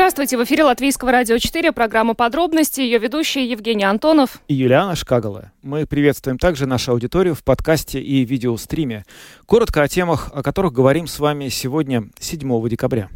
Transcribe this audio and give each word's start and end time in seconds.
Здравствуйте, 0.00 0.38
в 0.38 0.44
эфире 0.44 0.64
Латвийского 0.64 1.12
радио 1.12 1.36
4, 1.36 1.72
программа 1.72 2.14
«Подробности», 2.14 2.80
ее 2.80 2.96
ведущие 2.96 3.44
Евгений 3.50 3.84
Антонов 3.84 4.40
и 4.48 4.54
Юлиана 4.54 4.96
Шкагала. 4.96 5.52
Мы 5.60 5.84
приветствуем 5.84 6.38
также 6.38 6.64
нашу 6.64 6.92
аудиторию 6.92 7.34
в 7.34 7.44
подкасте 7.44 8.00
и 8.00 8.24
видеостриме. 8.24 9.04
Коротко 9.44 9.82
о 9.82 9.88
темах, 9.88 10.30
о 10.32 10.42
которых 10.42 10.72
говорим 10.72 11.06
с 11.06 11.18
вами 11.18 11.48
сегодня, 11.48 12.04
7 12.18 12.68
декабря. 12.70 13.10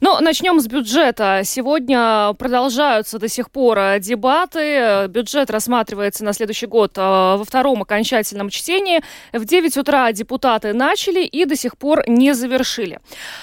Ну, 0.00 0.20
начнем 0.20 0.60
с 0.60 0.66
бюджета. 0.66 1.42
Сегодня 1.44 2.32
продолжаются 2.38 3.18
до 3.18 3.28
сих 3.28 3.50
пор 3.50 3.78
э, 3.78 4.00
дебаты. 4.00 5.06
Бюджет 5.08 5.50
рассматривается 5.50 6.24
на 6.24 6.32
следующий 6.32 6.66
год 6.66 6.96
э, 6.96 7.00
во 7.00 7.44
втором 7.44 7.82
окончательном 7.82 8.48
чтении. 8.48 9.00
В 9.32 9.44
9 9.44 9.76
утра 9.76 10.12
депутаты 10.12 10.72
начали 10.72 11.24
и 11.24 11.44
до 11.44 11.56
сих 11.56 11.76
пор 11.76 12.04
не 12.08 12.32
завершили. 12.32 13.00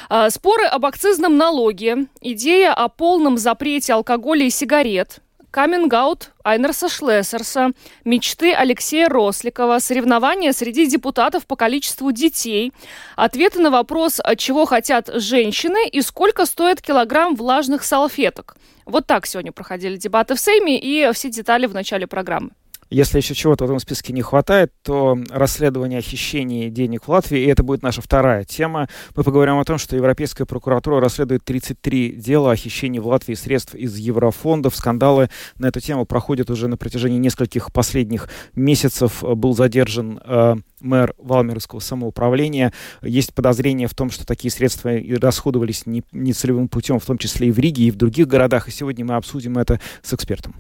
Э, 0.09 0.29
споры 0.29 0.65
об 0.65 0.85
акцизном 0.85 1.37
налоге, 1.37 2.07
идея 2.21 2.73
о 2.73 2.84
полном 2.89 3.37
запрете 3.37 3.93
алкоголя 3.93 4.45
и 4.45 4.49
сигарет, 4.49 5.21
каминг-аут 5.51 6.31
Айнерса 6.43 6.89
Шлессерса, 6.89 7.71
мечты 8.03 8.53
Алексея 8.53 9.07
Росликова, 9.07 9.79
соревнования 9.79 10.51
среди 10.51 10.85
депутатов 10.85 11.47
по 11.47 11.55
количеству 11.55 12.11
детей, 12.11 12.73
ответы 13.15 13.59
на 13.61 13.71
вопрос, 13.71 14.19
чего 14.37 14.65
хотят 14.65 15.09
женщины 15.13 15.87
и 15.87 16.01
сколько 16.01 16.45
стоит 16.45 16.81
килограмм 16.81 17.35
влажных 17.35 17.85
салфеток. 17.85 18.57
Вот 18.85 19.07
так 19.07 19.25
сегодня 19.25 19.53
проходили 19.53 19.95
дебаты 19.95 20.35
в 20.35 20.39
Сейме 20.41 20.77
и 20.77 21.09
все 21.13 21.29
детали 21.29 21.67
в 21.67 21.73
начале 21.73 22.05
программы. 22.05 22.51
Если 22.89 23.17
еще 23.17 23.33
чего-то 23.33 23.65
в 23.65 23.67
этом 23.67 23.79
списке 23.79 24.13
не 24.13 24.21
хватает, 24.21 24.71
то 24.83 25.17
расследование 25.29 25.99
о 25.99 26.01
хищении 26.01 26.69
денег 26.69 27.05
в 27.05 27.09
Латвии, 27.09 27.41
и 27.41 27.47
это 27.47 27.63
будет 27.63 27.81
наша 27.81 28.01
вторая 28.01 28.43
тема. 28.43 28.87
Мы 29.15 29.23
поговорим 29.23 29.57
о 29.57 29.65
том, 29.65 29.77
что 29.77 29.95
Европейская 29.95 30.45
прокуратура 30.45 31.01
расследует 31.01 31.43
33 31.43 32.13
дела 32.13 32.51
о 32.51 32.55
хищении 32.55 32.99
в 32.99 33.07
Латвии 33.07 33.33
средств 33.33 33.73
из 33.73 33.97
еврофондов. 33.97 34.75
Скандалы 34.75 35.29
на 35.57 35.67
эту 35.67 35.79
тему 35.79 36.05
проходят 36.05 36.49
уже 36.49 36.67
на 36.67 36.77
протяжении 36.77 37.17
нескольких 37.17 37.73
последних 37.73 38.29
месяцев. 38.53 39.23
Был 39.23 39.55
задержан 39.55 40.19
э, 40.23 40.55
мэр 40.85 41.13
Валмерского 41.17 41.79
самоуправления. 41.79 42.71
Есть 43.01 43.33
подозрение 43.33 43.87
в 43.87 43.93
том, 43.93 44.09
что 44.09 44.25
такие 44.25 44.51
средства 44.51 44.95
и 44.95 45.15
расходовались 45.15 45.83
нецелевым 45.85 46.67
путем, 46.67 46.99
в 46.99 47.05
том 47.05 47.17
числе 47.17 47.49
и 47.49 47.51
в 47.51 47.59
Риге, 47.59 47.85
и 47.85 47.91
в 47.91 47.95
других 47.95 48.27
городах. 48.27 48.67
И 48.67 48.71
сегодня 48.71 49.03
мы 49.03 49.15
обсудим 49.15 49.57
это 49.57 49.79
с 50.01 50.13
экспертом. 50.13 50.55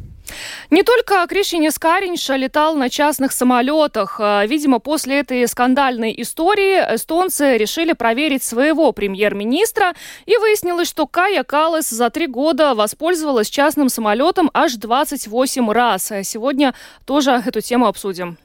Не 0.71 0.83
только 0.83 1.25
Кришине 1.27 1.71
Скаринша 1.71 2.35
летал 2.35 2.75
на 2.75 2.89
частных 2.89 3.31
самолетах. 3.31 4.19
А, 4.19 4.45
видимо, 4.45 4.79
после 4.79 5.19
этой 5.19 5.47
скандальной 5.47 6.13
истории 6.17 6.95
эстонцы 6.95 7.57
решили 7.57 7.93
проверить 7.93 8.43
своего 8.43 8.91
премьер-министра. 8.91 9.93
И 10.25 10.35
выяснилось, 10.37 10.87
что 10.87 11.07
Кая 11.07 11.43
Калас 11.43 11.89
за 11.89 12.09
три 12.09 12.27
года 12.27 12.73
воспользовалась 12.73 13.49
частным 13.49 13.89
самолетом 13.89 14.49
аж 14.53 14.73
28 14.75 15.71
раз. 15.71 16.11
Сегодня 16.23 16.73
тоже 17.05 17.31
эту 17.45 17.61
тему 17.61 17.87
обсудим. 17.87 18.37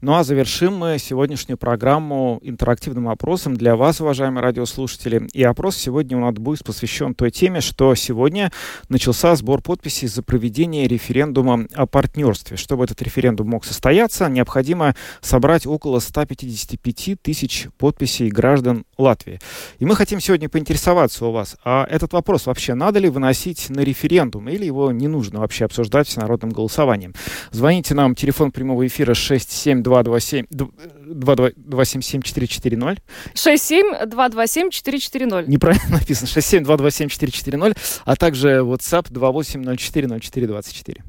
Ну 0.00 0.14
а 0.14 0.22
завершим 0.22 0.76
мы 0.76 0.96
сегодняшнюю 1.00 1.58
программу 1.58 2.38
интерактивным 2.42 3.08
опросом 3.08 3.56
для 3.56 3.74
вас, 3.74 4.00
уважаемые 4.00 4.44
радиослушатели. 4.44 5.26
И 5.32 5.42
опрос 5.42 5.76
сегодня 5.76 6.16
у 6.16 6.20
нас 6.20 6.34
будет 6.34 6.62
посвящен 6.62 7.14
той 7.14 7.32
теме, 7.32 7.60
что 7.60 7.92
сегодня 7.96 8.52
начался 8.88 9.34
сбор 9.34 9.60
подписей 9.60 10.06
за 10.06 10.22
проведение 10.22 10.86
референдума 10.86 11.66
о 11.74 11.86
партнерстве. 11.86 12.56
Чтобы 12.56 12.84
этот 12.84 13.02
референдум 13.02 13.48
мог 13.48 13.64
состояться, 13.64 14.28
необходимо 14.28 14.94
собрать 15.20 15.66
около 15.66 15.98
155 15.98 17.20
тысяч 17.20 17.66
подписей 17.76 18.28
граждан 18.28 18.84
Латвии. 18.98 19.40
И 19.80 19.84
мы 19.84 19.96
хотим 19.96 20.20
сегодня 20.20 20.48
поинтересоваться 20.48 21.26
у 21.26 21.32
вас, 21.32 21.56
а 21.64 21.84
этот 21.90 22.12
вопрос 22.12 22.46
вообще 22.46 22.74
надо 22.74 23.00
ли 23.00 23.08
выносить 23.08 23.68
на 23.68 23.80
референдум 23.80 24.48
или 24.48 24.64
его 24.64 24.92
не 24.92 25.08
нужно 25.08 25.40
вообще 25.40 25.64
обсуждать 25.64 26.06
всенародным 26.06 26.50
голосованием? 26.50 27.14
Звоните 27.50 27.94
нам, 27.94 28.14
телефон 28.14 28.52
прямого 28.52 28.86
эфира 28.86 29.14
67 29.14 29.87
227 29.88 30.46
227 30.50 32.22
440. 32.22 33.02
67 33.34 34.06
227 34.06 34.70
440. 34.70 35.48
Неправильно 35.48 35.88
написано. 35.98 36.26
67 36.28 36.64
227 36.64 37.08
440, 37.08 37.76
а 38.04 38.16
также 38.16 38.48
WhatsApp 38.60 39.06
2804 39.10 40.08
04 40.20 40.46
24. 40.46 41.00
Э, 41.00 41.02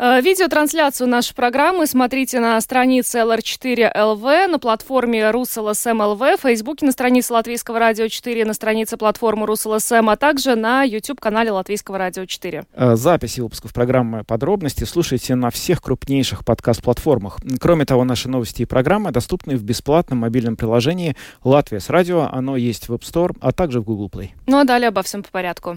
видеотрансляцию 0.00 1.08
нашей 1.08 1.34
программы 1.34 1.86
смотрите 1.86 2.40
на 2.40 2.58
странице 2.62 3.18
LR4LV, 3.18 4.46
на 4.46 4.58
платформе 4.58 5.20
RusLSM.LV, 5.20 6.38
в 6.38 6.40
Фейсбуке 6.40 6.86
на 6.86 6.92
странице 6.92 7.34
Латвийского 7.34 7.78
радио 7.78 8.08
4, 8.08 8.46
на 8.46 8.54
странице 8.54 8.96
платформы 8.96 9.46
RusLSM, 9.46 10.10
а 10.10 10.16
также 10.16 10.54
на 10.54 10.84
YouTube-канале 10.84 11.50
Латвийского 11.50 11.98
радио 11.98 12.24
4. 12.24 12.64
Э, 12.72 12.96
записи 12.96 13.40
выпусков 13.40 13.74
программы 13.74 14.24
«Подробности» 14.24 14.84
слушайте 14.84 15.34
на 15.34 15.50
всех 15.50 15.82
крупнейших 15.82 16.46
подкаст-платформах. 16.46 17.38
Кроме 17.60 17.84
того, 17.84 18.04
наши 18.04 18.30
новости 18.30 18.62
и 18.62 18.64
программы 18.64 19.10
доступны 19.10 19.56
в 19.56 19.62
бесплатном 19.62 20.20
мобильном 20.20 20.56
приложении 20.56 21.14
«Латвия 21.44 21.80
с 21.80 21.90
радио». 21.90 22.26
Оно 22.32 22.56
есть 22.56 22.88
в 22.88 22.94
App 22.94 23.02
Store, 23.02 23.36
а 23.42 23.52
также 23.52 23.80
в 23.80 23.84
Google 23.84 24.08
Play. 24.08 24.30
Ну 24.46 24.58
а 24.60 24.64
далее 24.64 24.88
обо 24.88 25.02
всем 25.02 25.22
по 25.22 25.30
порядку. 25.30 25.76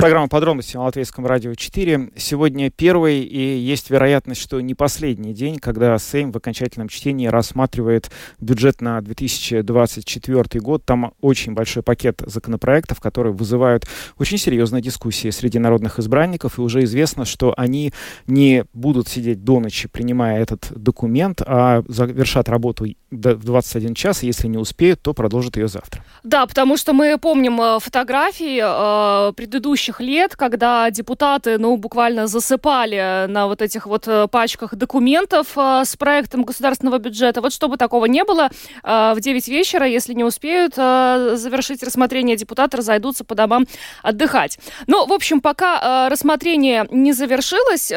Программа 0.00 0.28
«Подробности» 0.28 0.78
на 0.78 0.84
Латвийском 0.84 1.26
радио 1.26 1.54
4. 1.54 2.12
Сегодня 2.16 2.70
первый, 2.70 3.20
и 3.20 3.58
есть 3.58 3.90
вероятность, 3.90 4.40
что 4.40 4.58
не 4.62 4.74
последний 4.74 5.34
день, 5.34 5.58
когда 5.58 5.98
Сейм 5.98 6.32
в 6.32 6.36
окончательном 6.38 6.88
чтении 6.88 7.26
рассматривает 7.26 8.10
бюджет 8.40 8.80
на 8.80 8.98
2024 9.02 10.60
год. 10.62 10.86
Там 10.86 11.12
очень 11.20 11.52
большой 11.52 11.82
пакет 11.82 12.22
законопроектов, 12.24 12.98
которые 12.98 13.34
вызывают 13.34 13.86
очень 14.18 14.38
серьезные 14.38 14.80
дискуссии 14.80 15.28
среди 15.28 15.58
народных 15.58 15.98
избранников, 15.98 16.56
и 16.56 16.62
уже 16.62 16.82
известно, 16.84 17.26
что 17.26 17.52
они 17.58 17.92
не 18.26 18.64
будут 18.72 19.06
сидеть 19.06 19.44
до 19.44 19.60
ночи, 19.60 19.86
принимая 19.86 20.40
этот 20.40 20.72
документ, 20.74 21.42
а 21.44 21.82
завершат 21.88 22.48
работу 22.48 22.86
в 23.10 23.44
21 23.44 23.94
час, 23.94 24.22
и 24.22 24.26
если 24.28 24.46
не 24.46 24.56
успеют, 24.56 25.02
то 25.02 25.12
продолжат 25.12 25.58
ее 25.58 25.68
завтра. 25.68 26.02
Да, 26.22 26.46
потому 26.46 26.78
что 26.78 26.94
мы 26.94 27.18
помним 27.18 27.60
э, 27.60 27.80
фотографии 27.80 28.60
э, 28.62 29.32
предыдущих 29.34 29.89
предыдущих 29.90 30.00
лет, 30.00 30.36
когда 30.36 30.90
депутаты, 30.90 31.58
ну, 31.58 31.76
буквально 31.76 32.26
засыпали 32.26 33.26
на 33.28 33.46
вот 33.46 33.62
этих 33.62 33.86
вот 33.86 34.08
э, 34.08 34.28
пачках 34.28 34.74
документов 34.74 35.48
э, 35.56 35.82
с 35.84 35.96
проектом 35.96 36.44
государственного 36.44 36.98
бюджета. 36.98 37.40
Вот 37.40 37.52
чтобы 37.52 37.76
такого 37.76 38.06
не 38.06 38.24
было, 38.24 38.50
э, 38.82 39.12
в 39.14 39.20
9 39.20 39.48
вечера, 39.48 39.86
если 39.86 40.14
не 40.14 40.24
успеют 40.24 40.74
завершить 40.74 41.82
рассмотрение, 41.82 42.36
депутаты 42.36 42.76
разойдутся 42.76 43.24
по 43.24 43.34
домам 43.34 43.66
отдыхать. 44.02 44.58
Ну, 44.86 45.06
в 45.06 45.12
общем, 45.12 45.40
пока 45.40 46.08
рассмотрение 46.08 46.86
не 46.90 47.12
завершилось, 47.12 47.92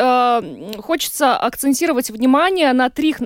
хочется 0.81 1.37
акцентировать 1.37 2.09
внимание 2.09 2.73
на 2.73 2.89
трех, 2.89 3.17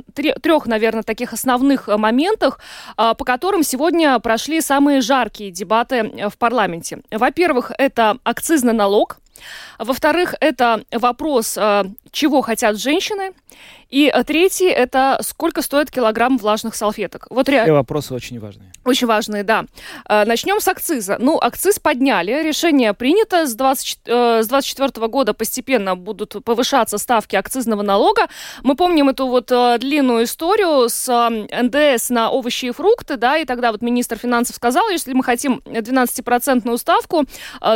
трех, 0.41 0.67
наверное, 0.67 1.03
таких 1.03 1.33
основных 1.33 1.88
моментах, 1.88 2.59
по 2.95 3.25
которым 3.25 3.63
сегодня 3.63 4.19
прошли 4.19 4.61
самые 4.61 5.01
жаркие 5.01 5.51
дебаты 5.51 6.29
в 6.29 6.38
парламенте. 6.38 7.00
Во-первых, 7.11 7.72
это 7.77 8.17
акцизный 8.23 8.56
акцизный 8.57 8.73
налог. 8.73 9.18
Во-вторых, 9.77 10.33
это 10.39 10.83
вопрос, 10.92 11.57
э, 11.57 11.83
чего 12.12 12.42
хотят 12.42 12.77
женщины. 12.77 13.33
И 13.89 14.12
э, 14.13 14.24
третий– 14.24 14.68
это 14.68 15.18
сколько 15.21 15.62
стоит 15.62 15.92
килограмм 15.92 16.38
влажных 16.38 16.75
салфеток. 16.75 17.27
Вот 17.30 17.48
реально. 17.48 17.74
вопросы 17.74 18.13
очень 18.13 18.39
важные. 18.39 18.74
Очень 18.83 19.07
важные, 19.07 19.44
да. 19.44 19.65
Э, 20.09 20.25
начнем 20.25 20.59
с 20.59 20.68
акциза. 20.68 21.18
Ну, 21.19 21.39
акциз 21.39 21.80
подняли, 21.80 22.44
решение 22.44 22.94
принято. 22.94 23.48
С, 23.48 23.56
20, 23.56 24.00
э, 24.06 24.44
с 24.44 24.48
24 24.48 25.07
года 25.07 25.33
постепенно 25.33 25.95
будут 25.95 26.44
повышаться 26.44 26.98
ставки 26.98 27.38
акцизного 27.38 27.81
налога. 27.81 28.27
Мы 28.62 28.75
помним 28.75 29.09
эту 29.09 29.27
вот 29.27 29.48
длинную 29.80 30.25
историю 30.25 30.89
с 30.89 31.30
НДС 31.30 32.09
на 32.09 32.30
овощи 32.30 32.65
и 32.65 32.71
фрукты, 32.71 33.15
да, 33.15 33.38
и 33.38 33.45
тогда 33.45 33.71
вот 33.71 33.81
министр 33.81 34.18
финансов 34.18 34.56
сказал, 34.56 34.89
если 34.89 35.13
мы 35.13 35.24
хотим 35.24 35.62
12-процентную 35.65 36.77
ставку, 36.77 37.25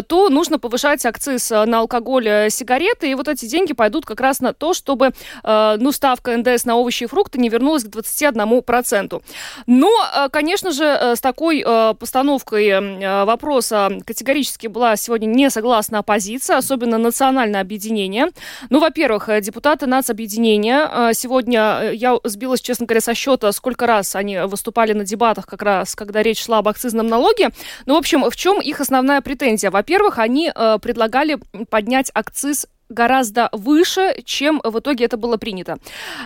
то 0.08 0.30
нужно 0.30 0.60
повышать 0.60 1.06
акциз 1.06 1.50
на 1.50 1.80
алкоголь, 1.80 2.50
сигареты, 2.50 3.10
и 3.10 3.16
вот 3.16 3.28
эти 3.28 3.46
деньги 3.46 3.74
пойдут 3.74 4.06
как 4.06 4.20
раз 4.22 4.40
на 4.40 4.54
то, 4.54 4.74
чтобы 4.74 5.12
ну, 5.44 5.92
ставка 5.92 6.36
НДС 6.38 6.66
на 6.66 6.76
овощи 6.76 7.04
и 7.04 7.08
фрукты 7.08 7.40
не 7.40 7.50
вернулась 7.50 7.84
к 7.84 7.88
21%. 7.88 9.22
Но, 9.68 9.90
конечно 10.32 10.72
же, 10.72 10.84
с 10.84 11.20
такой 11.20 11.64
постановкой 12.00 13.26
вопроса 13.26 13.92
категорически 14.06 14.68
была 14.68 14.96
сегодня 14.96 15.28
не 15.28 15.50
согласна 15.50 16.00
оппозиция, 16.00 16.58
особенно 16.58 16.98
национальное 16.98 17.62
объединение. 17.62 18.28
Ну, 18.70 18.80
во-первых, 18.80 19.30
депутаты 19.42 19.88
нацобъединения 19.88 21.14
сегодня, 21.14 21.92
я 21.92 22.18
сбилась, 22.24 22.62
честно 22.62 22.86
говоря, 22.86 23.02
со 23.02 23.14
счета, 23.14 23.52
сколько 23.52 23.88
раз 23.88 24.16
они 24.16 24.40
выступали 24.40 24.94
на 24.94 25.04
дебатах 25.04 25.46
как 25.46 25.62
раз, 25.62 25.96
когда 25.96 26.24
речь 26.24 26.44
шла 26.44 26.60
об 26.60 26.68
акцизном 26.68 27.08
налоге. 27.08 27.50
Ну, 27.86 27.96
в 27.96 27.98
общем, 27.98 28.30
в 28.30 28.36
чем 28.36 28.62
их 28.62 28.80
основная 28.82 29.22
претензия? 29.22 29.72
Во-первых, 29.72 30.20
они 30.20 30.52
э, 30.54 30.78
предлагали 30.82 31.38
поднять 31.70 32.12
акциз 32.14 32.68
гораздо 32.92 33.50
выше, 33.52 34.16
чем 34.26 34.62
в 34.64 34.80
итоге 34.80 35.06
это 35.06 35.18
было 35.18 35.38
принято. 35.38 35.78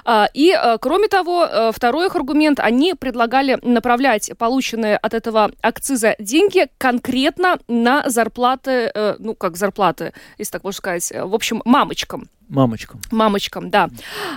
А, 0.03 0.27
и, 0.33 0.51
э, 0.51 0.77
кроме 0.79 1.07
того, 1.07 1.45
э, 1.45 1.71
второй 1.73 2.07
их 2.07 2.15
аргумент, 2.15 2.59
они 2.59 2.93
предлагали 2.93 3.57
направлять 3.61 4.31
полученные 4.37 4.97
от 4.97 5.13
этого 5.13 5.51
акциза 5.61 6.15
деньги 6.19 6.67
конкретно 6.77 7.57
на 7.67 8.09
зарплаты, 8.09 8.91
э, 8.93 9.15
ну, 9.19 9.35
как 9.35 9.57
зарплаты, 9.57 10.13
если 10.37 10.51
так 10.53 10.63
можно 10.63 10.77
сказать, 10.77 11.11
в 11.15 11.33
общем, 11.33 11.61
мамочкам. 11.65 12.29
Мамочкам. 12.47 13.01
Мамочкам, 13.11 13.69
да. 13.69 13.89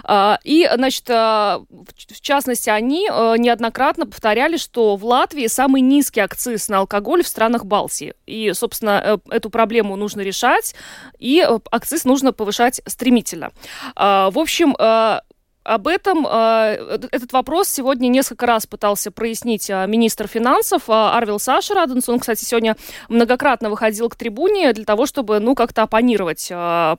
А, 0.05 0.39
и, 0.45 0.69
значит, 0.75 1.05
а, 1.11 1.61
в 1.69 2.21
частности, 2.21 2.71
они 2.71 3.09
а, 3.11 3.35
неоднократно 3.35 4.07
повторяли, 4.07 4.57
что 4.57 4.97
в 4.97 5.05
Латвии 5.05 5.47
самый 5.47 5.83
низкий 5.83 6.21
акциз 6.21 6.69
на 6.69 6.79
алкоголь 6.79 7.23
в 7.23 7.29
странах 7.29 7.65
Балтии. 7.65 8.15
И, 8.27 8.53
собственно, 8.55 9.03
э, 9.05 9.35
эту 9.35 9.51
проблему 9.51 9.97
нужно 9.97 10.23
решать, 10.23 10.75
и 11.19 11.45
э, 11.47 11.59
акциз 11.71 12.05
нужно 12.05 12.33
повышать 12.33 12.81
стремительно. 12.87 13.51
В 13.95 14.39
общем, 14.39 14.75
об 15.69 15.87
этом 15.87 16.27
э, 16.27 16.99
этот 17.13 17.33
вопрос 17.35 17.69
сегодня 17.69 18.09
несколько 18.09 18.47
раз 18.47 18.67
пытался 18.67 19.11
прояснить 19.11 19.69
э, 19.69 19.87
министр 19.87 20.27
финансов 20.27 20.89
э, 20.89 20.93
Арвил 20.93 21.39
Саша 21.39 21.75
Раденс. 21.75 22.09
Он, 22.09 22.19
кстати, 22.19 22.43
сегодня 22.43 22.75
многократно 23.11 23.69
выходил 23.69 24.09
к 24.09 24.17
трибуне 24.17 24.73
для 24.73 24.87
того, 24.87 25.05
чтобы, 25.05 25.41
ну, 25.41 25.55
как-то 25.55 25.83
оппонировать 25.83 26.49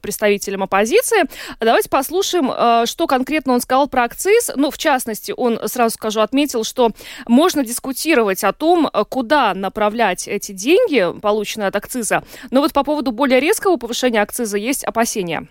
представителям 0.02 0.64
оппозиции. 0.64 1.24
Давайте 1.60 1.90
послушаем, 1.90 2.86
что 2.86 3.08
конкретно 3.08 3.54
он 3.54 3.62
сказал 3.62 3.88
про 3.88 4.04
акциз. 4.04 4.52
Ну, 4.56 4.70
в 4.70 4.78
частности, 4.78 5.34
он, 5.36 5.60
сразу 5.68 5.96
скажу, 5.96 6.22
отметил, 6.22 6.64
что 6.64 6.92
можно 7.28 7.66
дискутировать 7.66 8.44
о 8.44 8.54
том, 8.54 8.90
куда 9.10 9.54
направлять 9.54 10.28
эти 10.28 10.52
деньги, 10.52 11.20
полученные 11.20 11.70
от 11.70 11.76
акциза. 11.76 12.24
Но 12.52 12.62
вот 12.62 12.74
по 12.74 12.84
поводу 12.84 13.12
более 13.12 13.40
резкого 13.40 13.78
повышения 13.78 14.22
акциза 14.22 14.58
есть 14.58 14.84
опасения. 14.84 15.48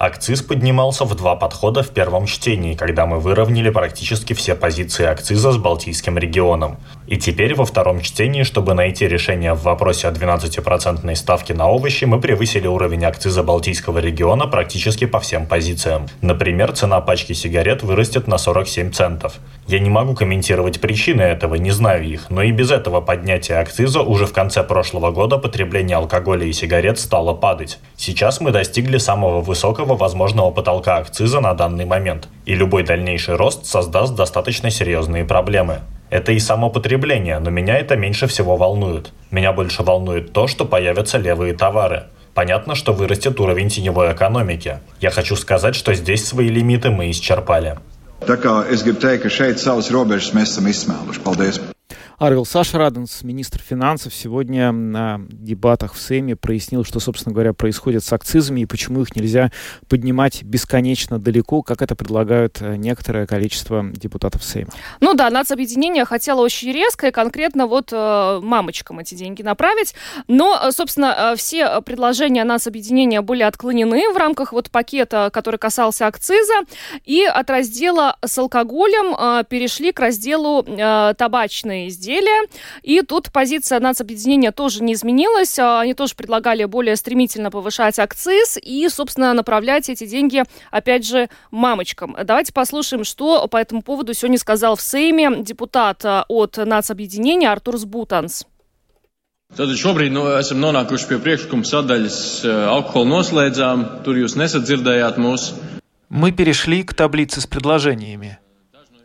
Акциз 0.00 0.42
поднимался 0.42 1.04
в 1.04 1.14
два 1.14 1.36
подхода 1.36 1.84
в 1.84 1.90
первом 1.90 2.26
чтении, 2.26 2.74
когда 2.74 3.06
мы 3.06 3.20
выровняли 3.20 3.70
практически 3.70 4.32
все 4.32 4.56
позиции 4.56 5.06
акциза 5.06 5.52
с 5.52 5.58
Балтийским 5.58 6.18
регионом. 6.18 6.78
И 7.06 7.18
теперь 7.18 7.54
во 7.54 7.66
втором 7.66 8.00
чтении, 8.00 8.42
чтобы 8.42 8.74
найти 8.74 9.06
решение 9.06 9.54
в 9.54 9.62
вопросе 9.62 10.08
о 10.08 10.10
12% 10.10 11.14
ставке 11.14 11.54
на 11.54 11.68
овощи, 11.68 12.04
мы 12.04 12.20
превысили 12.20 12.66
уровень 12.66 13.04
акциза 13.04 13.44
Балтийского 13.44 14.00
региона 14.00 14.48
практически 14.48 15.04
по 15.06 15.20
всем 15.20 15.46
позициям. 15.46 16.06
Например, 16.20 16.72
цена 16.72 17.00
пачки 17.00 17.32
сигарет 17.32 17.84
вырастет 17.84 18.26
на 18.26 18.38
47 18.38 18.90
центов. 18.90 19.34
Я 19.66 19.80
не 19.80 19.90
могу 19.90 20.14
комментировать 20.14 20.80
причины 20.80 21.22
этого, 21.22 21.56
не 21.56 21.72
знаю 21.72 22.04
их, 22.04 22.30
но 22.30 22.42
и 22.42 22.52
без 22.52 22.70
этого 22.70 23.00
поднятия 23.00 23.58
акциза 23.58 24.00
уже 24.00 24.26
в 24.26 24.32
конце 24.32 24.62
прошлого 24.62 25.10
года 25.10 25.38
потребление 25.38 25.96
алкоголя 25.96 26.46
и 26.46 26.52
сигарет 26.52 27.00
стало 27.00 27.34
падать. 27.34 27.80
Сейчас 27.96 28.40
мы 28.40 28.52
достигли 28.52 28.98
самого 28.98 29.40
высокого 29.40 29.96
возможного 29.96 30.52
потолка 30.52 30.98
акциза 30.98 31.40
на 31.40 31.52
данный 31.54 31.84
момент, 31.84 32.28
и 32.44 32.54
любой 32.54 32.84
дальнейший 32.84 33.34
рост 33.34 33.66
создаст 33.66 34.14
достаточно 34.14 34.70
серьезные 34.70 35.24
проблемы. 35.24 35.80
Это 36.10 36.30
и 36.30 36.38
само 36.38 36.70
потребление, 36.70 37.40
но 37.40 37.50
меня 37.50 37.76
это 37.76 37.96
меньше 37.96 38.28
всего 38.28 38.56
волнует. 38.56 39.12
Меня 39.32 39.52
больше 39.52 39.82
волнует 39.82 40.32
то, 40.32 40.46
что 40.46 40.64
появятся 40.64 41.18
левые 41.18 41.54
товары. 41.54 42.04
Понятно, 42.34 42.76
что 42.76 42.92
вырастет 42.92 43.40
уровень 43.40 43.70
теневой 43.70 44.12
экономики. 44.12 44.78
Я 45.00 45.10
хочу 45.10 45.34
сказать, 45.34 45.74
что 45.74 45.92
здесь 45.94 46.24
свои 46.24 46.48
лимиты 46.48 46.90
мы 46.90 47.10
исчерпали. 47.10 47.78
Tā 48.24 48.38
kā 48.40 48.52
es 48.72 48.80
gribu 48.86 49.02
teikt, 49.02 49.26
ka 49.26 49.32
šeit 49.32 49.60
savas 49.60 49.90
robežas 49.92 50.32
mēs 50.36 50.54
esam 50.54 50.70
izsmēluši. 50.70 51.20
Paldies! 51.26 51.60
Арвил 52.18 52.46
Саша 52.46 52.78
Раденс, 52.78 53.22
министр 53.24 53.60
финансов, 53.60 54.14
сегодня 54.14 54.72
на 54.72 55.20
дебатах 55.28 55.92
в 55.92 56.00
Сейме 56.00 56.34
прояснил, 56.34 56.82
что, 56.82 56.98
собственно 56.98 57.34
говоря, 57.34 57.52
происходит 57.52 58.04
с 58.04 58.10
акцизами 58.10 58.62
и 58.62 58.66
почему 58.66 59.02
их 59.02 59.14
нельзя 59.14 59.52
поднимать 59.86 60.42
бесконечно 60.42 61.18
далеко, 61.18 61.62
как 61.62 61.82
это 61.82 61.94
предлагают 61.94 62.62
э, 62.62 62.76
некоторое 62.76 63.26
количество 63.26 63.84
депутатов 63.92 64.42
Сейма. 64.44 64.70
Ну 65.00 65.12
да, 65.12 65.28
нацобъединение 65.28 66.06
хотело 66.06 66.40
очень 66.40 66.72
резко 66.72 67.08
и 67.08 67.10
конкретно 67.10 67.66
вот 67.66 67.90
э, 67.92 68.40
мамочкам 68.42 68.98
эти 68.98 69.14
деньги 69.14 69.42
направить, 69.42 69.94
но, 70.26 70.58
э, 70.58 70.72
собственно, 70.72 71.34
все 71.36 71.82
предложения 71.82 72.44
нацобъединения 72.44 73.20
были 73.20 73.42
отклонены 73.42 74.10
в 74.10 74.16
рамках 74.16 74.54
вот 74.54 74.70
пакета, 74.70 75.28
который 75.30 75.58
касался 75.58 76.06
акциза, 76.06 76.62
и 77.04 77.24
от 77.24 77.50
раздела 77.50 78.16
с 78.24 78.38
алкоголем 78.38 79.44
перешли 79.50 79.92
к 79.92 80.00
разделу 80.00 80.64
э, 80.66 81.12
табачные 81.18 81.88
изделия 81.88 82.05
изделия. 82.06 82.48
И 82.82 83.02
тут 83.02 83.32
позиция 83.32 83.80
нацобъединения 83.80 84.52
тоже 84.52 84.82
не 84.82 84.94
изменилась. 84.94 85.58
А, 85.58 85.80
они 85.80 85.94
тоже 85.94 86.14
предлагали 86.14 86.64
более 86.64 86.96
стремительно 86.96 87.50
повышать 87.50 87.98
акциз 87.98 88.58
и, 88.62 88.88
собственно, 88.88 89.34
направлять 89.34 89.88
эти 89.88 90.06
деньги, 90.06 90.44
опять 90.70 91.06
же, 91.06 91.28
мамочкам. 91.50 92.16
Давайте 92.24 92.52
послушаем, 92.52 93.04
что 93.04 93.46
по 93.48 93.56
этому 93.56 93.82
поводу 93.82 94.14
сегодня 94.14 94.38
сказал 94.38 94.76
в 94.76 94.80
Сейме 94.80 95.42
депутат 95.42 96.04
а, 96.04 96.24
от 96.28 96.56
нацобъединения 96.56 97.50
Артур 97.50 97.78
Сбутанс. 97.78 98.46
Tātad 99.54 99.78
šobrīd 99.78 100.10
nu, 100.10 100.24
esam 100.34 100.58
nonākuši 100.58 101.06
pie 101.06 101.16
priekšlikuma 101.22 101.62
sadaļas 101.62 102.16
alkohola 102.66 103.06
noslēdzām. 103.12 103.84
Tur 104.02 104.18
jūs 104.18 104.34
nesadzirdējāt 104.34 105.20
mūs. 105.22 105.52
Мы 106.10 106.32
перешли 106.32 106.82
к 106.82 106.94
таблице 106.94 107.40
с 107.40 107.46
предложениями. 107.46 108.38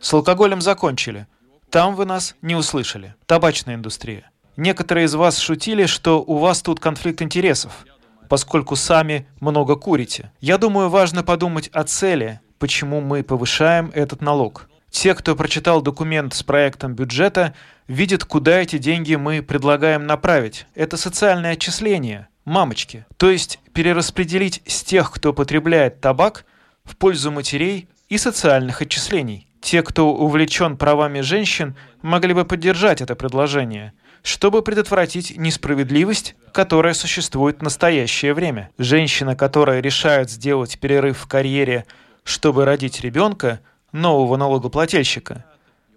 С 0.00 0.12
алкоголем 0.12 0.60
закончили. 0.60 1.28
Там 1.72 1.94
вы 1.94 2.04
нас 2.04 2.36
не 2.42 2.54
услышали. 2.54 3.14
Табачная 3.24 3.76
индустрия. 3.76 4.30
Некоторые 4.58 5.06
из 5.06 5.14
вас 5.14 5.38
шутили, 5.38 5.86
что 5.86 6.22
у 6.22 6.36
вас 6.36 6.60
тут 6.60 6.80
конфликт 6.80 7.22
интересов, 7.22 7.86
поскольку 8.28 8.76
сами 8.76 9.26
много 9.40 9.76
курите. 9.76 10.30
Я 10.38 10.58
думаю, 10.58 10.90
важно 10.90 11.22
подумать 11.22 11.68
о 11.68 11.84
цели, 11.84 12.40
почему 12.58 13.00
мы 13.00 13.22
повышаем 13.22 13.90
этот 13.94 14.20
налог. 14.20 14.68
Те, 14.90 15.14
кто 15.14 15.34
прочитал 15.34 15.80
документ 15.80 16.34
с 16.34 16.42
проектом 16.42 16.94
бюджета, 16.94 17.54
видят, 17.88 18.26
куда 18.26 18.60
эти 18.60 18.76
деньги 18.76 19.14
мы 19.14 19.40
предлагаем 19.40 20.06
направить. 20.06 20.66
Это 20.74 20.98
социальное 20.98 21.52
отчисление, 21.52 22.28
мамочки. 22.44 23.06
То 23.16 23.30
есть 23.30 23.60
перераспределить 23.72 24.60
с 24.66 24.82
тех, 24.82 25.10
кто 25.10 25.32
потребляет 25.32 26.02
табак, 26.02 26.44
в 26.84 26.98
пользу 26.98 27.30
матерей 27.30 27.88
и 28.10 28.18
социальных 28.18 28.82
отчислений. 28.82 29.48
Те, 29.62 29.82
кто 29.82 30.12
увлечен 30.12 30.76
правами 30.76 31.20
женщин, 31.20 31.76
могли 32.02 32.34
бы 32.34 32.44
поддержать 32.44 33.00
это 33.00 33.14
предложение, 33.14 33.92
чтобы 34.24 34.60
предотвратить 34.62 35.38
несправедливость, 35.38 36.34
которая 36.52 36.94
существует 36.94 37.60
в 37.60 37.62
настоящее 37.62 38.34
время. 38.34 38.70
Женщина, 38.76 39.36
которая 39.36 39.80
решает 39.80 40.30
сделать 40.30 40.80
перерыв 40.80 41.16
в 41.16 41.28
карьере, 41.28 41.86
чтобы 42.24 42.64
родить 42.64 43.00
ребенка, 43.02 43.60
нового 43.92 44.36
налогоплательщика, 44.36 45.44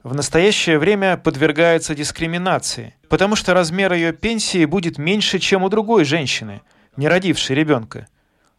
в 0.04 0.14
настоящее 0.14 0.78
время 0.78 1.18
подвергается 1.18 1.96
дискриминации, 1.96 2.94
потому 3.10 3.36
что 3.36 3.56
размер 3.56 3.94
ее 3.94 4.14
пенсии 4.14 4.66
будет 4.66 5.00
меньше, 5.00 5.40
чем 5.40 5.64
у 5.64 5.70
другой 5.70 6.06
женщины, 6.06 6.62
не 6.98 7.08
родившей 7.08 7.56
ребенка, 7.56 8.08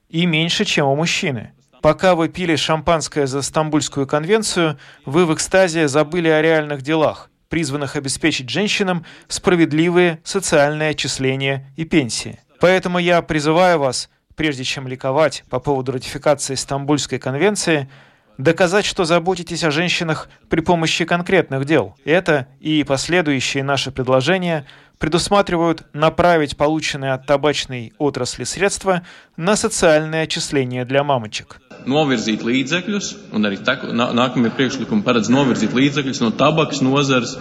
и 0.08 0.26
меньше, 0.26 0.64
чем 0.64 0.88
у 0.88 0.96
мужчины. 0.96 1.52
Пока 1.86 2.16
вы 2.16 2.28
пили 2.28 2.56
шампанское 2.56 3.28
за 3.28 3.42
Стамбульскую 3.42 4.08
конвенцию, 4.08 4.76
вы 5.04 5.24
в 5.24 5.32
экстазе 5.32 5.86
забыли 5.86 6.26
о 6.26 6.42
реальных 6.42 6.82
делах, 6.82 7.30
призванных 7.48 7.94
обеспечить 7.94 8.50
женщинам 8.50 9.04
справедливые 9.28 10.18
социальные 10.24 10.90
отчисления 10.90 11.72
и 11.76 11.84
пенсии. 11.84 12.40
Поэтому 12.58 12.98
я 12.98 13.22
призываю 13.22 13.78
вас, 13.78 14.10
прежде 14.34 14.64
чем 14.64 14.88
ликовать 14.88 15.44
по 15.48 15.60
поводу 15.60 15.92
ратификации 15.92 16.56
Стамбульской 16.56 17.20
конвенции, 17.20 17.88
доказать, 18.36 18.84
что 18.84 19.04
заботитесь 19.04 19.62
о 19.62 19.70
женщинах 19.70 20.28
при 20.50 20.62
помощи 20.62 21.04
конкретных 21.04 21.66
дел. 21.66 21.94
Это 22.04 22.48
и 22.58 22.82
последующие 22.82 23.62
наши 23.62 23.92
предложения 23.92 24.66
предусматривают 24.98 25.86
направить 25.92 26.56
полученные 26.56 27.12
от 27.12 27.26
табачной 27.26 27.92
отрасли 27.98 28.42
средства 28.42 29.02
на 29.36 29.54
социальные 29.54 30.22
отчисления 30.22 30.84
для 30.84 31.04
мамочек 31.04 31.60
novirzīt 31.86 32.44
līdzekļus, 32.46 33.10
un 33.36 33.48
arī 33.48 33.60
tak, 33.64 33.86
nākamie 33.94 34.52
priekšlikumi 34.54 35.06
paredz 35.06 35.30
novirzīt 35.32 35.76
līdzekļus 35.76 36.22
no 36.24 36.32
tabakas 36.36 36.82
nozares 36.84 37.36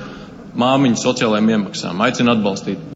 māmiņu 0.55 1.01
sociālajiem 1.01 1.55
iemaksām. 1.57 2.03
Aicinu 2.05 2.35
atbalstīt. 2.35 2.91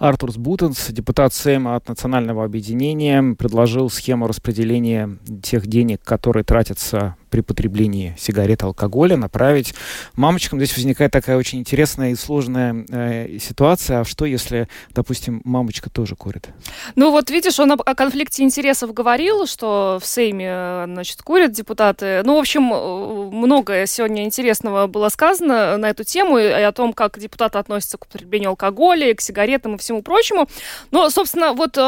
Артур 0.00 0.30
Бутенс, 0.38 0.88
депутат 0.92 1.34
Сейма 1.34 1.76
от 1.76 1.88
Национального 1.88 2.44
объединения, 2.44 3.34
предложил 3.38 3.90
схему 3.90 4.26
распределения 4.26 5.18
тех 5.42 5.66
денег, 5.66 6.00
которые 6.02 6.42
тратятся 6.42 7.16
при 7.30 7.40
потреблении 7.40 8.14
сигарет, 8.18 8.62
алкоголя 8.62 9.16
направить 9.16 9.74
мамочкам. 10.14 10.58
Здесь 10.58 10.76
возникает 10.76 11.12
такая 11.12 11.36
очень 11.36 11.60
интересная 11.60 12.10
и 12.10 12.14
сложная 12.14 12.84
э, 12.90 13.38
ситуация. 13.38 14.00
А 14.00 14.04
что, 14.04 14.24
если, 14.24 14.68
допустим, 14.90 15.40
мамочка 15.44 15.90
тоже 15.90 16.16
курит? 16.16 16.48
Ну 16.96 17.10
вот 17.10 17.30
видишь, 17.30 17.58
он 17.58 17.72
о, 17.72 17.94
конфликте 17.94 18.42
интересов 18.42 18.92
говорил, 18.92 19.46
что 19.46 19.98
в 20.02 20.06
Сейме, 20.06 20.84
значит, 20.86 21.22
курят 21.22 21.52
депутаты. 21.52 22.22
Ну, 22.24 22.36
в 22.36 22.40
общем, 22.40 22.72
э, 22.72 23.30
многое 23.30 23.86
сегодня 23.86 24.24
интересного 24.24 24.86
было 24.86 25.08
сказано 25.08 25.76
на 25.76 25.90
эту 25.90 26.04
тему 26.04 26.38
и 26.38 26.46
о 26.46 26.72
том, 26.72 26.92
как 26.92 27.18
депутаты 27.18 27.58
относятся 27.58 27.98
к 27.98 28.04
употреблению 28.04 28.50
алкоголя, 28.50 29.14
к 29.14 29.20
сигаретам 29.20 29.76
и 29.76 29.78
всему 29.78 30.02
прочему. 30.02 30.48
Но, 30.90 31.10
собственно, 31.10 31.52
вот 31.52 31.78
э, 31.78 31.80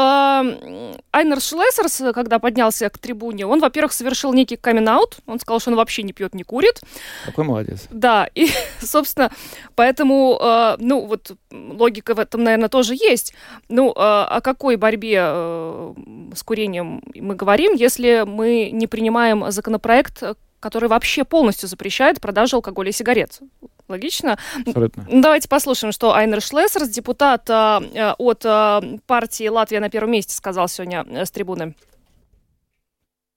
Айнер 1.11 1.41
Шлессерс, 1.41 2.13
когда 2.13 2.39
поднялся 2.39 2.89
к 2.89 2.97
трибуне, 2.97 3.45
он, 3.45 3.59
во-первых, 3.59 3.93
совершил 3.93 4.33
некий 4.33 4.55
камин-аут, 4.55 5.17
он 5.33 5.39
сказал, 5.39 5.59
что 5.59 5.71
он 5.71 5.77
вообще 5.77 6.03
не 6.03 6.13
пьет, 6.13 6.33
не 6.33 6.43
курит. 6.43 6.81
Какой 7.25 7.43
молодец. 7.43 7.87
Да, 7.89 8.29
и, 8.35 8.47
собственно, 8.81 9.31
поэтому, 9.75 10.39
э, 10.41 10.75
ну, 10.79 11.05
вот 11.05 11.35
логика 11.51 12.15
в 12.15 12.19
этом, 12.19 12.43
наверное, 12.43 12.69
тоже 12.69 12.95
есть. 12.95 13.33
Ну, 13.69 13.91
э, 13.91 13.93
о 13.95 14.41
какой 14.41 14.75
борьбе 14.75 15.19
э, 15.21 15.93
с 16.35 16.43
курением 16.43 17.01
мы 17.15 17.35
говорим, 17.35 17.73
если 17.73 18.23
мы 18.25 18.69
не 18.71 18.87
принимаем 18.87 19.51
законопроект, 19.51 20.23
который 20.59 20.87
вообще 20.87 21.25
полностью 21.25 21.67
запрещает 21.67 22.21
продажу 22.21 22.55
алкоголя 22.55 22.89
и 22.89 22.93
сигарет. 22.93 23.41
Логично? 23.89 24.37
Абсолютно. 24.65 25.05
Давайте 25.11 25.49
послушаем, 25.49 25.91
что 25.91 26.13
Айнер 26.15 26.41
Шлессерс, 26.41 26.87
депутат 26.87 27.49
э, 27.49 28.13
от 28.17 28.45
э, 28.45 28.97
партии 29.05 29.49
«Латвия 29.49 29.81
на 29.81 29.89
первом 29.89 30.11
месте», 30.11 30.33
сказал 30.33 30.69
сегодня 30.69 31.05
э, 31.09 31.25
с 31.25 31.31
трибуны. 31.31 31.75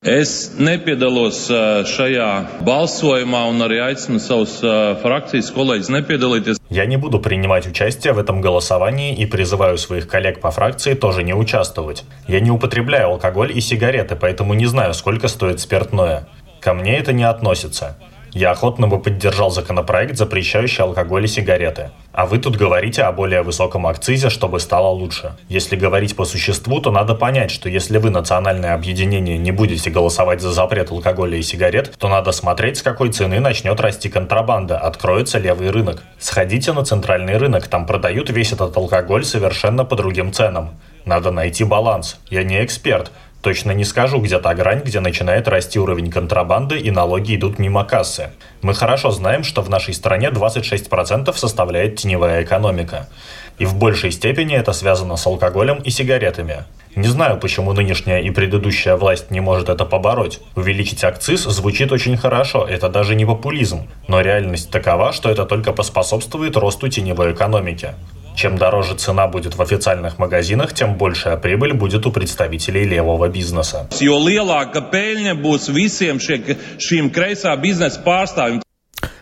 Es 0.05 0.53
nepiedalos 0.61 1.49
šajā 1.91 2.27
balsojumā 2.63 3.41
un 3.51 3.65
arī 3.65 3.81
aicinu 3.81 4.21
savus 4.21 4.61
фракцijas 5.03 5.49
коллег 5.51 5.89
nepiedalīties. 5.89 6.61
Я 6.71 6.85
не 6.87 6.97
буду 6.97 7.19
принимать 7.19 7.67
участие 7.67 8.13
в 8.13 8.19
этом 8.19 8.41
голосовании 8.41 9.17
и 9.17 9.27
призываю 9.27 9.79
своих 9.79 10.07
коллег 10.07 10.41
по 10.41 10.51
фракции 10.51 10.95
тоже 10.95 11.25
не 11.25 11.35
участвовать. 11.35 12.05
Я 12.29 12.41
не 12.41 12.51
употребляю 12.51 13.09
алкоголь 13.09 13.57
и 13.57 13.61
сигареты, 13.61 14.17
поэтому 14.17 14.55
не 14.55 14.67
знаю, 14.67 14.95
сколько 14.95 15.29
стоит 15.29 15.61
спиртное. 15.61 16.29
Ко 16.61 16.75
мне 16.75 16.99
это 16.99 17.13
не 17.13 17.25
относится. 17.25 17.97
Я 18.37 18.51
охотно 18.51 18.87
бы 18.87 18.99
поддержал 18.99 19.51
законопроект, 19.51 20.19
запрещающий 20.19 20.83
алкоголь 20.83 21.25
и 21.25 21.27
сигареты. 21.27 21.91
А 22.13 22.27
вы 22.27 22.37
тут 22.37 22.57
говорите 22.57 23.01
о 23.05 23.13
более 23.13 23.41
высоком 23.41 23.87
акцизе, 23.87 24.29
чтобы 24.29 24.61
стало 24.61 24.89
лучше. 24.89 25.39
Если 25.49 25.75
говорить 25.75 26.15
по 26.15 26.27
существу, 26.27 26.83
то 26.83 26.91
надо 26.91 27.15
понять, 27.15 27.51
что 27.51 27.71
если 27.71 27.97
вы, 27.97 28.11
национальное 28.11 28.75
объединение, 28.75 29.39
не 29.39 29.53
будете 29.53 29.89
голосовать 29.89 30.43
за 30.43 30.53
запрет 30.53 30.91
алкоголя 30.91 31.39
и 31.39 31.43
сигарет, 31.43 31.95
то 31.97 32.09
надо 32.09 32.31
смотреть, 32.31 32.77
с 32.77 32.83
какой 32.83 33.11
цены 33.11 33.41
начнет 33.41 33.81
расти 33.81 34.11
контрабанда, 34.11 34.77
откроется 34.81 35.39
левый 35.39 35.71
рынок. 35.71 36.03
Сходите 36.19 36.75
на 36.75 36.85
центральный 36.85 37.39
рынок, 37.39 37.69
там 37.69 37.87
продают 37.87 38.29
весь 38.29 38.53
этот 38.53 38.77
алкоголь 38.77 39.25
совершенно 39.25 39.87
по 39.87 39.97
другим 39.97 40.31
ценам. 40.31 40.79
Надо 41.07 41.31
найти 41.31 41.63
баланс. 41.63 42.19
Я 42.29 42.43
не 42.43 42.63
эксперт, 42.65 43.13
Точно 43.47 43.71
не 43.71 43.85
скажу, 43.85 44.19
где 44.21 44.41
та 44.41 44.55
грань, 44.55 44.81
где 44.81 44.99
начинает 44.99 45.47
расти 45.47 45.79
уровень 45.79 46.11
контрабанды 46.11 46.81
и 46.81 46.91
налоги 46.91 47.37
идут 47.37 47.61
мимо 47.61 47.85
кассы. 47.85 48.31
Мы 48.61 48.75
хорошо 48.75 49.13
знаем, 49.13 49.45
что 49.45 49.63
в 49.63 49.71
нашей 49.71 49.95
стране 49.95 50.31
26% 50.31 51.33
составляет 51.37 51.95
теневая 51.95 52.43
экономика. 52.43 53.09
И 53.61 53.65
в 53.65 53.77
большей 53.77 54.11
степени 54.11 54.57
это 54.57 54.73
связано 54.73 55.15
с 55.15 55.25
алкоголем 55.29 55.77
и 55.77 55.91
сигаретами. 55.91 56.65
Не 56.97 57.07
знаю, 57.07 57.39
почему 57.39 57.73
нынешняя 57.73 58.19
и 58.19 58.31
предыдущая 58.31 58.97
власть 58.97 59.31
не 59.31 59.39
может 59.39 59.69
это 59.69 59.85
побороть. 59.85 60.41
Увеличить 60.57 61.05
акциз 61.05 61.45
звучит 61.45 61.93
очень 61.93 62.17
хорошо, 62.17 62.67
это 62.69 62.89
даже 62.89 63.15
не 63.15 63.25
популизм. 63.25 63.89
Но 64.09 64.23
реальность 64.23 64.73
такова, 64.73 65.13
что 65.13 65.31
это 65.31 65.45
только 65.47 65.73
поспособствует 65.73 66.57
росту 66.57 66.89
теневой 66.89 67.31
экономики. 67.33 67.95
Чем 68.37 68.59
дороже 68.59 68.95
цена 68.95 69.27
будет 69.27 69.57
в 69.57 69.63
официальных 69.63 70.19
магазинах, 70.19 70.75
тем 70.75 70.95
большая 70.95 71.39
прибыль 71.39 71.73
будет 71.73 72.07
у 72.07 72.13
представителей 72.13 72.85
левого 72.85 73.29
бизнеса. 73.29 73.89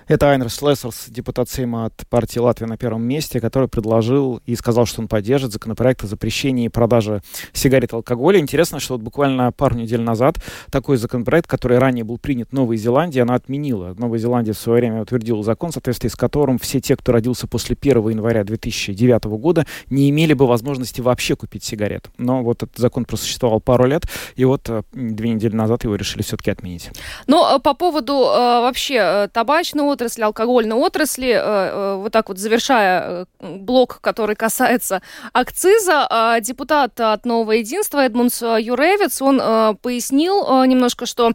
Это 0.07 0.31
Айнерс 0.31 0.61
Лессерс, 0.61 1.07
депутат 1.09 1.49
Сейма 1.49 1.87
от 1.87 2.07
партии 2.11 2.39
Латвия 2.39 2.67
на 2.67 2.77
первом 2.77 3.03
месте, 3.03 3.41
который 3.41 3.69
предложил 3.69 4.43
и 4.45 4.55
сказал, 4.55 4.85
что 4.85 5.01
он 5.01 5.09
поддержит 5.09 5.53
законопроект 5.53 6.05
о 6.05 6.07
запрещении 6.07 6.69
продажи 6.69 7.23
сигарет 7.55 7.95
и 7.95 7.97
алкоголя. 7.97 8.39
Интересно, 8.39 8.81
что 8.81 8.95
вот 8.95 9.03
буквально 9.03 9.51
пару 9.51 9.77
недель 9.77 10.03
назад 10.03 10.37
такой 10.71 10.99
законопроект, 10.99 11.47
который 11.47 11.79
ранее 11.79 12.05
был 12.05 12.19
принят 12.19 12.51
в 12.51 12.53
Новой 12.53 12.77
Зеландии, 12.77 13.21
она 13.21 13.35
отменила. 13.35 13.95
Новая 13.97 14.19
Зеландия 14.19 14.53
в 14.53 14.59
свое 14.59 14.81
время 14.81 15.01
утвердила 15.01 15.43
закон, 15.43 15.71
в 15.71 15.75
соответствии 15.75 16.09
с 16.09 16.17
которым 16.17 16.59
все 16.59 16.83
те, 16.83 16.97
кто 16.97 17.13
родился 17.13 17.47
после 17.47 17.75
1 17.81 18.11
января 18.11 18.45
2009 18.45 19.25
года, 19.25 19.65
не 19.89 20.11
имели 20.11 20.35
бы 20.35 20.47
возможности 20.47 21.01
вообще 21.01 21.35
купить 21.35 21.65
сигарет. 21.65 22.11
Но 22.19 22.43
вот 22.43 22.63
этот 22.63 22.77
закон 22.77 23.07
просуществовал 23.07 23.61
пару 23.61 23.87
лет, 23.87 24.03
и 24.37 24.45
вот 24.45 24.69
э, 24.69 24.83
две 24.93 25.31
недели 25.31 25.55
назад 25.57 25.85
его 25.85 25.95
решили 25.97 26.23
все-таки 26.23 26.51
отменить. 26.51 26.91
Ну, 27.27 27.59
по 27.61 27.73
поводу 27.73 28.13
э, 28.13 28.61
вообще 28.61 28.97
э, 28.97 29.29
табачного 29.33 29.94
отрасли, 29.95 30.23
алкогольной 30.23 30.77
отрасли. 30.77 31.31
Э, 31.31 31.41
э, 31.41 31.97
вот 31.97 32.13
так 32.13 32.29
вот 32.29 32.39
завершая 32.39 33.27
э, 33.41 33.57
блок, 33.59 34.01
который 34.01 34.37
касается 34.37 35.01
акциза, 35.33 36.09
депутат 36.41 37.01
от 37.01 37.25
Нового 37.25 37.53
единства 37.53 38.05
Эдмундс 38.05 38.43
Юревец, 38.43 39.23
он 39.23 39.39
пояснил 39.79 40.65
немножко, 40.65 41.07
что 41.07 41.33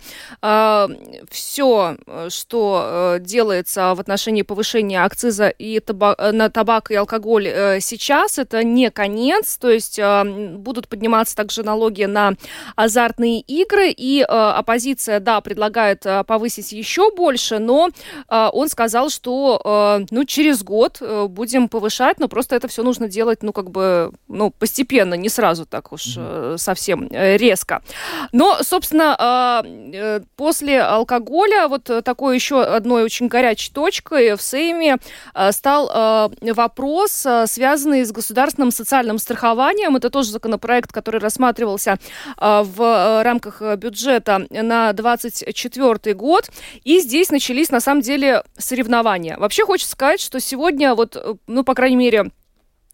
все, 1.30 1.98
что 2.30 3.18
делается 3.20 3.94
в 3.96 4.00
отношении 4.00 4.42
повышения 4.42 5.04
акциза 5.04 5.50
и 5.50 5.80
табак, 5.80 6.18
на 6.32 6.50
табак 6.50 6.92
и 6.92 6.96
алкоголь 6.96 7.48
сейчас, 7.82 8.38
это 8.38 8.63
не 8.63 8.92
конец, 8.92 9.58
то 9.58 9.70
есть 9.70 10.00
будут 10.00 10.88
подниматься 10.88 11.36
также 11.36 11.63
налоги 11.63 12.04
на 12.04 12.34
азартные 12.75 13.39
игры, 13.42 13.89
и 13.89 14.22
оппозиция, 14.22 15.20
да, 15.20 15.42
предлагает 15.42 16.06
повысить 16.28 16.72
еще 16.72 17.12
больше, 17.12 17.60
но 17.60 17.89
он 18.50 18.70
сказал, 18.70 19.10
что, 19.10 19.62
э, 20.01 20.06
ну, 20.12 20.25
через 20.25 20.63
год 20.63 20.98
э, 21.01 21.27
будем 21.27 21.70
повышать, 21.70 22.20
но 22.20 22.27
просто 22.27 22.56
это 22.56 22.68
все 22.68 22.84
нужно 22.84 23.08
делать, 23.08 23.44
ну, 23.44 23.53
как 23.53 23.70
бы, 23.70 24.12
ну, 24.27 24.51
постепенно, 24.51 25.13
не 25.15 25.29
сразу 25.29 25.65
так 25.65 25.91
уж 25.91 26.15
э, 26.18 26.56
совсем 26.58 27.08
резко. 27.12 27.82
Но, 28.32 28.58
собственно, 28.62 29.63
после 30.36 30.82
алкоголя 30.82 31.68
вот 31.68 31.84
такой 32.03 32.36
еще 32.36 32.62
одной 32.62 33.03
очень 33.03 33.27
горячей 33.27 33.72
точкой 33.72 34.36
в 34.36 34.41
Сейме 34.41 34.98
стал 35.51 36.32
вопрос, 36.41 37.25
связанный 37.46 38.06
с 38.06 38.12
государственным 38.12 38.72
социальным 38.72 39.18
страхованием. 39.18 39.96
Это 39.96 40.10
тоже 40.10 40.32
законопроект, 40.32 40.91
который 40.91 41.20
рассматривался 41.20 41.98
в 42.38 43.24
рамках 43.24 43.62
бюджета 43.77 44.46
на 44.50 44.94
2024 44.94 46.15
год. 46.15 46.50
И 46.84 47.00
здесь 47.00 47.29
начались, 47.32 47.70
на 47.70 47.79
самом 47.79 48.01
деле, 48.01 48.38
соревнования. 48.58 49.38
Вообще 49.38 49.65
хочется 49.65 49.91
сказать, 49.91 50.19
что 50.19 50.39
сегодня 50.39 50.96
вот, 50.96 51.15
э, 51.15 51.36
ну, 51.48 51.63
по 51.63 51.74
крайней 51.75 51.96
мере, 51.96 52.31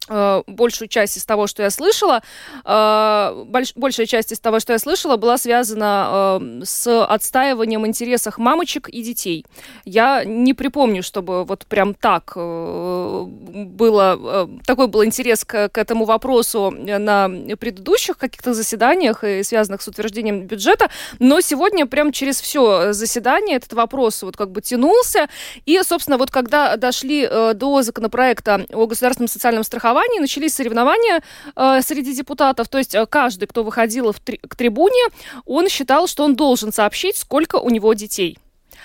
большую 0.07 0.87
часть 0.87 1.17
из 1.17 1.25
того, 1.25 1.47
что 1.47 1.63
я 1.63 1.71
слышала, 1.71 2.21
э, 2.63 3.43
больш, 3.47 3.73
большая 3.75 4.05
часть 4.05 4.31
из 4.31 4.39
того, 4.39 4.59
что 4.59 4.73
я 4.73 4.79
слышала, 4.79 5.17
была 5.17 5.37
связана 5.37 6.39
э, 6.41 6.61
с 6.63 7.05
отстаиванием 7.05 7.85
интересов 7.87 8.37
мамочек 8.37 8.87
и 8.89 9.01
детей. 9.01 9.45
Я 9.83 10.23
не 10.23 10.53
припомню, 10.53 11.01
чтобы 11.01 11.43
вот 11.43 11.65
прям 11.65 11.95
так 11.95 12.33
было, 12.35 14.49
такой 14.65 14.87
был 14.87 15.03
интерес 15.03 15.43
к, 15.43 15.69
к 15.69 15.77
этому 15.77 16.05
вопросу 16.05 16.71
на 16.71 17.29
предыдущих 17.59 18.17
каких-то 18.17 18.53
заседаниях 18.53 19.23
и 19.23 19.41
связанных 19.43 19.81
с 19.81 19.87
утверждением 19.87 20.45
бюджета, 20.45 20.89
но 21.19 21.41
сегодня 21.41 21.87
прям 21.87 22.11
через 22.11 22.41
все 22.41 22.93
заседание 22.93 23.57
этот 23.57 23.73
вопрос 23.73 24.21
вот 24.23 24.37
как 24.37 24.51
бы 24.51 24.61
тянулся, 24.61 25.27
и, 25.65 25.81
собственно, 25.83 26.17
вот 26.17 26.29
когда 26.29 26.77
дошли 26.77 27.27
до 27.27 27.81
законопроекта 27.81 28.65
о 28.71 28.85
государственном 28.85 29.29
социальном 29.29 29.63
страховании, 29.63 29.94
голосовании 29.95 30.19
начались 30.19 30.53
соревнования 30.53 31.21
э, 31.55 31.81
среди 31.81 32.13
депутатов. 32.13 32.67
То 32.67 32.77
есть 32.77 32.95
э, 32.95 33.05
каждый, 33.05 33.47
кто 33.47 33.63
выходил 33.63 34.11
в 34.11 34.19
три, 34.19 34.37
к 34.37 34.55
трибуне, 34.55 35.03
он 35.45 35.69
считал, 35.69 36.07
что 36.07 36.23
он 36.23 36.35
должен 36.35 36.71
сообщить, 36.71 37.17
сколько 37.17 37.57
у 37.57 37.69
него 37.69 37.93
детей. 37.93 38.37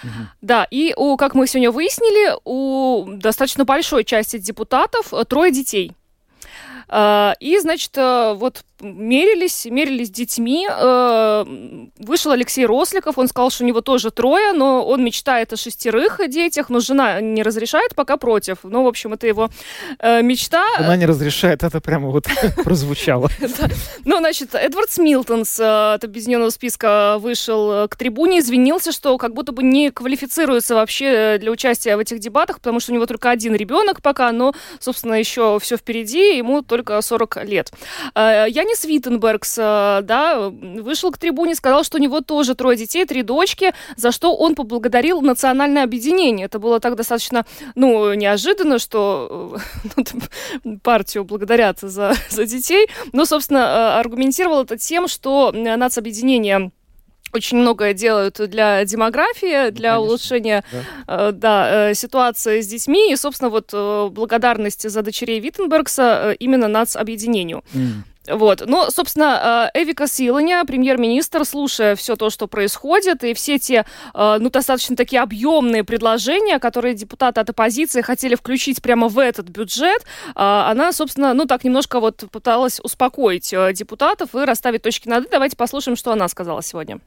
Угу. 0.03 0.11
Да, 0.41 0.67
и 0.71 0.95
у, 0.97 1.17
как 1.17 1.35
мы 1.35 1.47
сегодня 1.47 1.71
выяснили, 1.71 2.37
у 2.45 3.17
достаточно 3.17 3.65
большой 3.65 4.05
части 4.05 4.39
депутатов 4.39 5.13
э, 5.13 5.25
трое 5.25 5.53
детей. 5.53 5.93
Э, 6.89 7.33
и, 7.41 7.59
значит, 7.59 7.97
вот 7.97 8.65
мерились, 8.81 9.67
мерились 9.67 10.09
с 10.09 10.11
детьми. 10.11 10.69
Э, 10.71 11.45
вышел 11.99 12.33
Алексей 12.33 12.67
Росликов, 12.67 13.19
он 13.19 13.29
сказал, 13.29 13.51
что 13.51 13.65
у 13.65 13.67
него 13.67 13.81
тоже 13.81 14.11
трое, 14.11 14.53
но 14.53 14.85
он 14.85 15.05
мечтает 15.05 15.53
о 15.53 15.57
шестерых 15.57 16.21
детях, 16.29 16.71
но 16.71 16.81
жена 16.81 17.21
не 17.21 17.43
разрешает, 17.43 17.95
пока 17.95 18.17
против. 18.17 18.59
Ну, 18.63 18.85
в 18.85 18.87
общем, 18.87 19.13
это 19.13 19.27
его 19.27 19.51
э, 19.99 20.23
мечта. 20.23 20.65
Она 20.77 20.97
не 20.97 21.07
разрешает, 21.07 21.63
это 21.63 21.81
прямо 21.81 22.11
вот 22.11 22.27
прозвучало. 22.65 23.29
Ну, 24.05 24.19
значит, 24.19 24.55
Эдвард 24.55 24.91
Смилтон 24.91 25.45
с 25.45 25.61
от 25.95 26.05
объединенного 26.05 26.51
списка 26.51 27.19
вышел 27.19 27.89
к 27.89 27.97
трибуне, 27.97 28.41
извинился, 28.41 28.93
что 28.93 29.19
как 29.19 29.35
будто 29.35 29.53
бы 29.53 29.63
не 29.63 29.91
квалифицируется 29.91 30.75
вообще 30.75 31.39
для 31.39 31.51
участия 31.51 31.97
в 31.97 31.99
этих 31.99 32.19
дебатах, 32.19 32.57
потому 32.57 32.81
что 32.81 32.93
у 32.93 32.95
него 32.95 33.07
только 33.07 33.31
один 33.31 33.55
ребенок 33.55 34.03
пока, 34.03 34.33
но, 34.33 34.55
собственно, 34.79 35.15
еще 35.15 35.59
все 35.61 35.77
впереди, 35.77 36.37
ему 36.37 36.63
только 36.63 37.01
40 37.01 37.45
лет. 37.45 37.73
Э, 38.15 38.47
Янис 38.71 38.85
Виттенбергс, 38.85 39.59
э, 39.59 40.01
да, 40.03 40.49
вышел 40.49 41.11
к 41.11 41.19
трибуне, 41.19 41.55
сказал, 41.55 41.83
что 41.83 41.99
у 41.99 42.01
него 42.01 42.21
тоже 42.21 42.55
трое 42.55 42.77
детей, 42.77 43.05
три 43.05 43.23
дочки, 43.23 43.73
за 43.97 44.13
что 44.13 44.37
он 44.37 44.55
поблагодарил 44.55 45.21
национальное 45.23 45.83
объединение. 45.83 46.47
Это 46.47 46.59
было 46.59 46.79
так 46.79 46.95
достаточно, 46.95 47.45
ну, 47.75 48.15
неожиданно, 48.15 48.79
что 48.79 49.59
э, 49.97 50.01
ну, 50.65 50.79
партию 50.79 51.25
благодарят 51.25 51.81
за, 51.81 52.15
за 52.31 52.47
детей, 52.47 52.87
но, 53.13 53.25
собственно, 53.25 53.99
аргументировал 53.99 54.63
это 54.63 54.79
тем, 54.79 55.09
что 55.09 55.53
нацобъединение 55.53 56.71
очень 57.33 57.59
многое 57.59 57.95
делают 57.95 58.41
для 58.51 58.85
демографии, 58.85 59.67
ну, 59.67 59.71
для 59.73 59.95
Конечно, 59.95 60.01
улучшения 60.01 60.65
да. 61.07 61.29
Э, 61.29 61.33
да, 61.33 61.91
э, 61.91 61.95
ситуации 61.95 62.61
с 62.61 62.67
детьми. 62.67 63.13
И, 63.13 63.17
собственно, 63.17 63.51
вот 63.51 63.71
э, 63.73 64.09
благодарность 64.11 64.89
за 64.89 65.03
дочерей 65.03 65.41
Виттенбергса 65.41 66.37
именно 66.39 66.67
нацобъединению. 66.67 67.63
Mm. 67.73 68.03
Вот. 68.31 68.63
Но, 68.67 68.91
собственно, 68.91 69.71
Эвика 69.75 70.07
Силаня, 70.07 70.65
премьер-министр, 70.65 71.45
слушая 71.45 71.97
все 71.97 72.17
то, 72.17 72.31
что 72.31 72.47
происходит, 72.47 73.25
и 73.25 73.35
все 73.35 73.59
те, 73.59 73.85
ну, 74.15 74.51
достаточно 74.51 74.97
такие 74.97 75.23
объемные 75.23 75.85
предложения, 75.85 76.59
которые 76.59 76.95
депутаты 76.95 77.41
от 77.41 77.51
оппозиции 77.51 78.01
хотели 78.01 78.35
включить 78.35 78.83
прямо 78.83 79.09
в 79.09 79.19
этот 79.19 79.49
бюджет, 79.49 80.05
она, 80.35 80.93
собственно, 80.93 81.35
ну, 81.35 81.47
так 81.47 81.65
немножко 81.65 82.01
вот 82.01 82.25
пыталась 82.31 82.81
успокоить 82.81 83.55
депутатов 83.75 84.35
и 84.35 84.39
расставить 84.45 84.83
точки 84.83 85.09
над 85.09 85.27
«и». 85.27 85.29
Давайте 85.31 85.57
послушаем, 85.57 85.97
что 85.97 86.13
она 86.13 86.29
сказала 86.29 86.63
сегодня. 86.63 87.01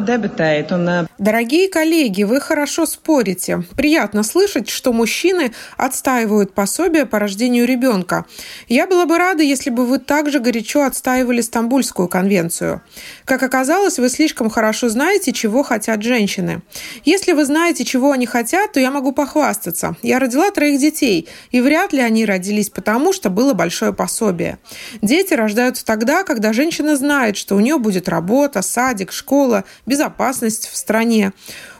Debatējat. 0.00 0.72
Un... 0.72 1.08
Дорогие 1.18 1.68
коллеги, 1.68 2.24
вы 2.24 2.40
хорошо 2.40 2.84
спорите. 2.84 3.64
Приятно 3.74 4.22
слышать, 4.22 4.68
что 4.68 4.92
мужчины 4.92 5.52
отстаивают 5.78 6.52
пособие 6.52 7.06
по 7.06 7.18
рождению 7.18 7.66
ребенка. 7.66 8.26
Я 8.68 8.86
была 8.86 9.06
бы 9.06 9.16
рада, 9.16 9.42
если 9.42 9.70
бы 9.70 9.86
вы 9.86 9.98
также 9.98 10.40
горячо 10.40 10.82
отстаивали 10.82 11.40
Стамбульскую 11.40 12.06
конвенцию. 12.06 12.82
Как 13.24 13.42
оказалось, 13.42 13.98
вы 13.98 14.10
слишком 14.10 14.50
хорошо 14.50 14.90
знаете, 14.90 15.32
чего 15.32 15.62
хотят 15.62 16.02
женщины. 16.02 16.60
Если 17.06 17.32
вы 17.32 17.46
знаете, 17.46 17.86
чего 17.86 18.12
они 18.12 18.26
хотят, 18.26 18.72
то 18.72 18.80
я 18.80 18.90
могу 18.90 19.12
похвастаться. 19.12 19.96
Я 20.02 20.18
родила 20.18 20.50
троих 20.50 20.78
детей, 20.78 21.28
и 21.50 21.62
вряд 21.62 21.94
ли 21.94 22.00
они 22.00 22.26
родились 22.26 22.68
потому, 22.68 23.14
что 23.14 23.30
было 23.30 23.54
большое 23.54 23.94
пособие. 23.94 24.58
Дети 25.00 25.32
рождаются 25.32 25.84
тогда, 25.86 26.24
когда 26.24 26.52
женщина 26.52 26.94
знает, 26.94 27.38
что 27.38 27.56
у 27.56 27.60
нее 27.60 27.78
будет 27.78 28.06
работа 28.08 28.17
работа, 28.18 28.62
садик, 28.62 29.12
школа, 29.12 29.64
безопасность 29.86 30.68
в 30.68 30.76
стране. 30.76 31.32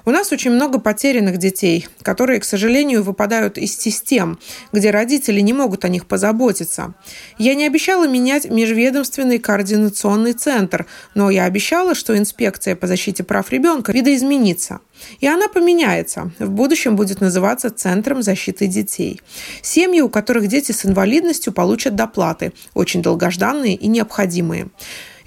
У 0.04 0.10
нас 0.10 0.32
очень 0.32 0.52
много 0.52 0.78
потерянных 0.78 1.36
детей, 1.36 1.86
которые, 2.02 2.40
к 2.40 2.44
сожалению, 2.44 3.02
выпадают 3.02 3.58
из 3.58 3.76
систем, 3.76 4.38
где 4.72 4.90
родители 4.90 5.40
не 5.40 5.52
могут 5.52 5.84
о 5.84 5.88
них 5.88 6.06
позаботиться. 6.06 6.94
Я 7.38 7.54
не 7.54 7.66
обещала 7.66 8.08
менять 8.08 8.48
межведомственный 8.48 9.38
координационный 9.38 10.32
центр, 10.32 10.86
но 11.14 11.28
я 11.28 11.44
обещала, 11.44 11.94
что 11.94 12.16
инспекция 12.16 12.74
по 12.74 12.86
защите 12.86 13.22
прав 13.22 13.50
ребенка 13.50 13.92
видоизменится. 13.92 14.78
И 15.20 15.26
она 15.26 15.48
поменяется. 15.48 16.30
В 16.38 16.50
будущем 16.50 16.96
будет 16.96 17.20
называться 17.20 17.68
Центром 17.70 18.22
защиты 18.22 18.66
детей. 18.66 19.20
Семьи, 19.62 20.00
у 20.00 20.08
которых 20.08 20.48
дети 20.48 20.72
с 20.72 20.86
инвалидностью, 20.86 21.52
получат 21.52 21.94
доплаты, 21.94 22.52
очень 22.74 23.02
долгожданные 23.02 23.74
и 23.74 23.88
необходимые. 23.88 24.68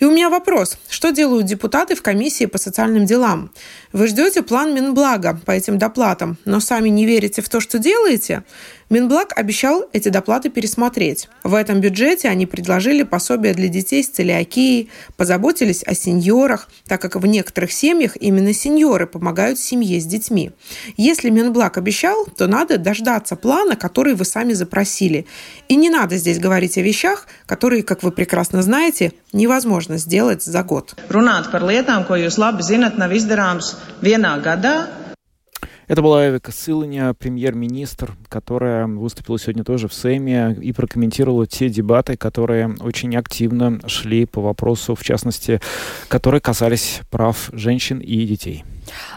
И 0.01 0.05
у 0.05 0.11
меня 0.11 0.31
вопрос. 0.31 0.79
Что 0.89 1.11
делают 1.11 1.45
депутаты 1.45 1.93
в 1.95 2.01
комиссии 2.01 2.47
по 2.47 2.57
социальным 2.57 3.05
делам? 3.05 3.51
Вы 3.93 4.07
ждете 4.07 4.41
план 4.41 4.73
Минблага 4.73 5.37
по 5.45 5.51
этим 5.51 5.77
доплатам, 5.77 6.37
но 6.45 6.61
сами 6.61 6.87
не 6.87 7.05
верите 7.05 7.41
в 7.41 7.49
то, 7.49 7.59
что 7.59 7.77
делаете? 7.77 8.43
Минблаг 8.89 9.31
обещал 9.37 9.85
эти 9.93 10.09
доплаты 10.09 10.49
пересмотреть. 10.49 11.29
В 11.43 11.55
этом 11.55 11.79
бюджете 11.79 12.27
они 12.27 12.45
предложили 12.45 13.03
пособие 13.03 13.53
для 13.53 13.69
детей 13.69 14.03
с 14.03 14.09
целиакией, 14.09 14.89
позаботились 15.15 15.81
о 15.83 15.93
сеньорах, 15.93 16.67
так 16.87 17.01
как 17.01 17.15
в 17.15 17.25
некоторых 17.25 17.71
семьях 17.71 18.17
именно 18.19 18.53
сеньоры 18.53 19.07
помогают 19.07 19.59
семье 19.59 20.01
с 20.01 20.05
детьми. 20.05 20.51
Если 20.97 21.29
Минблаг 21.29 21.77
обещал, 21.77 22.25
то 22.37 22.47
надо 22.47 22.77
дождаться 22.77 23.37
плана, 23.37 23.77
который 23.77 24.13
вы 24.13 24.25
сами 24.25 24.51
запросили. 24.51 25.25
И 25.69 25.77
не 25.77 25.89
надо 25.89 26.17
здесь 26.17 26.39
говорить 26.39 26.77
о 26.77 26.81
вещах, 26.81 27.27
которые, 27.45 27.83
как 27.83 28.03
вы 28.03 28.11
прекрасно 28.11 28.61
знаете, 28.61 29.13
невозможно 29.31 29.97
сделать 29.97 30.43
за 30.43 30.63
год. 30.63 30.95
Runāt 31.09 31.47
par 31.51 31.63
lietām, 31.63 32.03
jūs 32.07 32.35
labi 32.39 32.63
zinat, 32.63 32.97
nav 32.99 33.15
vienā 34.01 34.37
gadā, 34.41 35.01
это 35.91 36.01
была 36.01 36.29
Эвика 36.29 36.53
Сыланя, 36.53 37.13
премьер-министр, 37.13 38.15
которая 38.29 38.87
выступила 38.87 39.37
сегодня 39.37 39.65
тоже 39.65 39.89
в 39.89 39.93
Сейме 39.93 40.57
и 40.61 40.71
прокомментировала 40.71 41.45
те 41.45 41.67
дебаты, 41.67 42.15
которые 42.15 42.73
очень 42.79 43.13
активно 43.17 43.77
шли 43.89 44.25
по 44.25 44.39
вопросу, 44.39 44.95
в 44.95 45.03
частности, 45.03 45.59
которые 46.07 46.39
касались 46.39 47.01
прав 47.09 47.49
женщин 47.51 47.99
и 47.99 48.25
детей. 48.25 48.63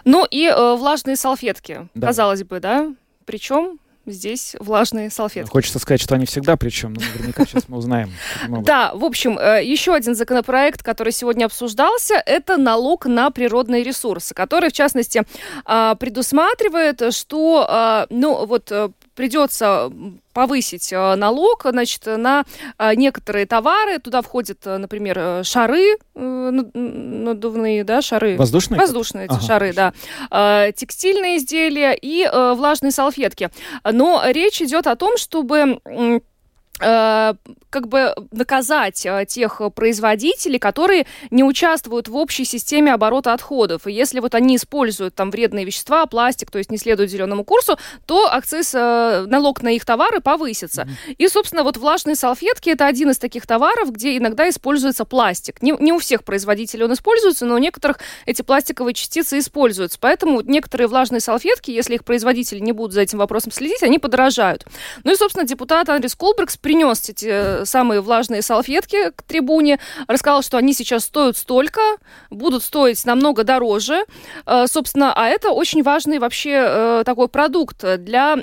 Ну 0.05 0.27
и 0.29 0.46
э, 0.46 0.74
влажные 0.74 1.14
салфетки, 1.14 1.88
да. 1.94 2.09
казалось 2.09 2.42
бы, 2.42 2.59
да? 2.59 2.92
Причем 3.24 3.79
здесь 4.07 4.57
влажные 4.59 5.11
салфетки. 5.11 5.51
Хочется 5.51 5.79
сказать, 5.79 6.01
что 6.01 6.14
они 6.14 6.27
всегда 6.27 6.57
причем, 6.57 6.95
но 6.95 7.01
наверняка 7.01 7.45
сейчас 7.47 7.69
мы 7.69 7.79
узнаем. 7.79 8.12
Да, 8.49 8.93
в 8.95 9.05
общем, 9.05 9.38
э, 9.38 9.64
еще 9.64 9.95
один 9.95 10.14
законопроект, 10.14 10.83
который 10.83 11.12
сегодня 11.12 11.47
обсуждался, 11.47 12.14
это 12.14 12.57
налог 12.57 13.07
на 13.07 13.31
природные 13.31 13.83
ресурсы, 13.83 14.35
который, 14.35 14.71
в 14.71 14.73
частности, 14.73 15.23
а, 15.64 15.95
предусматривает, 15.95 17.14
что, 17.14 17.67
а, 17.69 18.07
ну, 18.11 18.47
вот 18.47 18.71
э, 18.71 18.90
придется 19.14 19.92
повысить 20.33 20.92
э, 20.92 21.14
налог 21.14 21.66
значит, 21.68 22.07
на 22.07 22.44
некоторые 22.96 23.46
товары. 23.46 23.98
Туда 23.98 24.22
входят, 24.22 24.64
например, 24.64 25.44
шары 25.44 25.96
надувные, 26.14 27.85
да, 27.85 28.03
шары. 28.03 28.37
Воздушные? 28.37 28.81
Воздушные 28.81 29.27
эти 29.27 29.35
ага. 29.35 29.42
шары, 29.42 29.72
да. 29.72 30.72
Текстильные 30.72 31.38
изделия 31.38 31.92
и 31.92 32.29
влажные 32.57 32.90
салфетки. 32.90 33.50
Но 33.85 34.22
речь 34.27 34.61
идет 34.61 34.87
о 34.87 34.96
том, 34.96 35.16
чтобы 35.16 35.79
Э, 36.81 37.35
как 37.75 37.89
бы 37.89 38.15
наказать 38.31 39.05
э, 39.05 39.27
тех 39.27 39.61
производителей, 39.75 40.61
которые 40.61 41.07
не 41.33 41.43
участвуют 41.43 42.07
в 42.07 42.15
общей 42.17 42.45
системе 42.45 42.95
оборота 42.95 43.33
отходов. 43.33 43.89
И 43.89 43.93
если 43.93 44.21
вот 44.21 44.37
они 44.37 44.55
используют 44.55 45.17
там 45.17 45.33
вредные 45.33 45.65
вещества, 45.65 46.07
пластик, 46.07 46.53
то 46.53 46.59
есть 46.59 46.71
не 46.71 46.79
следуют 46.79 47.11
зеленому 47.11 47.43
курсу, 47.43 47.77
то 48.07 48.33
акциз, 48.33 48.77
э, 48.77 49.25
налог 49.27 49.61
на 49.65 49.71
их 49.71 49.85
товары 49.85 50.21
повысится. 50.21 50.83
Mm-hmm. 50.83 51.15
И, 51.19 51.27
собственно, 51.27 51.65
вот 51.65 51.77
влажные 51.77 52.15
салфетки 52.15 52.71
это 52.71 52.87
один 52.87 53.11
из 53.11 53.19
таких 53.19 53.45
товаров, 53.45 53.91
где 53.91 54.17
иногда 54.17 54.49
используется 54.49 55.05
пластик. 55.05 55.61
Не, 55.61 55.75
не 55.81 55.93
у 55.93 55.99
всех 55.99 56.23
производителей 56.23 56.85
он 56.85 56.93
используется, 56.93 57.45
но 57.45 57.57
у 57.57 57.59
некоторых 57.59 57.99
эти 58.25 58.43
пластиковые 58.43 58.95
частицы 58.95 59.41
используются. 59.41 59.99
Поэтому 60.01 60.43
некоторые 60.43 60.87
влажные 60.87 61.21
салфетки, 61.21 61.73
если 61.73 61.97
их 61.97 62.05
производители 62.05 62.61
не 62.61 62.71
будут 62.71 62.93
за 62.93 63.01
этим 63.01 63.19
вопросом 63.19 63.51
следить, 63.51 63.83
они 63.83 63.99
подорожают. 63.99 64.65
Ну 65.03 65.13
и, 65.13 65.17
собственно, 65.17 65.45
депутат 65.45 65.89
Андрис 65.89 66.15
Колбергс 66.15 66.57
принес 66.57 67.09
эти 67.09 67.27
э, 67.29 67.63
самые 67.64 68.00
влажные 68.00 68.42
салфетки 68.42 69.11
к 69.11 69.22
трибуне, 69.22 69.79
рассказал, 70.09 70.42
что 70.42 70.57
они 70.57 70.72
сейчас 70.74 71.05
стоят 71.05 71.37
столько, 71.37 71.81
будут 72.31 72.62
стоить 72.62 73.05
намного 73.05 73.44
дороже, 73.44 74.05
э, 74.46 74.66
собственно, 74.66 75.12
а 75.14 75.29
это 75.29 75.50
очень 75.50 75.83
важный 75.83 76.18
вообще 76.18 76.64
э, 76.66 77.03
такой 77.05 77.29
продукт 77.29 77.85
для, 77.98 78.37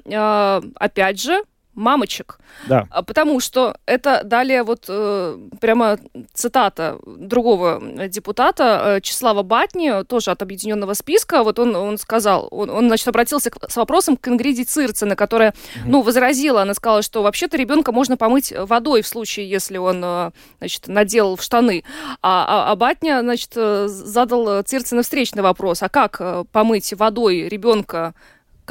опять 0.76 1.22
же, 1.22 1.42
мамочек. 1.74 2.40
Да. 2.68 2.88
А, 2.90 3.02
потому 3.02 3.40
что 3.40 3.78
это 3.86 4.22
далее 4.24 4.64
вот 4.64 4.86
э, 4.88 5.38
прямо 5.60 5.98
цитата 6.34 6.98
другого 7.06 7.82
депутата 8.08 8.82
э, 8.98 9.02
Числава 9.02 9.44
Батни, 9.44 10.04
тоже 10.04 10.32
от 10.32 10.42
объединенного 10.42 10.94
списка. 10.94 11.44
Вот 11.44 11.60
он, 11.60 11.76
он 11.76 11.98
сказал, 11.98 12.48
он, 12.52 12.70
он 12.70 12.88
значит, 12.88 13.08
обратился 13.08 13.50
к, 13.50 13.70
с 13.70 13.76
вопросом 13.78 14.18
к 14.18 14.28
Ингриде 14.28 14.64
Цирцене, 14.64 15.16
которая, 15.16 15.54
угу. 15.82 15.92
ну, 15.92 16.02
возразила, 16.02 16.62
она 16.62 16.74
сказала, 16.74 17.02
что 17.02 17.24
вообще-то 17.24 17.58
ребенка 17.58 17.92
можно 17.92 18.18
помыть 18.18 18.54
водой 18.56 19.02
в 19.02 19.08
случае, 19.08 19.50
если 19.50 19.78
он, 19.78 20.02
э, 20.04 20.32
значит, 20.60 20.88
наделал 20.88 21.36
в 21.36 21.42
штаны. 21.42 21.84
А, 22.22 22.46
а, 22.48 22.72
а 22.72 22.76
Батня, 22.76 23.22
значит, 23.22 23.54
задал 23.54 24.62
Цирцене 24.64 25.04
встречный 25.04 25.44
вопрос, 25.44 25.84
а 25.84 25.90
как 25.90 26.22
помыть 26.52 26.94
водой 26.94 27.48
ребенка 27.48 28.14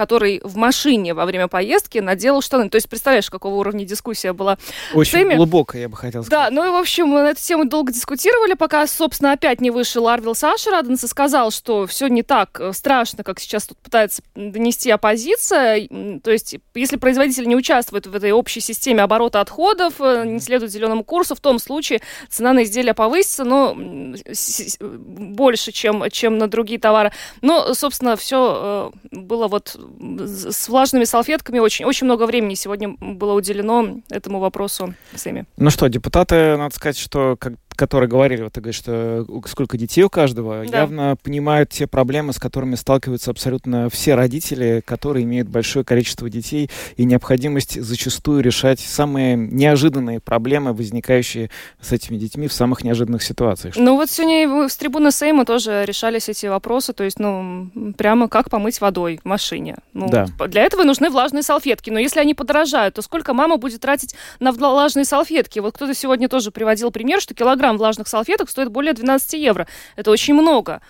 который 0.01 0.41
в 0.45 0.57
машине 0.57 1.13
во 1.13 1.27
время 1.27 1.47
поездки 1.47 1.99
наделал 1.99 2.41
штаны. 2.41 2.71
То 2.71 2.77
есть, 2.77 2.89
представляешь, 2.89 3.29
какого 3.29 3.57
уровня 3.57 3.85
дискуссия 3.85 4.33
была 4.33 4.57
Очень 4.95 5.19
теме? 5.19 5.37
глубокая, 5.37 5.83
я 5.83 5.91
бы 5.91 5.97
хотел 5.99 6.25
сказать. 6.25 6.49
Да, 6.49 6.51
ну 6.51 6.67
и, 6.67 6.71
в 6.71 6.77
общем, 6.77 7.09
мы 7.09 7.21
на 7.21 7.33
эту 7.33 7.43
тему 7.43 7.67
долго 7.67 7.93
дискутировали, 7.93 8.55
пока, 8.55 8.87
собственно, 8.87 9.33
опять 9.33 9.61
не 9.61 9.71
вышел 9.71 10.09
Арвил 10.09 10.35
Саша 10.35 10.71
Раденс 10.71 11.05
и 11.05 11.07
сказал, 11.07 11.51
что 11.51 11.87
все 11.87 12.09
не 12.09 12.23
так 12.23 12.59
э, 12.61 12.73
страшно, 12.73 13.25
как 13.25 13.41
сейчас 13.41 13.67
тут 13.67 13.77
пытается 13.77 14.23
донести 14.35 14.91
оппозиция. 14.91 15.87
То 16.25 16.31
есть, 16.31 16.57
если 16.75 16.97
производитель 16.97 17.47
не 17.47 17.57
участвует 17.57 18.07
в 18.07 18.15
этой 18.15 18.33
общей 18.33 18.61
системе 18.61 19.03
оборота 19.03 19.43
отходов, 19.43 20.01
э, 20.01 20.25
не 20.25 20.41
следует 20.41 20.73
зеленому 20.73 21.05
курсу, 21.05 21.35
в 21.35 21.41
том 21.41 21.59
случае 21.59 22.01
цена 22.31 22.55
на 22.55 22.63
изделия 22.63 22.95
повысится, 22.95 23.45
но 23.45 23.77
больше, 23.77 25.73
чем, 25.73 26.09
чем 26.11 26.39
на 26.39 26.49
другие 26.49 26.81
товары. 26.81 27.13
Но, 27.43 27.75
собственно, 27.75 28.17
все 28.17 28.93
э, 29.13 29.17
было 29.19 29.47
вот 29.47 29.77
с 29.99 30.69
влажными 30.69 31.05
салфетками. 31.05 31.59
Очень, 31.59 31.85
очень 31.85 32.07
много 32.07 32.27
времени 32.27 32.55
сегодня 32.55 32.91
было 32.99 33.35
уделено 33.35 34.01
этому 34.11 34.41
вопросу 34.41 34.95
всеми. 35.15 35.47
Ну 35.57 35.71
что, 35.71 35.89
депутаты, 35.89 36.57
надо 36.57 36.75
сказать, 36.75 36.99
что 36.99 37.37
как 37.39 37.55
которые 37.75 38.09
говорили, 38.09 38.43
вот 38.43 38.53
ты 38.53 38.61
говоришь, 38.61 38.79
что 38.79 39.27
сколько 39.47 39.77
детей 39.77 40.03
у 40.03 40.11
каждого, 40.11 40.65
да. 40.67 40.81
явно 40.81 41.17
понимают 41.23 41.71
те 41.71 41.87
проблемы, 41.87 42.33
с 42.33 42.39
которыми 42.39 42.75
сталкиваются 42.75 43.31
абсолютно 43.31 43.89
все 43.91 44.15
родители, 44.15 44.83
которые 44.85 45.25
имеют 45.25 45.49
большое 45.49 45.85
количество 45.85 46.29
детей, 46.29 46.71
и 46.97 47.05
необходимость 47.05 47.81
зачастую 47.81 48.43
решать 48.43 48.81
самые 48.81 49.37
неожиданные 49.37 50.21
проблемы, 50.21 50.73
возникающие 50.73 51.51
с 51.81 51.93
этими 51.93 52.17
детьми 52.17 52.49
в 52.49 52.53
самых 52.53 52.85
неожиданных 52.85 53.23
ситуациях. 53.23 53.75
Ну 53.77 53.97
вот 53.97 54.11
сегодня 54.11 54.69
с 54.69 54.77
трибуны 54.77 55.11
Сейма 55.11 55.45
тоже 55.45 55.85
решались 55.87 56.29
эти 56.29 56.47
вопросы, 56.47 56.93
то 56.93 57.05
есть, 57.05 57.19
ну, 57.19 57.71
прямо 57.97 58.29
как 58.29 58.51
помыть 58.51 58.81
водой 58.81 59.21
в 59.23 59.27
машине. 59.27 59.77
Ну, 59.93 60.09
да. 60.09 60.27
Для 60.49 60.63
этого 60.63 60.85
нужны 60.85 61.11
влажные 61.11 61.43
салфетки, 61.43 61.91
но 61.91 61.99
если 61.99 62.21
они 62.21 62.35
подорожают, 62.35 62.95
то 62.95 63.03
сколько 63.03 63.35
мама 63.35 63.57
будет 63.57 63.81
тратить 63.81 64.15
на 64.39 64.53
влажные 64.53 65.05
салфетки? 65.05 65.59
Вот 65.59 65.75
кто-то 65.75 65.95
сегодня 65.95 66.29
тоже 66.29 66.51
приводил 66.51 66.91
пример, 66.91 67.21
что 67.21 67.35
килограмм 67.35 67.70
килограмм 67.71 67.79
влажных 67.79 68.09
салфеток 68.09 68.51
стоит 68.51 68.71
более 68.71 68.93
12 68.93 69.35
евро. 69.35 69.67
Это 69.97 70.11
очень 70.11 70.35
много. 70.35 70.81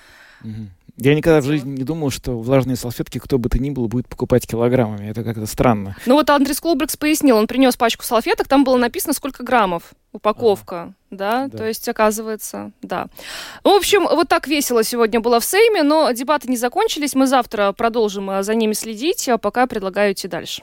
Я 0.97 1.15
никогда 1.15 1.41
в 1.41 1.45
жизни 1.45 1.79
не 1.79 1.85
думал, 1.85 2.11
что 2.11 2.39
влажные 2.39 2.77
салфетки, 2.77 3.19
кто 3.19 3.39
бы 3.39 3.49
то 3.49 3.59
ни 3.59 3.71
было, 3.71 3.87
будет 3.87 4.07
покупать 4.07 4.47
килограммами. 4.47 5.09
Это 5.09 5.25
как-то 5.25 5.47
странно. 5.47 5.97
Ну 6.05 6.15
вот 6.15 6.29
Андрей 6.29 6.55
Кулбрикс 6.55 6.97
пояснил, 6.97 7.39
он 7.39 7.47
принес 7.47 7.77
пачку 7.77 8.05
салфеток, 8.05 8.49
там 8.49 8.65
было 8.65 8.77
написано, 8.77 9.15
сколько 9.15 9.43
граммов 9.43 9.83
упаковка, 10.13 10.81
ага. 10.81 10.95
да? 11.11 11.47
да, 11.47 11.59
то 11.59 11.67
есть 11.67 11.89
оказывается, 11.89 12.73
да. 12.83 13.07
В 13.65 13.69
общем, 13.69 14.03
вот 14.03 14.29
так 14.29 14.47
весело 14.47 14.83
сегодня 14.83 15.21
было 15.21 15.41
в 15.41 15.45
Сейме, 15.45 15.83
но 15.83 16.11
дебаты 16.13 16.49
не 16.49 16.57
закончились, 16.57 17.15
мы 17.15 17.27
завтра 17.27 17.73
продолжим 17.73 18.29
э, 18.31 18.43
за 18.43 18.55
ними 18.55 18.75
следить, 18.75 19.29
а 19.29 19.39
пока 19.39 19.67
предлагаю 19.67 20.13
идти 20.13 20.29
дальше. 20.29 20.63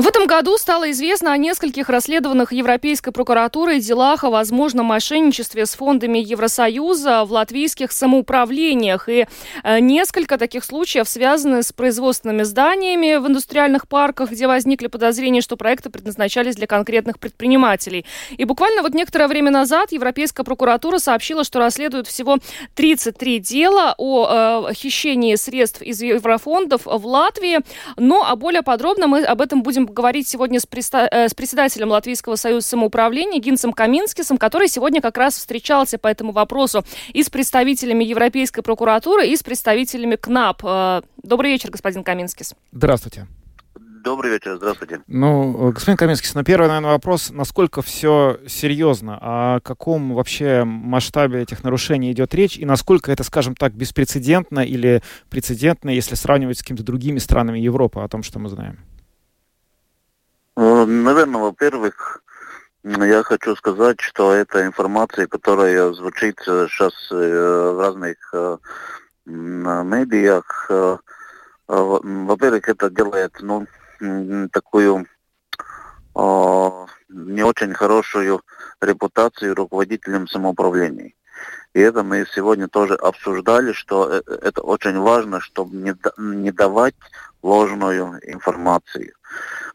В 0.00 0.06
этом 0.06 0.26
году 0.26 0.56
стало 0.56 0.90
известно 0.92 1.30
о 1.30 1.36
нескольких 1.36 1.90
расследованных 1.90 2.52
Европейской 2.52 3.10
прокуратурой 3.10 3.80
делах 3.80 4.24
о 4.24 4.30
возможном 4.30 4.86
мошенничестве 4.86 5.66
с 5.66 5.74
фондами 5.74 6.18
Евросоюза 6.18 7.26
в 7.26 7.32
латвийских 7.32 7.92
самоуправлениях. 7.92 9.10
И 9.10 9.26
э, 9.62 9.78
несколько 9.80 10.38
таких 10.38 10.64
случаев 10.64 11.06
связаны 11.06 11.62
с 11.62 11.74
производственными 11.74 12.44
зданиями 12.44 13.16
в 13.16 13.26
индустриальных 13.26 13.88
парках, 13.88 14.30
где 14.30 14.46
возникли 14.46 14.86
подозрения, 14.86 15.42
что 15.42 15.58
проекты 15.58 15.90
предназначались 15.90 16.56
для 16.56 16.66
конкретных 16.66 17.18
предпринимателей. 17.18 18.06
И 18.30 18.46
буквально 18.46 18.80
вот 18.80 18.94
некоторое 18.94 19.28
время 19.28 19.50
назад 19.50 19.92
Европейская 19.92 20.44
прокуратура 20.44 20.96
сообщила, 20.96 21.44
что 21.44 21.58
расследует 21.58 22.06
всего 22.06 22.38
33 22.74 23.38
дела 23.40 23.94
о 23.98 24.68
э, 24.70 24.72
хищении 24.72 25.34
средств 25.34 25.82
из 25.82 26.00
еврофондов 26.00 26.86
в 26.86 27.06
Латвии. 27.06 27.58
Но 27.98 28.24
а 28.26 28.34
более 28.34 28.62
подробно 28.62 29.06
мы 29.06 29.24
об 29.24 29.42
этом 29.42 29.62
будем 29.62 29.89
говорить 29.92 30.28
сегодня 30.28 30.60
с, 30.60 30.66
преста- 30.66 31.08
э, 31.10 31.28
с 31.28 31.34
председателем 31.34 31.90
Латвийского 31.90 32.36
союза 32.36 32.66
самоуправления 32.68 33.40
Гинцем 33.40 33.72
Каминскисом, 33.72 34.38
который 34.38 34.68
сегодня 34.68 35.00
как 35.00 35.16
раз 35.18 35.36
встречался 35.36 35.98
по 35.98 36.08
этому 36.08 36.32
вопросу 36.32 36.84
и 37.12 37.22
с 37.22 37.30
представителями 37.30 38.04
Европейской 38.04 38.62
прокуратуры, 38.62 39.26
и 39.26 39.36
с 39.36 39.42
представителями 39.42 40.16
КНАП. 40.16 40.62
Э, 40.64 41.02
добрый 41.22 41.52
вечер, 41.52 41.70
господин 41.70 42.04
Каминскис. 42.04 42.54
Здравствуйте. 42.72 43.26
Добрый 44.02 44.32
вечер, 44.32 44.56
здравствуйте. 44.56 45.00
Ну, 45.08 45.72
господин 45.72 45.98
Каминский, 45.98 46.30
ну, 46.34 46.42
первый, 46.42 46.68
наверное, 46.68 46.92
вопрос, 46.92 47.30
насколько 47.30 47.82
все 47.82 48.40
серьезно, 48.48 49.18
о 49.20 49.60
каком 49.60 50.14
вообще 50.14 50.64
масштабе 50.64 51.42
этих 51.42 51.62
нарушений 51.64 52.10
идет 52.10 52.34
речь, 52.34 52.56
и 52.56 52.64
насколько 52.64 53.12
это, 53.12 53.24
скажем 53.24 53.54
так, 53.54 53.74
беспрецедентно 53.74 54.60
или 54.60 55.02
прецедентно, 55.28 55.90
если 55.90 56.14
сравнивать 56.14 56.56
с 56.56 56.62
какими-то 56.62 56.82
другими 56.82 57.18
странами 57.18 57.58
Европы, 57.58 58.00
о 58.00 58.08
том, 58.08 58.22
что 58.22 58.38
мы 58.38 58.48
знаем? 58.48 58.78
Э, 60.56 60.84
наверное, 60.84 61.40
во-первых, 61.40 62.22
я 62.82 63.22
хочу 63.22 63.54
сказать, 63.56 64.00
что 64.00 64.32
эта 64.32 64.66
информация, 64.66 65.26
которая 65.26 65.92
звучит 65.92 66.36
сейчас 66.44 66.92
э, 67.10 67.14
в 67.16 67.80
разных 67.80 68.16
э, 68.32 68.56
медиах, 69.26 70.70
во-первых, 71.68 72.68
это 72.68 72.90
делает 72.90 73.36
ну, 73.42 73.64
такую 74.50 75.06
не 76.16 77.42
очень 77.44 77.74
хорошую 77.74 78.42
репутацию 78.80 79.54
руководителям 79.54 80.26
самоуправления. 80.26 81.12
И 81.74 81.80
это 81.80 82.02
мы 82.02 82.26
сегодня 82.34 82.66
тоже 82.66 82.94
обсуждали, 82.94 83.72
что 83.72 84.10
это 84.10 84.62
очень 84.62 84.98
важно, 84.98 85.40
чтобы 85.40 85.76
не, 85.76 85.94
не 86.18 86.50
давать 86.50 86.96
ложную 87.42 88.18
информацию. 88.28 89.12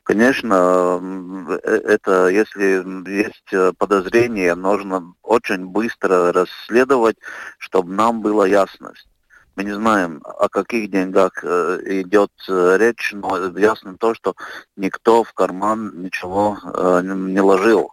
Конечно, 0.05 1.01
э, 1.49 1.55
это, 1.63 2.27
если 2.27 3.09
есть 3.09 3.51
э, 3.51 3.73
подозрение, 3.75 4.53
нужно 4.53 5.15
очень 5.23 5.65
быстро 5.65 6.31
расследовать, 6.31 7.17
чтобы 7.57 7.91
нам 7.91 8.21
была 8.21 8.45
ясность. 8.45 9.07
Мы 9.55 9.63
не 9.63 9.73
знаем, 9.73 10.21
о 10.23 10.47
каких 10.47 10.91
деньгах 10.91 11.43
э, 11.43 11.79
идет 12.03 12.29
речь, 12.47 13.13
но 13.13 13.47
ясно 13.57 13.97
то, 13.97 14.13
что 14.13 14.35
никто 14.75 15.23
в 15.23 15.33
карман 15.33 16.03
ничего 16.03 16.59
не 17.01 17.41
ложил. 17.41 17.91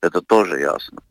Это 0.00 0.22
тоже 0.22 0.60
ясно. 0.60 1.02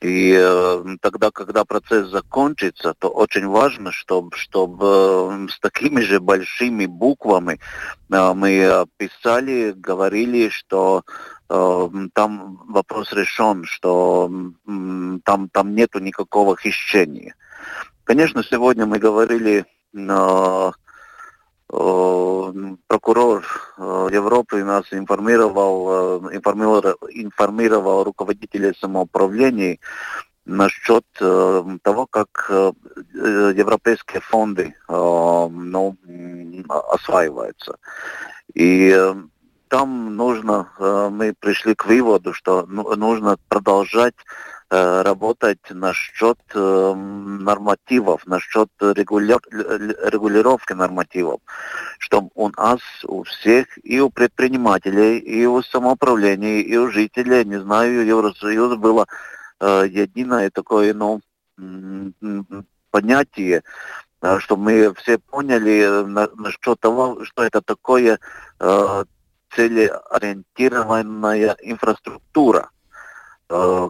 И 0.00 0.32
э, 0.38 0.84
тогда, 1.00 1.30
когда 1.32 1.64
процесс 1.64 2.08
закончится, 2.08 2.94
то 2.98 3.08
очень 3.08 3.46
важно, 3.48 3.90
чтобы, 3.90 4.36
чтобы 4.36 4.86
э, 4.86 5.46
с 5.50 5.58
такими 5.58 6.00
же 6.02 6.20
большими 6.20 6.86
буквами 6.86 7.58
э, 8.10 8.32
мы 8.32 8.86
писали, 8.96 9.72
говорили, 9.76 10.50
что 10.50 11.02
э, 11.48 11.88
там 12.12 12.62
вопрос 12.68 13.12
решен, 13.12 13.64
что 13.64 14.30
э, 14.30 15.18
там, 15.24 15.48
там 15.48 15.74
нету 15.74 15.98
никакого 15.98 16.56
хищения. 16.56 17.34
Конечно, 18.04 18.44
сегодня 18.44 18.86
мы 18.86 19.00
говорили 19.00 19.66
э, 19.94 20.70
прокурор 21.68 23.44
э, 23.76 24.08
Европы 24.12 24.64
нас 24.64 24.84
информировал, 24.90 26.28
э, 26.30 26.36
информировал, 26.36 26.82
информировал 27.10 28.04
руководителей 28.04 28.74
самоуправлений 28.80 29.80
насчет 30.46 31.04
того, 31.12 32.06
как 32.06 32.50
европейские 33.12 34.22
фонды 34.22 34.74
ну, 34.88 35.94
осваиваются. 36.68 37.76
И 38.54 39.14
там 39.68 40.16
нужно, 40.16 40.70
мы 41.10 41.34
пришли 41.38 41.74
к 41.74 41.84
выводу, 41.84 42.32
что 42.32 42.64
ну, 42.66 42.96
нужно 42.96 43.36
продолжать 43.48 44.14
Э, 44.14 44.57
работать 44.70 45.60
насчет 45.70 46.38
э, 46.54 46.94
нормативов, 46.94 48.26
насчет 48.26 48.68
регуля... 48.80 49.38
регулировки 49.50 50.74
нормативов, 50.74 51.40
чтобы 51.98 52.30
у 52.34 52.50
нас, 52.50 52.80
у 53.04 53.22
всех, 53.22 53.66
и 53.82 53.98
у 54.00 54.10
предпринимателей, 54.10 55.18
и 55.18 55.46
у 55.46 55.62
самоуправления, 55.62 56.60
и 56.60 56.76
у 56.76 56.90
жителей, 56.90 57.46
не 57.46 57.60
знаю, 57.60 58.04
Евросоюза 58.04 58.76
было 58.76 59.06
э, 59.60 59.86
единое 59.88 60.50
такое, 60.50 60.92
ну, 60.92 61.22
понятие, 62.90 63.62
э, 64.22 64.38
чтобы 64.40 64.62
мы 64.64 64.94
все 64.94 65.18
поняли 65.18 66.04
на, 66.04 66.28
насчет 66.36 66.80
того, 66.80 67.24
что 67.24 67.42
это 67.42 67.62
такое 67.62 68.18
э, 68.60 69.04
целеориентированная 69.54 71.56
инфраструктура. 71.62 72.70
Э, 73.50 73.88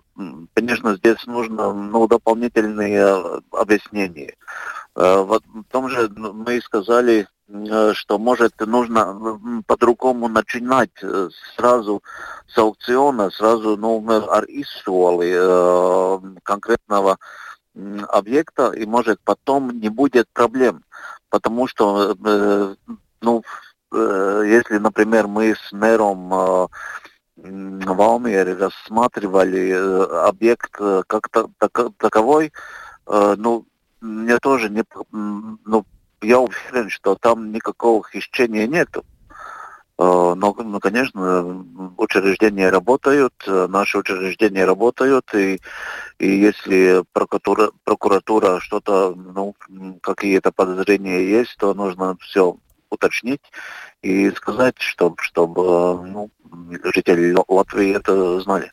конечно, 0.55 0.97
здесь 0.97 1.27
нужно 1.27 1.73
ну, 1.73 2.07
дополнительные 2.07 3.41
объяснения. 3.53 4.35
В 4.95 5.41
том 5.71 5.89
же 5.89 6.09
мы 6.17 6.61
сказали, 6.61 7.29
что 7.93 8.19
может 8.19 8.59
нужно 8.61 9.41
по-другому 9.67 10.29
начинать 10.29 10.91
сразу 11.57 12.03
с 12.49 12.59
аукциона, 12.59 13.31
сразу 13.31 13.77
ну, 13.77 14.01
izsoli 14.49 15.33
конкретного 16.43 17.19
объекта, 18.09 18.73
и 18.73 18.87
может 18.87 19.21
потом 19.23 19.71
не 19.79 19.89
будет 19.89 20.29
проблем. 20.33 20.83
Потому 21.31 21.69
что, 21.69 22.17
ну, 23.21 23.45
если, 23.93 24.79
например, 24.79 25.29
мы 25.29 25.55
с 25.55 25.73
мэром 25.73 26.69
Валмере 27.43 28.55
рассматривали 28.55 29.71
объект 30.29 30.73
как 31.07 31.29
таковой, 31.99 32.53
ну, 33.07 33.67
мне 34.01 34.39
тоже 34.39 34.69
не, 34.69 34.85
ну, 35.13 35.85
я 36.21 36.41
уверен, 36.41 36.91
что 36.91 37.15
там 37.17 37.53
никакого 37.53 38.05
хищения 38.07 38.67
нету. 38.67 39.05
Но, 39.99 40.37
ну, 40.37 40.79
конечно, 40.79 41.65
учреждения 41.97 42.71
работают, 42.71 43.35
наши 43.47 43.99
учреждения 43.99 44.65
работают, 44.65 45.35
и, 45.35 45.61
и 46.21 46.29
если 46.29 47.03
прокуратура, 47.13 47.73
прокуратура 47.83 48.61
что-то, 48.61 49.13
ну, 49.17 49.57
какие-то 50.01 50.53
подозрения 50.53 51.29
есть, 51.29 51.57
то 51.59 51.75
нужно 51.75 52.17
все 52.21 52.57
уточнить 52.91 53.43
и 54.03 54.31
сказать, 54.31 54.77
чтобы, 54.79 55.17
чтобы 55.21 56.07
ну, 56.07 56.31
жители 56.95 57.37
Латвии 57.49 57.95
это 57.95 58.41
знали. 58.41 58.73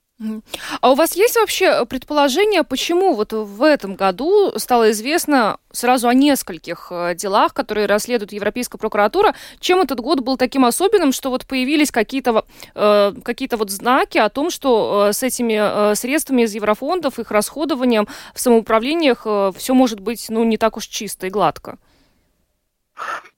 А 0.79 0.91
у 0.91 0.95
вас 0.95 1.13
есть 1.17 1.35
вообще 1.35 1.85
предположение, 1.85 2.63
почему 2.63 3.15
вот 3.15 3.33
в 3.33 3.61
этом 3.61 3.95
году 3.95 4.57
стало 4.57 4.91
известно 4.91 5.57
сразу 5.73 6.07
о 6.07 6.13
нескольких 6.13 6.87
э, 6.89 7.15
делах, 7.15 7.53
которые 7.53 7.85
расследует 7.85 8.31
Европейская 8.31 8.77
прокуратура? 8.77 9.35
Чем 9.59 9.81
этот 9.81 9.99
год 9.99 10.21
был 10.21 10.37
таким 10.37 10.63
особенным, 10.63 11.11
что 11.11 11.29
вот 11.29 11.45
появились 11.45 11.91
какие-то 11.91 12.45
э, 12.75 13.13
какие-то 13.25 13.57
вот 13.57 13.69
знаки 13.69 14.17
о 14.17 14.29
том, 14.29 14.51
что 14.51 15.07
э, 15.09 15.13
с 15.13 15.21
этими 15.21 15.91
э, 15.91 15.95
средствами 15.95 16.43
из 16.43 16.55
еврофондов, 16.55 17.19
их 17.19 17.29
расходованием 17.31 18.07
в 18.33 18.39
самоуправлениях 18.39 19.27
все 19.57 19.73
может 19.73 19.99
быть 19.99 20.27
ну 20.29 20.45
не 20.45 20.57
так 20.57 20.77
уж 20.77 20.87
чисто 20.87 21.27
и 21.27 21.29
гладко? 21.29 21.77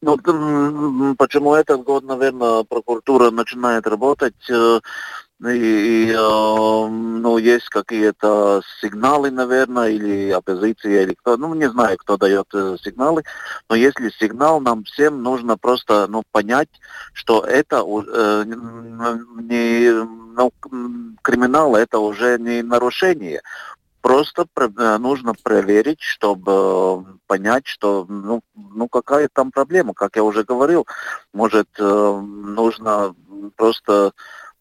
Ну, 0.02 1.16
почему 1.18 1.56
этот 1.56 1.84
год, 1.84 2.04
наверное, 2.04 2.64
прокуратура 2.64 3.32
начинает 3.32 3.88
работать? 3.88 4.50
Э, 4.50 4.80
и, 5.46 6.10
и 6.10 6.14
ну, 6.16 7.38
есть 7.38 7.70
какие-то 7.70 8.62
сигналы, 8.82 9.30
наверное, 9.30 9.90
или 9.90 10.32
оппозиция, 10.32 11.04
или 11.04 11.14
кто, 11.14 11.38
ну, 11.38 11.54
не 11.54 11.70
знаю, 11.70 11.98
кто 11.98 12.18
дает 12.18 12.48
э, 12.54 12.78
сигналы, 12.82 13.24
но 13.70 13.76
если 13.76 14.10
сигнал, 14.10 14.60
нам 14.62 14.84
всем 14.84 15.22
нужно 15.22 15.58
просто, 15.58 16.08
ну, 16.08 16.24
понять, 16.32 16.70
что 17.14 17.42
это 17.42 17.84
э, 17.86 18.44
не, 18.46 19.92
ну, 19.92 20.52
криминал, 21.22 21.76
это 21.76 22.00
уже 22.00 22.40
не 22.40 22.64
нарушение. 22.64 23.42
Просто 24.02 24.48
э, 24.56 24.98
нужно 24.98 25.34
проверить, 25.34 26.02
чтобы 26.02 27.20
понять, 27.28 27.68
что 27.68 28.06
ну, 28.08 28.42
ну 28.56 28.88
какая 28.88 29.28
там 29.28 29.52
проблема, 29.52 29.94
как 29.94 30.16
я 30.16 30.24
уже 30.24 30.44
говорил, 30.44 30.86
может 31.34 31.68
э, 31.80 32.22
нужно 32.22 33.16
просто 33.56 34.14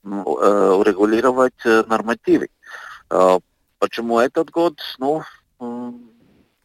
Э, 0.06 0.70
урегулировать 0.70 1.64
э, 1.64 1.82
нормативы. 1.88 2.48
Почему 3.78 4.20
этот 4.20 4.50
год? 4.50 4.78
Ну, 4.98 5.22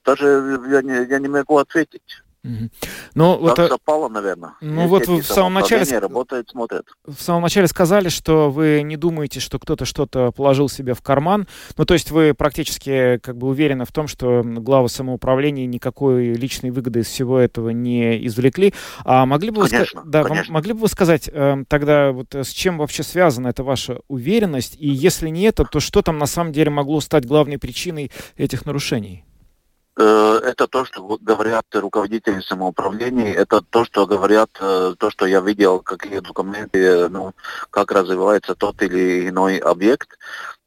даже 0.06 0.60
я 0.70 0.82
не, 0.82 1.08
я 1.08 1.20
не 1.20 1.28
могу 1.28 1.58
ответить. 1.58 2.24
Угу. 2.44 2.70
Ну, 3.14 3.38
вот, 3.38 3.56
так 3.56 3.70
совпало, 3.70 4.10
наверное. 4.10 4.56
Ну, 4.62 4.88
вот 4.88 5.08
вы 5.08 5.22
в 5.22 5.28
самом 5.28 5.54
начале... 5.54 5.86
Работает, 6.00 6.50
смотрят. 6.50 6.88
В 7.06 7.22
самом 7.22 7.44
начале 7.44 7.68
сказали, 7.68 8.10
что 8.10 8.50
вы 8.50 8.82
не 8.84 8.98
думаете, 8.98 9.40
что 9.40 9.60
кто-то 9.60 9.86
что-то 9.86 10.32
положил 10.32 10.68
себе 10.68 10.96
в 10.96 11.02
карман. 11.02 11.48
Ну, 11.78 11.86
то 11.86 11.94
есть 11.94 12.10
вы 12.10 12.34
практически 12.34 13.20
как 13.22 13.38
бы 13.38 13.48
уверены 13.48 13.86
в 13.86 13.92
том, 13.92 14.08
что 14.08 14.42
главы 14.44 14.90
самоуправления 14.90 15.68
никакой 15.68 16.34
личной 16.34 16.72
выгоды 16.72 17.02
из 17.02 17.08
всего 17.08 17.38
этого 17.38 17.70
не 17.70 18.26
извлекли. 18.26 18.74
А 19.06 19.28
могли 19.28 19.52
бы 19.52 19.68
конечно, 19.68 20.02
вы, 20.02 20.10
да, 20.10 20.24
конечно. 20.24 20.54
могли 20.54 20.74
бы 20.74 20.80
вы 20.80 20.88
сказать 20.88 21.30
э, 21.32 21.64
тогда, 21.68 22.12
вот 22.12 22.34
с 22.34 22.50
чем 22.50 22.80
вообще 22.80 23.04
связана 23.04 23.50
эта 23.50 23.64
ваша 23.64 24.00
уверенность? 24.08 24.76
И 24.80 24.90
если 24.90 25.30
не 25.30 25.44
это, 25.44 25.64
то 25.64 25.80
что 25.80 26.02
там 26.02 26.18
на 26.18 26.26
самом 26.26 26.54
деле 26.54 26.72
могло 26.72 27.02
стать 27.02 27.28
главной 27.28 27.60
причиной 27.60 28.12
этих 28.36 28.66
нарушений? 28.66 29.26
Э, 29.98 30.40
это 30.44 30.68
то, 30.68 30.86
что 30.86 31.18
говорят 31.20 31.66
руководители 31.74 32.40
самоуправления, 32.40 33.34
это 33.34 33.62
то, 33.62 33.84
что 33.84 34.08
говорят, 34.08 34.50
э, 34.60 34.96
то, 34.98 35.10
что 35.10 35.26
я 35.26 35.42
видел, 35.42 35.80
какие 35.80 36.20
документы, 36.20 37.10
ну, 37.10 37.34
как 37.70 37.92
развивается 37.92 38.56
тот 38.56 38.82
или 38.82 39.28
иной 39.28 39.58
объект. 39.58 40.18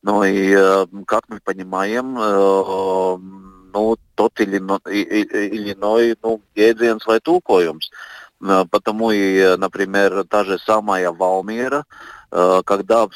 Ну 0.03 0.25
и, 0.25 0.55
э, 0.55 0.87
как 1.07 1.29
мы 1.29 1.41
понимаем, 1.43 2.15
ну, 2.15 3.97
тот 4.15 4.39
или, 4.41 4.59
или 4.93 5.73
иной, 5.73 6.17
ну, 6.23 6.41
jēdziens 6.55 7.01
vai 7.07 7.21
tulkojums. 7.21 7.91
Потому 8.71 9.11
и, 9.11 9.57
например, 9.57 10.25
та 10.29 10.45
же 10.45 10.59
самая 10.59 11.11
Валмира, 11.11 11.87
когда 12.31 13.09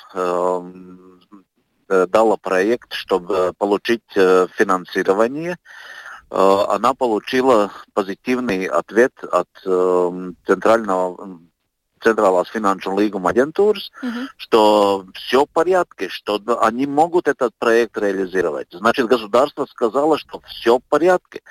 дала 1.89 2.37
проект, 2.37 2.93
чтобы 2.95 3.53
получить 3.59 4.03
финансирование, 4.15 5.53
Э, 5.53 5.98
она 6.31 6.95
получила 6.95 7.71
позитивный 7.95 8.67
ответ 8.67 9.13
от 9.25 9.49
э, 9.65 10.33
центрального 10.47 11.41
Центрального 12.01 12.45
финансового 12.45 13.01
līguma 13.01 13.31
агентурс, 13.31 13.91
uh-huh. 14.03 14.27
что 14.37 15.05
все 15.15 15.45
в 15.45 15.49
порядке, 15.49 16.09
что 16.09 16.41
они 16.61 16.87
могут 16.87 17.27
этот 17.27 17.53
проект 17.59 17.99
реализовать. 17.99 18.69
Значит, 18.71 19.07
государство 19.07 19.67
сказало, 19.67 20.17
что 20.17 20.41
все 20.47 20.79
в 20.79 20.83
порядке. 20.89 21.43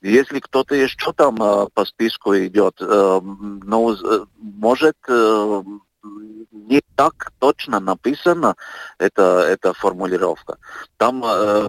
Если 0.00 0.40
кто-то 0.40 0.74
еще 0.74 1.12
там 1.12 1.42
э, 1.42 1.66
по 1.74 1.84
списку 1.84 2.36
идет, 2.36 2.74
э, 2.80 3.20
ну, 3.22 3.96
может 4.38 4.96
э, 5.08 5.62
не 6.02 6.80
так 6.96 7.32
точно 7.38 7.80
написана 7.80 8.56
эта, 8.98 9.46
эта 9.48 9.72
формулировка. 9.72 10.58
Там 10.96 11.22
э, 11.24 11.68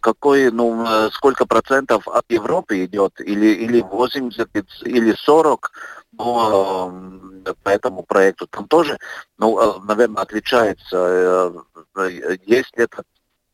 какой, 0.00 0.50
ну, 0.50 0.84
э, 0.86 1.10
сколько 1.12 1.46
процентов 1.46 2.06
от 2.08 2.24
Европы 2.28 2.84
идет, 2.84 3.20
или, 3.20 3.46
или 3.46 3.80
80, 3.80 4.48
или 4.84 5.12
40 5.12 5.72
ну, 6.12 7.42
э, 7.44 7.54
по 7.62 7.68
этому 7.70 8.02
проекту. 8.02 8.46
Там 8.46 8.68
тоже, 8.68 8.98
ну, 9.38 9.58
э, 9.58 9.80
наверное, 9.84 10.22
отличается, 10.22 11.54
э 11.96 12.36
есть 12.46 12.72
это 12.74 13.04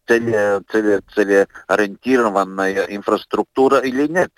цели, 0.07 0.63
цели, 0.71 1.01
целеориентированная 1.15 2.87
инфраструктура 2.87 3.79
или 3.79 4.07
нет. 4.07 4.31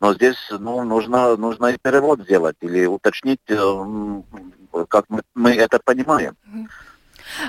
Но 0.00 0.14
здесь 0.14 0.36
ну, 0.50 0.82
нужно, 0.84 1.36
нужно 1.36 1.66
и 1.66 1.78
перевод 1.80 2.20
сделать 2.22 2.56
или 2.60 2.86
уточнить, 2.86 3.40
как 4.88 5.04
мы, 5.08 5.22
мы 5.34 5.52
это 5.52 5.78
понимаем. 5.84 6.36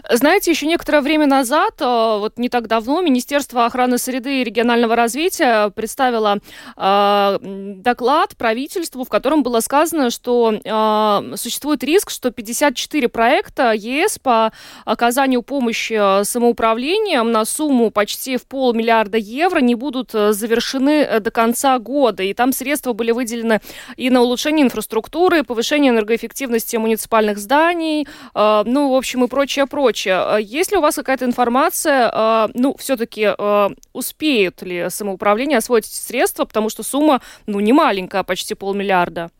Знаете, 0.09 0.51
еще 0.51 0.65
некоторое 0.65 1.01
время 1.01 1.27
назад, 1.27 1.73
э, 1.79 1.85
вот 2.19 2.37
не 2.37 2.49
так 2.49 2.67
давно, 2.67 3.01
Министерство 3.01 3.65
охраны 3.65 3.97
среды 3.97 4.41
и 4.41 4.43
регионального 4.43 4.95
развития 4.95 5.69
представило 5.69 6.39
э, 6.77 7.37
доклад 7.41 8.35
правительству, 8.37 9.03
в 9.03 9.09
котором 9.09 9.43
было 9.43 9.59
сказано, 9.59 10.09
что 10.09 10.53
э, 10.53 11.35
существует 11.37 11.83
риск, 11.83 12.09
что 12.09 12.31
54 12.31 13.09
проекта 13.09 13.73
ЕС 13.73 14.19
по 14.19 14.51
оказанию 14.85 15.41
помощи 15.41 16.23
самоуправлением 16.23 17.31
на 17.31 17.45
сумму 17.45 17.91
почти 17.91 18.37
в 18.37 18.45
полмиллиарда 18.47 19.17
евро 19.17 19.59
не 19.59 19.75
будут 19.75 20.11
завершены 20.11 21.19
до 21.19 21.31
конца 21.31 21.77
года. 21.79 22.23
И 22.23 22.33
там 22.33 22.53
средства 22.53 22.93
были 22.93 23.11
выделены 23.11 23.61
и 23.97 24.09
на 24.09 24.21
улучшение 24.21 24.65
инфраструктуры, 24.65 25.43
повышение 25.43 25.91
энергоэффективности 25.91 26.77
муниципальных 26.77 27.37
зданий, 27.37 28.07
ну, 28.33 28.91
в 28.91 28.95
общем, 28.95 29.23
и 29.23 29.27
прочее, 29.27 29.64
прочее. 29.67 30.15
А 30.15 30.37
есть 30.37 30.71
ли 30.71 30.77
у 30.77 30.81
вас 30.81 30.95
какая-то 30.95 31.25
информация, 31.25 32.09
а, 32.13 32.49
ну, 32.53 32.75
все-таки 32.77 33.33
а, 33.37 33.71
успеют 33.93 34.61
ли 34.61 34.89
самоуправление 34.89 35.57
освоить 35.57 35.85
эти 35.85 35.95
средства, 35.95 36.45
потому 36.45 36.69
что 36.69 36.83
сумма, 36.83 37.21
ну, 37.45 37.59
не 37.59 37.73
маленькая, 37.73 38.23
почти 38.23 38.55
полмиллиарда? 38.55 39.31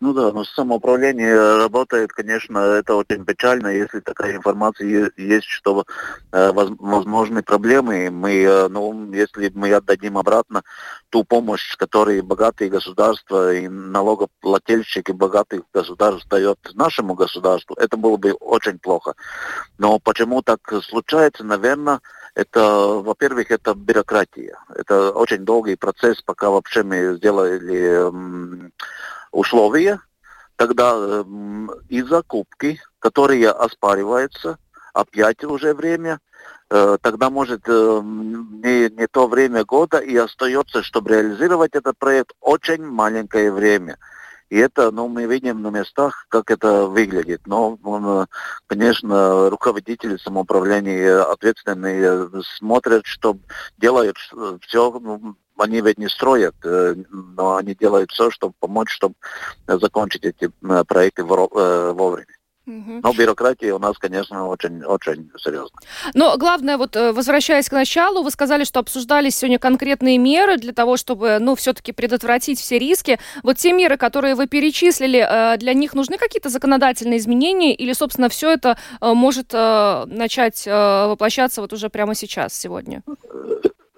Ну 0.00 0.14
да, 0.14 0.32
но 0.32 0.44
самоуправление 0.44 1.58
работает, 1.58 2.10
конечно, 2.14 2.58
это 2.58 2.94
очень 2.94 3.22
печально, 3.26 3.66
если 3.68 4.00
такая 4.00 4.36
информация 4.36 5.12
есть, 5.18 5.46
что 5.46 5.84
э, 6.32 6.52
возможны 6.52 7.42
проблемы. 7.42 8.10
Мы, 8.10 8.42
э, 8.42 8.68
ну, 8.68 9.12
если 9.12 9.52
мы 9.54 9.70
отдадим 9.74 10.16
обратно 10.16 10.62
ту 11.10 11.22
помощь, 11.22 11.76
которую 11.76 12.24
богатые 12.24 12.70
государства 12.70 13.52
и 13.52 13.68
налогоплательщики 13.68 15.12
богатых 15.12 15.64
государств 15.74 16.26
дают 16.30 16.58
нашему 16.72 17.14
государству, 17.14 17.76
это 17.76 17.98
было 17.98 18.16
бы 18.16 18.32
очень 18.32 18.78
плохо. 18.78 19.12
Но 19.76 19.98
почему 19.98 20.40
так 20.40 20.60
случается, 20.82 21.44
наверное, 21.44 22.00
это, 22.34 22.62
во-первых, 23.04 23.50
это 23.50 23.74
бюрократия. 23.74 24.56
Это 24.74 25.10
очень 25.10 25.44
долгий 25.44 25.76
процесс, 25.76 26.22
пока 26.22 26.48
вообще 26.48 26.84
мы 26.84 27.16
сделали 27.16 28.10
условия, 29.32 30.00
тогда 30.56 31.24
и 31.88 32.02
закупки, 32.02 32.80
которые 32.98 33.50
оспариваются, 33.50 34.58
опять 34.92 35.42
уже 35.44 35.74
время, 35.74 36.20
э, 36.70 36.98
тогда 37.00 37.30
может 37.30 37.62
э, 37.66 38.00
не, 38.02 38.90
не 38.90 39.06
то 39.06 39.26
время 39.26 39.64
года 39.64 39.98
и 39.98 40.16
остается, 40.16 40.82
чтобы 40.82 41.10
реализовать 41.10 41.74
этот 41.74 41.98
проект, 41.98 42.32
очень 42.40 42.84
маленькое 42.84 43.52
время. 43.52 43.98
И 44.50 44.58
это, 44.58 44.90
ну, 44.90 45.06
мы 45.08 45.26
видим 45.26 45.62
на 45.62 45.68
местах, 45.68 46.26
как 46.28 46.50
это 46.50 46.86
выглядит. 46.86 47.46
Но, 47.46 47.78
э, 47.84 48.26
конечно, 48.66 49.48
руководители 49.48 50.16
самоуправления 50.16 51.22
ответственные 51.22 52.30
смотрят, 52.58 53.06
что 53.06 53.38
делают 53.78 54.16
все, 54.62 54.90
ну, 55.00 55.36
они 55.60 55.80
ведь 55.80 55.98
не 55.98 56.08
строят, 56.08 56.54
но 56.62 57.56
они 57.56 57.74
делают 57.74 58.10
все, 58.10 58.30
чтобы 58.30 58.54
помочь, 58.58 58.90
чтобы 58.90 59.14
закончить 59.66 60.24
эти 60.24 60.50
проекты 60.86 61.24
вовремя. 61.24 62.26
Но 62.66 63.12
бюрократия 63.12 63.74
у 63.74 63.78
нас, 63.78 63.98
конечно, 63.98 64.46
очень, 64.46 64.84
очень 64.84 65.30
серьезная. 65.38 65.80
Но 66.14 66.36
главное, 66.38 66.76
вот 66.76 66.94
э, 66.94 67.12
возвращаясь 67.12 67.68
к 67.68 67.72
началу, 67.72 68.22
вы 68.22 68.30
сказали, 68.30 68.64
что 68.64 68.80
обсуждались 68.80 69.36
сегодня 69.36 69.58
конкретные 69.58 70.18
меры 70.18 70.56
для 70.56 70.72
того, 70.72 70.96
чтобы, 70.96 71.38
ну, 71.40 71.56
все-таки 71.56 71.92
предотвратить 71.92 72.60
все 72.60 72.78
риски. 72.78 73.18
Вот 73.42 73.56
те 73.56 73.72
меры, 73.72 73.96
которые 73.96 74.34
вы 74.36 74.46
перечислили, 74.46 75.26
э, 75.26 75.56
для 75.56 75.74
них 75.74 75.94
нужны 75.94 76.16
какие-то 76.16 76.48
законодательные 76.48 77.18
изменения 77.18 77.74
или, 77.74 77.92
собственно, 77.92 78.28
все 78.28 78.52
это 78.52 78.78
э, 79.00 79.12
может 79.14 79.52
начать 79.52 80.66
воплощаться 80.66 81.60
вот 81.60 81.72
уже 81.72 81.88
прямо 81.88 82.14
сейчас, 82.14 82.54
сегодня? 82.54 83.02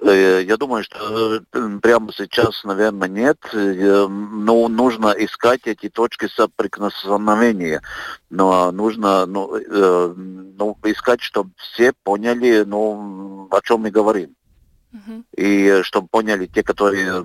Э, 0.05 0.43
я 0.43 0.57
думаю, 0.57 0.83
что 0.83 1.37
э, 1.53 1.79
прямо 1.81 2.13
сейчас, 2.13 2.65
наверное, 2.65 3.09
нет. 3.09 3.39
Э, 3.53 4.07
но 4.09 4.69
нужно 4.69 5.15
искать 5.17 5.61
эти 5.65 5.89
точки 5.89 6.27
соприкосновения. 6.27 7.83
Но 8.31 8.73
нужно 8.73 9.27
ну, 9.27 9.57
ну, 9.69 10.77
искать, 10.85 11.21
чтобы 11.21 11.51
все 11.57 11.93
поняли, 12.03 12.65
ну, 12.67 13.49
о 13.51 13.61
чем 13.61 13.83
мы 13.83 13.91
говорим. 13.91 14.35
И 15.39 15.81
чтобы 15.85 16.09
поняли 16.09 16.45
те, 16.47 16.63
которые 16.63 17.25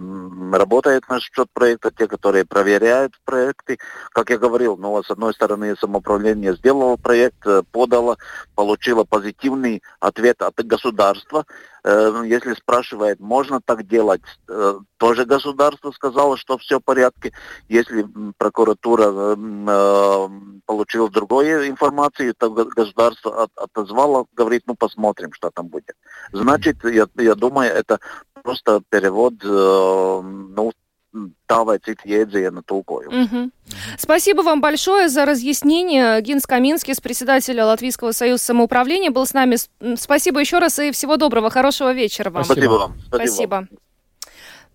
работают 0.53 1.09
на 1.09 1.19
счет 1.19 1.49
проекта, 1.51 1.91
те, 1.91 2.07
которые 2.07 2.45
проверяют 2.45 3.19
проекты. 3.25 3.77
Как 4.11 4.29
я 4.29 4.37
говорил, 4.37 4.77
ну, 4.77 5.03
с 5.03 5.11
одной 5.11 5.33
стороны, 5.33 5.75
самоуправление 5.75 6.55
сделало 6.55 6.95
проект, 6.95 7.45
подало, 7.71 8.17
получило 8.55 9.03
позитивный 9.03 9.83
ответ 9.99 10.41
от 10.41 10.55
государства. 10.65 11.45
Э, 11.87 12.11
ну, 12.11 12.23
если 12.23 12.53
спрашивает, 12.53 13.21
можно 13.21 13.61
так 13.61 13.87
делать, 13.87 14.21
э, 14.49 14.79
тоже 14.97 15.23
государство 15.23 15.91
сказало, 15.91 16.35
что 16.35 16.57
все 16.57 16.79
в 16.79 16.83
порядке. 16.83 17.31
Если 17.69 18.05
прокуратура 18.37 19.05
э, 19.05 20.29
получила 20.65 21.09
другую 21.09 21.69
информацию, 21.69 22.33
то 22.37 22.49
государство 22.49 23.47
отозвало, 23.55 24.25
говорит, 24.33 24.63
ну 24.65 24.75
посмотрим, 24.75 25.31
что 25.31 25.49
там 25.49 25.67
будет. 25.67 25.95
Значит, 26.33 26.83
я, 26.83 27.07
я 27.15 27.35
думаю, 27.35 27.71
это 27.71 27.99
просто 28.43 28.81
перевод 28.89 29.35
ну, 29.43 30.73
tā 31.47 31.63
vai 31.65 31.77
cita 31.79 32.03
jēdziena 32.05 32.61
tulkojumu. 32.65 33.23
Угу. 33.23 33.51
Спасибо 33.97 34.41
вам 34.41 34.61
большое 34.61 35.09
за 35.09 35.25
разъяснение. 35.25 36.21
Гинс 36.21 36.45
Каминскис, 36.45 36.99
председатель 36.99 37.59
Латвийского 37.59 38.11
союза 38.11 38.43
самоуправления, 38.43 39.11
был 39.11 39.25
с 39.25 39.33
нами. 39.33 39.57
Спасибо 39.95 40.39
еще 40.39 40.59
раз 40.59 40.79
и 40.79 40.91
всего 40.91 41.17
доброго, 41.17 41.49
хорошего 41.49 41.93
вечера 41.93 42.29
вам. 42.29 42.43
Спасибо 42.43 42.73
вам. 42.73 42.95
Спасибо. 43.07 43.27
Спасибо. 43.27 43.67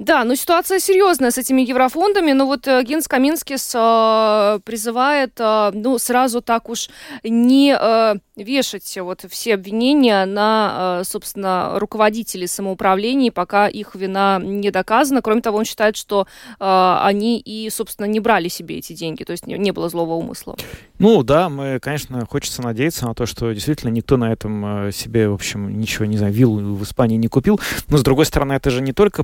Да, 0.02 0.24
ну 0.24 0.34
ситуация 0.34 0.80
серьезная 0.80 1.30
с 1.30 1.38
этими 1.38 1.62
еврофондами, 1.62 2.32
но 2.32 2.46
вот 2.46 2.66
э, 2.66 2.82
Гинс 2.82 3.06
Каминскис 3.06 3.72
э, 3.72 4.58
призывает, 4.64 5.38
э, 5.38 5.70
ну, 5.74 5.96
сразу 5.98 6.40
так 6.40 6.68
уж 6.68 6.90
не 7.22 7.76
э, 7.78 8.14
вешать 8.34 8.98
вот 9.00 9.24
все 9.30 9.54
обвинения 9.54 10.24
на, 10.26 10.98
э, 11.02 11.04
собственно, 11.04 11.78
руководителей 11.78 12.48
самоуправлений, 12.48 13.30
пока 13.30 13.68
их 13.68 13.94
вина 13.94 14.40
не 14.42 14.72
доказана. 14.72 15.22
Кроме 15.22 15.40
того, 15.40 15.58
он 15.58 15.64
считает, 15.64 15.96
что 15.96 16.26
э, 16.58 16.96
они 17.02 17.38
и, 17.38 17.70
собственно, 17.70 18.06
не 18.06 18.18
брали 18.18 18.48
себе 18.48 18.78
эти 18.78 18.94
деньги, 18.94 19.22
то 19.22 19.30
есть 19.30 19.46
не, 19.46 19.56
не 19.56 19.70
было 19.70 19.88
злого 19.88 20.14
умысла. 20.14 20.56
Ну 20.98 21.22
да, 21.22 21.48
мы, 21.48 21.78
конечно, 21.80 22.26
хочется 22.26 22.60
надеяться 22.62 23.06
на 23.06 23.14
то, 23.14 23.26
что 23.26 23.52
действительно 23.52 23.90
никто 23.90 24.16
на 24.16 24.32
этом 24.32 24.86
э, 24.86 24.92
себе, 24.92 25.28
в 25.28 25.34
общем, 25.34 25.78
ничего, 25.78 26.06
не 26.06 26.16
знаю, 26.16 26.32
виллу 26.32 26.74
в 26.74 26.82
Испании 26.82 27.16
не 27.16 27.28
купил. 27.28 27.60
Но, 27.88 27.98
с 27.98 28.02
другой 28.02 28.26
стороны, 28.26 28.54
это 28.54 28.70
же 28.70 28.82
не 28.82 28.92
только 28.92 29.22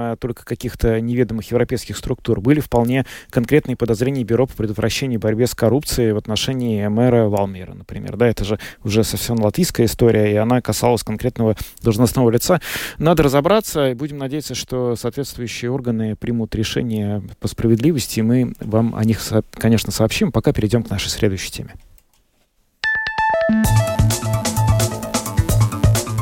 подозрения 0.00 0.16
только 0.16 0.44
каких-то 0.44 1.00
неведомых 1.00 1.50
европейских 1.50 1.96
структур. 1.96 2.40
Были 2.40 2.60
вполне 2.60 3.06
конкретные 3.30 3.76
подозрения 3.76 4.24
Бюро 4.24 4.46
по 4.46 4.54
предотвращению 4.54 5.20
борьбе 5.20 5.46
с 5.46 5.54
коррупцией 5.54 6.12
в 6.12 6.16
отношении 6.16 6.86
мэра 6.88 7.28
Валмира, 7.28 7.74
например. 7.74 8.16
Да, 8.16 8.26
это 8.26 8.44
же 8.44 8.58
уже 8.84 9.04
совсем 9.04 9.40
латвийская 9.40 9.86
история, 9.86 10.32
и 10.32 10.36
она 10.36 10.60
касалась 10.60 11.02
конкретного 11.02 11.56
должностного 11.82 12.30
лица. 12.30 12.60
Надо 12.98 13.22
разобраться, 13.22 13.90
и 13.90 13.94
будем 13.94 14.18
надеяться, 14.18 14.54
что 14.54 14.96
соответствующие 14.96 15.70
органы 15.70 16.16
примут 16.16 16.54
решение 16.54 17.22
по 17.40 17.48
справедливости, 17.48 18.20
и 18.20 18.22
мы 18.22 18.54
вам 18.60 18.94
о 18.94 19.04
них, 19.04 19.20
конечно, 19.52 19.92
сообщим. 19.92 20.32
Пока 20.32 20.52
перейдем 20.52 20.82
к 20.82 20.90
нашей 20.90 21.08
следующей 21.08 21.50
теме. 21.50 21.74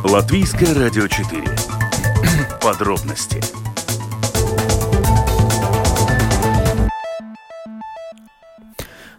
Латвийское 0.04 0.74
радио 0.74 1.06
4. 1.06 1.67
Подробности. 2.68 3.40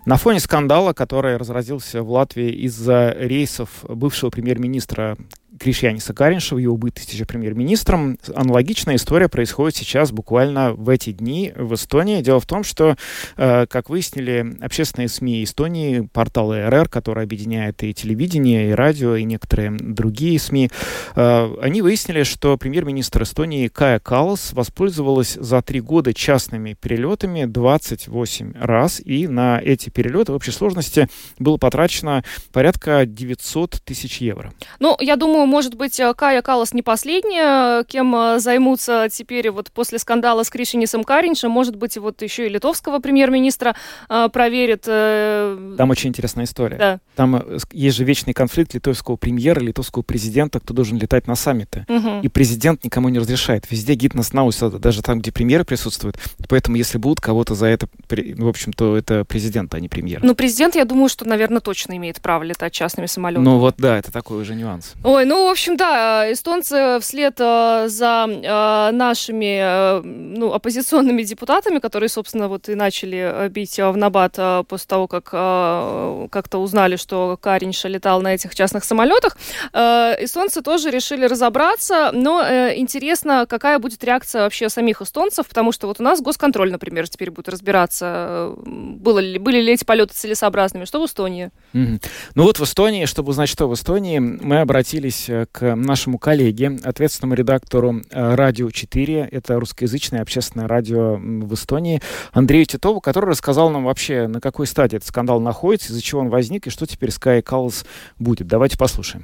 На 0.05 0.17
фоне 0.17 0.39
скандала, 0.39 0.93
который 0.93 1.35
разразился 1.35 2.03
в 2.03 2.11
Латвии 2.11 2.51
из-за 2.65 3.09
рейсов 3.17 3.69
бывшего 3.85 4.29
премьер-министра 4.29 5.17
Кришьяниса 5.59 6.13
Каринша 6.13 6.55
в 6.55 6.57
его 6.57 6.75
бытности 6.77 7.23
премьер-министром. 7.23 8.17
Аналогичная 8.33 8.95
история 8.95 9.29
происходит 9.29 9.75
сейчас 9.75 10.11
буквально 10.11 10.73
в 10.73 10.89
эти 10.89 11.11
дни 11.11 11.53
в 11.55 11.75
Эстонии. 11.75 12.21
Дело 12.21 12.39
в 12.39 12.45
том, 12.45 12.63
что, 12.63 12.95
э, 13.37 13.65
как 13.67 13.89
выяснили 13.89 14.57
общественные 14.61 15.09
СМИ 15.09 15.43
Эстонии, 15.43 16.09
порталы 16.11 16.67
РР, 16.69 16.89
который 16.89 17.23
объединяет 17.23 17.83
и 17.83 17.93
телевидение, 17.93 18.69
и 18.69 18.73
радио, 18.73 19.15
и 19.15 19.23
некоторые 19.23 19.71
другие 19.71 20.39
СМИ, 20.39 20.69
э, 21.15 21.55
они 21.61 21.81
выяснили, 21.81 22.23
что 22.23 22.57
премьер-министр 22.57 23.23
Эстонии 23.23 23.67
Кая 23.67 23.99
Калас 23.99 24.53
воспользовалась 24.53 25.33
за 25.33 25.61
три 25.61 25.81
года 25.81 26.13
частными 26.13 26.73
перелетами 26.73 27.45
28 27.45 28.53
раз, 28.59 29.01
и 29.03 29.27
на 29.27 29.59
эти 29.59 29.89
перелеты 29.89 30.31
в 30.31 30.35
общей 30.35 30.51
сложности 30.51 31.07
было 31.37 31.57
потрачено 31.57 32.23
порядка 32.51 33.05
900 33.05 33.81
тысяч 33.83 34.21
евро. 34.21 34.53
Ну, 34.79 34.95
я 34.99 35.15
думаю, 35.15 35.45
может 35.49 35.75
быть, 35.75 35.99
э, 35.99 36.13
Кая 36.13 36.41
Калас 36.41 36.73
не 36.73 36.81
последняя, 36.81 37.83
кем 37.83 38.15
э, 38.15 38.39
займутся 38.39 39.09
теперь 39.11 39.49
вот 39.51 39.71
после 39.71 39.99
скандала 39.99 40.43
с 40.43 40.49
Кришинисом 40.49 41.03
Кариншем. 41.03 41.51
Может 41.51 41.75
быть, 41.75 41.97
вот 41.97 42.21
еще 42.21 42.45
и 42.45 42.49
литовского 42.49 42.99
премьер-министра 42.99 43.75
э, 44.07 44.29
проверит. 44.31 44.83
Там 44.83 45.89
очень 45.89 46.09
интересная 46.09 46.45
история. 46.45 46.77
Да. 46.77 46.99
Там 47.15 47.43
есть 47.71 47.97
же 47.97 48.03
вечный 48.03 48.33
конфликт 48.33 48.73
литовского 48.73 49.17
премьера, 49.17 49.59
литовского 49.59 50.03
президента, 50.03 50.59
кто 50.59 50.73
должен 50.73 50.97
летать 50.97 51.27
на 51.27 51.35
саммиты. 51.35 51.85
Угу. 51.89 52.21
И 52.23 52.27
президент 52.29 52.83
никому 52.83 53.09
не 53.09 53.19
разрешает. 53.19 53.69
Везде 53.69 53.95
гид 53.95 54.13
на 54.13 54.23
снаус, 54.23 54.59
даже 54.59 55.01
там, 55.01 55.19
где 55.19 55.31
премьеры 55.31 55.65
присутствуют. 55.65 56.17
Поэтому, 56.47 56.77
если 56.77 56.97
будут 56.97 57.19
кого-то 57.19 57.55
за 57.55 57.65
это, 57.65 57.87
в 58.09 58.47
общем-то, 58.47 58.95
это 58.95 59.25
президент, 59.25 59.73
а 59.73 59.79
не 59.79 59.89
премьер. 59.89 60.19
Ну, 60.23 60.35
президент, 60.35 60.75
я 60.75 60.85
думаю, 60.85 61.09
что, 61.09 61.25
наверное, 61.25 61.59
точно 61.59 61.97
имеет 61.97 62.21
право 62.21 62.43
летать 62.43 62.73
частными 62.73 63.07
самолетами. 63.07 63.45
Ну, 63.45 63.59
вот, 63.59 63.75
да, 63.77 63.97
это 63.97 64.11
такой 64.11 64.41
уже 64.41 64.55
нюанс. 64.55 64.93
Ой, 65.03 65.25
ну, 65.25 65.38
в 65.47 65.51
общем, 65.51 65.77
да, 65.77 66.31
эстонцы 66.31 66.99
вслед 67.01 67.35
э, 67.39 67.85
за 67.87 68.25
э, 68.27 68.91
нашими 68.91 69.59
э, 69.61 70.01
ну, 70.01 70.53
оппозиционными 70.53 71.23
депутатами, 71.23 71.79
которые, 71.79 72.09
собственно, 72.09 72.47
вот 72.47 72.69
и 72.69 72.75
начали 72.75 73.47
бить 73.49 73.77
в 73.77 73.95
набат 73.95 74.37
после 74.67 74.87
того, 74.87 75.07
как 75.07 75.29
как-то 75.29 76.57
узнали, 76.59 76.95
что 76.95 77.37
Каринша 77.39 77.87
летал 77.87 78.21
на 78.21 78.33
этих 78.33 78.55
частных 78.55 78.83
самолетах, 78.83 79.37
эстонцы 79.73 80.61
тоже 80.61 80.89
решили 80.89 81.25
разобраться, 81.25 82.11
но 82.13 82.41
интересно, 82.75 83.45
какая 83.47 83.79
будет 83.79 84.03
реакция 84.03 84.43
вообще 84.43 84.69
самих 84.69 85.01
эстонцев, 85.01 85.47
потому 85.47 85.71
что 85.71 85.87
вот 85.87 85.99
у 85.99 86.03
нас 86.03 86.21
госконтроль, 86.21 86.71
например, 86.71 87.07
теперь 87.07 87.31
будет 87.31 87.49
разбираться, 87.49 88.53
было 88.65 89.19
ли, 89.19 89.37
были 89.37 89.61
ли 89.61 89.73
эти 89.73 89.83
полеты 89.83 90.13
целесообразными, 90.13 90.85
что 90.85 91.01
в 91.01 91.05
Эстонии? 91.05 91.51
Mm-hmm. 91.73 92.05
Ну 92.35 92.43
вот 92.43 92.59
в 92.59 92.63
Эстонии, 92.63 93.05
чтобы 93.05 93.29
узнать, 93.31 93.49
что 93.49 93.67
в 93.67 93.73
Эстонии, 93.73 94.19
мы 94.19 94.61
обратились 94.61 95.28
к 95.51 95.75
нашему 95.75 96.17
коллеге, 96.17 96.77
ответственному 96.83 97.35
редактору 97.35 98.01
э, 98.09 98.35
«Радио 98.35 98.67
4», 98.67 99.27
это 99.31 99.59
русскоязычное 99.59 100.21
общественное 100.21 100.67
радио 100.67 101.15
в 101.15 101.53
Эстонии, 101.53 102.01
Андрею 102.31 102.65
Титову, 102.65 103.01
который 103.01 103.29
рассказал 103.29 103.69
нам 103.69 103.85
вообще, 103.85 104.27
на 104.27 104.41
какой 104.41 104.67
стадии 104.67 104.97
этот 104.97 105.07
скандал 105.07 105.39
находится, 105.39 105.91
из-за 105.91 106.01
чего 106.01 106.21
он 106.21 106.29
возник 106.29 106.67
и 106.67 106.69
что 106.69 106.85
теперь 106.85 107.11
Кай 107.19 107.41
Каллас 107.41 107.85
будет. 108.17 108.47
Давайте 108.47 108.77
послушаем. 108.77 109.23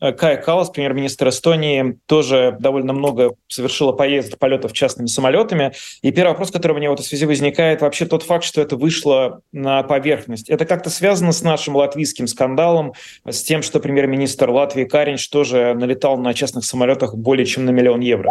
Э, 0.00 0.12
Кая 0.12 0.36
Калас, 0.36 0.70
премьер-министр 0.70 1.28
Эстонии, 1.28 1.98
тоже 2.06 2.56
довольно 2.60 2.92
много 2.92 3.34
совершила 3.48 3.92
поездок, 3.92 4.38
полетов 4.38 4.72
частными 4.72 5.06
самолетами. 5.06 5.72
И 6.02 6.12
первый 6.12 6.30
вопрос, 6.30 6.50
который 6.50 6.72
у 6.72 6.76
меня 6.76 6.90
в 6.90 6.94
этой 6.94 7.02
связи 7.02 7.26
возникает, 7.26 7.80
вообще 7.80 8.06
тот 8.06 8.22
факт, 8.22 8.44
что 8.44 8.60
это 8.60 8.76
вышло 8.76 9.40
на 9.52 9.82
поверхность. 9.82 10.48
Это 10.48 10.64
как-то 10.64 10.90
связано 10.90 11.32
с 11.32 11.42
нашим 11.42 11.76
латвийским 11.76 12.26
скандалом, 12.26 12.94
с 13.26 13.42
тем, 13.42 13.62
что 13.62 13.80
премьер-министр 13.80 14.50
Латвии 14.50 14.84
Каринч 14.84 15.28
тоже 15.28 15.74
налетал 15.74 16.16
на 16.18 16.34
частных 16.34 16.64
самолетах 16.64 17.14
более 17.14 17.46
чем 17.46 17.64
на 17.64 17.70
миллион 17.70 18.00
евро? 18.00 18.30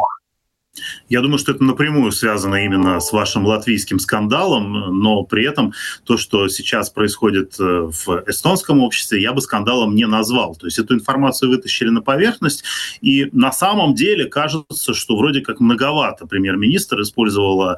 Я 1.09 1.21
думаю, 1.21 1.37
что 1.37 1.51
это 1.51 1.63
напрямую 1.63 2.11
связано 2.11 2.63
именно 2.63 2.99
с 2.99 3.11
вашим 3.11 3.45
латвийским 3.45 3.99
скандалом, 3.99 4.99
но 5.01 5.23
при 5.23 5.45
этом 5.45 5.73
то, 6.03 6.17
что 6.17 6.47
сейчас 6.47 6.89
происходит 6.89 7.55
э, 7.59 7.63
в 7.91 8.23
эстонском 8.27 8.81
обществе, 8.81 9.21
я 9.21 9.33
бы 9.33 9.41
скандалом 9.41 9.95
не 9.95 10.05
назвал. 10.05 10.55
То 10.55 10.67
есть 10.67 10.79
эту 10.79 10.95
информацию 10.95 11.49
вытащили 11.49 11.89
на 11.89 12.01
поверхность, 12.01 12.63
и 13.01 13.29
на 13.31 13.51
самом 13.51 13.95
деле 13.95 14.25
кажется, 14.25 14.93
что 14.93 15.17
вроде 15.17 15.41
как 15.41 15.59
многовато 15.59 16.25
премьер-министр 16.25 17.01
использовала 17.01 17.77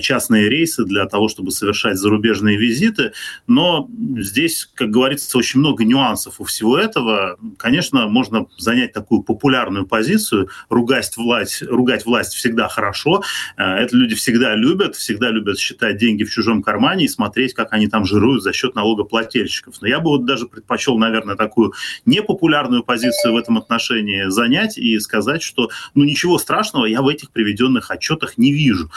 частные 0.00 0.48
рейсы 0.48 0.84
для 0.84 1.06
того, 1.06 1.28
чтобы 1.28 1.50
совершать 1.50 1.96
зарубежные 1.96 2.56
визиты, 2.56 3.12
но 3.46 3.88
здесь, 4.18 4.68
как 4.74 4.90
говорится, 4.90 5.36
очень 5.38 5.60
много 5.60 5.84
нюансов 5.84 6.40
у 6.40 6.44
всего 6.44 6.78
этого. 6.78 7.38
Конечно, 7.58 8.06
можно 8.08 8.46
занять 8.58 8.92
такую 8.92 9.22
популярную 9.22 9.86
позицию, 9.86 10.48
ругать 10.68 11.16
власть, 11.16 11.62
ругать 11.62 12.04
власть 12.06 12.34
всегда 12.36 12.68
хорошо. 12.68 13.22
Э, 13.56 13.64
это 13.76 13.96
люди 13.96 14.14
всегда 14.14 14.54
любят, 14.54 14.94
всегда 14.96 15.30
любят 15.30 15.58
считать 15.58 15.96
деньги 15.96 16.24
в 16.24 16.30
чужом 16.30 16.62
кармане 16.62 17.06
и 17.06 17.08
смотреть, 17.08 17.54
как 17.54 17.72
они 17.72 17.88
там 17.88 18.04
жируют 18.04 18.42
за 18.42 18.52
счет 18.52 18.74
налогоплательщиков. 18.74 19.74
Но 19.80 19.88
я 19.88 20.00
бы 20.00 20.10
вот 20.10 20.24
даже 20.24 20.46
предпочел, 20.46 20.98
наверное, 20.98 21.36
такую 21.36 21.72
непопулярную 22.04 22.82
позицию 22.84 23.34
в 23.34 23.36
этом 23.36 23.58
отношении 23.58 24.28
занять 24.28 24.78
и 24.78 24.98
сказать, 25.00 25.42
что 25.42 25.70
ну 25.94 26.04
ничего 26.04 26.38
страшного 26.38 26.86
я 26.86 27.02
в 27.02 27.08
этих 27.08 27.30
приведенных 27.30 27.90
отчетах 27.90 28.38
не 28.38 28.52
вижу. 28.52 28.90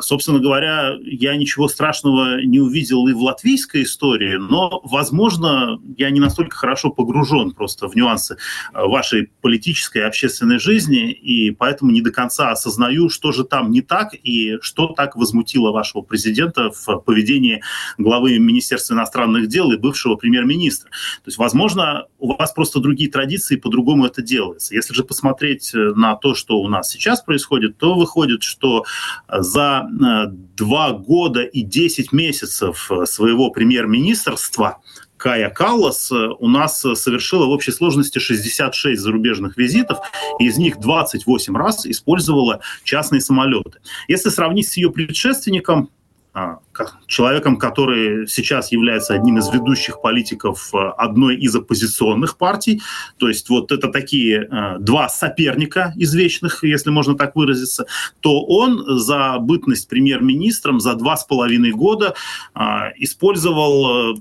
Собственно 0.00 0.38
говоря, 0.38 0.96
я 1.02 1.36
ничего 1.36 1.68
страшного 1.68 2.42
не 2.42 2.60
увидел 2.60 3.06
и 3.08 3.12
в 3.12 3.22
латвийской 3.22 3.84
истории, 3.84 4.36
но, 4.36 4.80
возможно, 4.84 5.78
я 5.96 6.10
не 6.10 6.20
настолько 6.20 6.56
хорошо 6.56 6.90
погружен 6.90 7.52
просто 7.52 7.88
в 7.88 7.94
нюансы 7.94 8.36
э, 8.72 8.82
вашей 8.82 9.30
политической 9.40 9.98
и 9.98 10.02
общественной 10.02 10.58
жизни, 10.58 11.12
и 11.12 11.50
поэтому 11.50 11.90
не 11.90 12.00
до 12.00 12.10
конца 12.10 12.50
осознаю 12.50 12.73
осознаю, 12.74 13.08
что 13.08 13.32
же 13.32 13.44
там 13.44 13.70
не 13.70 13.80
так 13.80 14.14
и 14.14 14.58
что 14.60 14.88
так 14.88 15.16
возмутило 15.16 15.70
вашего 15.70 16.02
президента 16.02 16.70
в 16.70 16.98
поведении 16.98 17.62
главы 17.98 18.38
Министерства 18.38 18.94
иностранных 18.94 19.48
дел 19.48 19.72
и 19.72 19.76
бывшего 19.76 20.16
премьер-министра. 20.16 20.90
То 20.90 21.28
есть, 21.28 21.38
возможно, 21.38 22.06
у 22.18 22.34
вас 22.34 22.52
просто 22.52 22.80
другие 22.80 23.10
традиции, 23.10 23.56
по-другому 23.56 24.06
это 24.06 24.22
делается. 24.22 24.74
Если 24.74 24.94
же 24.94 25.04
посмотреть 25.04 25.74
э, 25.74 25.78
на 25.94 26.16
то, 26.16 26.34
что 26.34 26.58
у 26.58 26.68
нас 26.68 26.90
сейчас 26.90 27.22
происходит, 27.22 27.78
то 27.78 27.94
выходит, 27.94 28.42
что 28.42 28.84
э, 29.28 29.40
за 29.40 29.86
э, 29.86 30.30
два 30.56 30.92
года 30.92 31.42
и 31.42 31.62
десять 31.62 32.12
месяцев 32.12 32.90
своего 33.04 33.50
премьер-министрства 33.50 34.78
Кая 35.24 35.48
Каллас 35.48 36.12
э, 36.12 36.28
у 36.38 36.48
нас 36.48 36.84
э, 36.84 36.94
совершила 36.94 37.46
в 37.46 37.48
общей 37.48 37.72
сложности 37.72 38.18
66 38.18 39.00
зарубежных 39.00 39.56
визитов, 39.56 40.00
и 40.38 40.44
из 40.44 40.58
них 40.58 40.78
28 40.78 41.56
раз 41.56 41.86
использовала 41.86 42.60
частные 42.82 43.22
самолеты. 43.22 43.78
Если 44.06 44.28
сравнить 44.28 44.68
с 44.68 44.76
ее 44.76 44.90
предшественником, 44.90 45.88
а, 46.34 46.58
человеком, 47.06 47.56
который 47.56 48.26
сейчас 48.26 48.70
является 48.70 49.14
одним 49.14 49.38
из 49.38 49.48
ведущих 49.48 50.02
политиков 50.02 50.74
э, 50.74 50.78
одной 50.98 51.36
из 51.36 51.56
оппозиционных 51.56 52.36
партий. 52.36 52.82
То 53.16 53.28
есть 53.28 53.48
вот 53.48 53.72
это 53.72 53.88
такие 53.88 54.76
два 54.80 55.08
соперника 55.08 55.94
извечных, 55.96 56.64
если 56.64 56.90
можно 56.90 57.16
так 57.16 57.34
выразиться, 57.34 57.86
то 58.20 58.44
он 58.44 58.98
за 58.98 59.38
бытность 59.38 59.88
премьер-министром 59.88 60.80
за 60.80 60.94
два 60.96 61.16
с 61.16 61.24
половиной 61.24 61.70
года 61.70 62.14
а, 62.52 62.90
использовал 62.98 64.18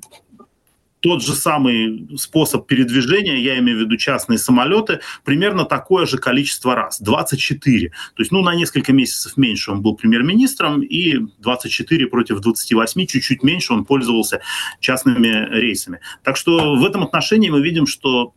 тот 1.04 1.22
же 1.22 1.34
самый 1.34 2.08
способ 2.18 2.66
передвижения, 2.66 3.36
я 3.36 3.60
имею 3.60 3.78
в 3.78 3.82
виду 3.82 3.98
частные 3.98 4.40
самолеты, 4.40 5.02
примерно 5.26 5.66
такое 5.66 6.06
же 6.06 6.18
количество 6.18 6.76
раз, 6.76 7.02
24. 7.02 7.90
То 7.90 8.22
есть, 8.22 8.32
ну, 8.32 8.42
на 8.42 8.56
несколько 8.56 8.94
месяцев 8.94 9.36
меньше 9.36 9.72
он 9.72 9.82
был 9.82 9.98
премьер-министром, 9.98 10.82
и 10.82 11.20
24 11.40 12.08
против 12.08 12.40
28, 12.40 13.06
чуть-чуть 13.06 13.44
меньше 13.44 13.74
он 13.74 13.84
пользовался 13.84 14.40
частными 14.80 15.50
рейсами. 15.54 16.00
Так 16.24 16.38
что 16.38 16.76
в 16.76 16.86
этом 16.86 17.04
отношении 17.04 17.50
мы 17.50 17.62
видим, 17.62 17.86
что 17.86 18.34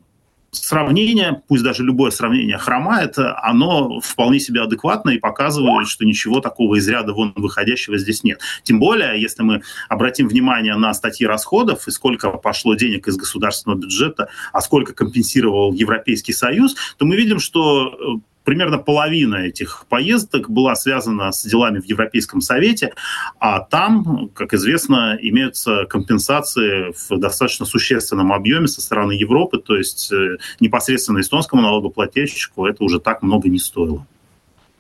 сравнение, 0.57 1.43
пусть 1.49 1.63
даже 1.63 1.83
любое 1.83 2.11
сравнение 2.11 2.59
хромает, 2.59 3.15
оно 3.19 4.01
вполне 4.01 4.41
себе 4.41 4.61
адекватно 4.63 5.11
и 5.11 5.19
показывает, 5.19 5.89
что 5.89 6.05
ничего 6.05 6.41
такого 6.41 6.77
из 6.77 6.89
ряда 6.89 7.13
вон 7.13 7.33
выходящего 7.37 7.99
здесь 7.99 8.25
нет. 8.25 8.41
Тем 8.63 8.79
более, 8.79 9.21
если 9.21 9.43
мы 9.43 9.63
обратим 9.89 10.29
внимание 10.29 10.77
на 10.77 10.93
статьи 10.95 11.27
расходов 11.27 11.87
и 11.89 11.91
сколько 11.91 12.31
пошло 12.31 12.75
денег 12.75 13.09
из 13.09 13.17
государственного 13.17 13.79
бюджета, 13.79 14.29
а 14.53 14.61
сколько 14.61 14.95
компенсировал 14.95 15.73
Европейский 15.73 16.33
Союз, 16.33 16.75
то 16.97 17.07
мы 17.07 17.17
видим, 17.17 17.39
что 17.39 17.89
э, 17.89 18.21
примерно 18.47 18.79
половина 18.79 19.35
этих 19.37 19.87
поездок 19.89 20.49
была 20.49 20.77
связана 20.77 21.33
с 21.33 21.45
делами 21.45 21.81
в 21.81 21.85
Европейском 21.85 22.41
Совете, 22.41 22.95
а 23.41 23.59
там, 23.61 24.31
как 24.35 24.55
известно, 24.55 25.19
имеются 25.21 25.85
компенсации 25.87 26.93
в 26.93 27.19
достаточно 27.19 27.67
существенном 27.67 28.33
объеме 28.33 28.69
со 28.69 28.81
стороны 28.81 29.13
Европы, 29.13 29.59
то 29.59 29.77
есть 29.77 30.13
э, 30.13 30.37
непосредственно 30.61 31.21
эстонскому 31.21 31.61
налогоплательщику 31.61 32.67
это 32.67 32.85
уже 32.85 33.01
так 33.01 33.23
много 33.23 33.49
не 33.49 33.59
стоило. 33.59 34.07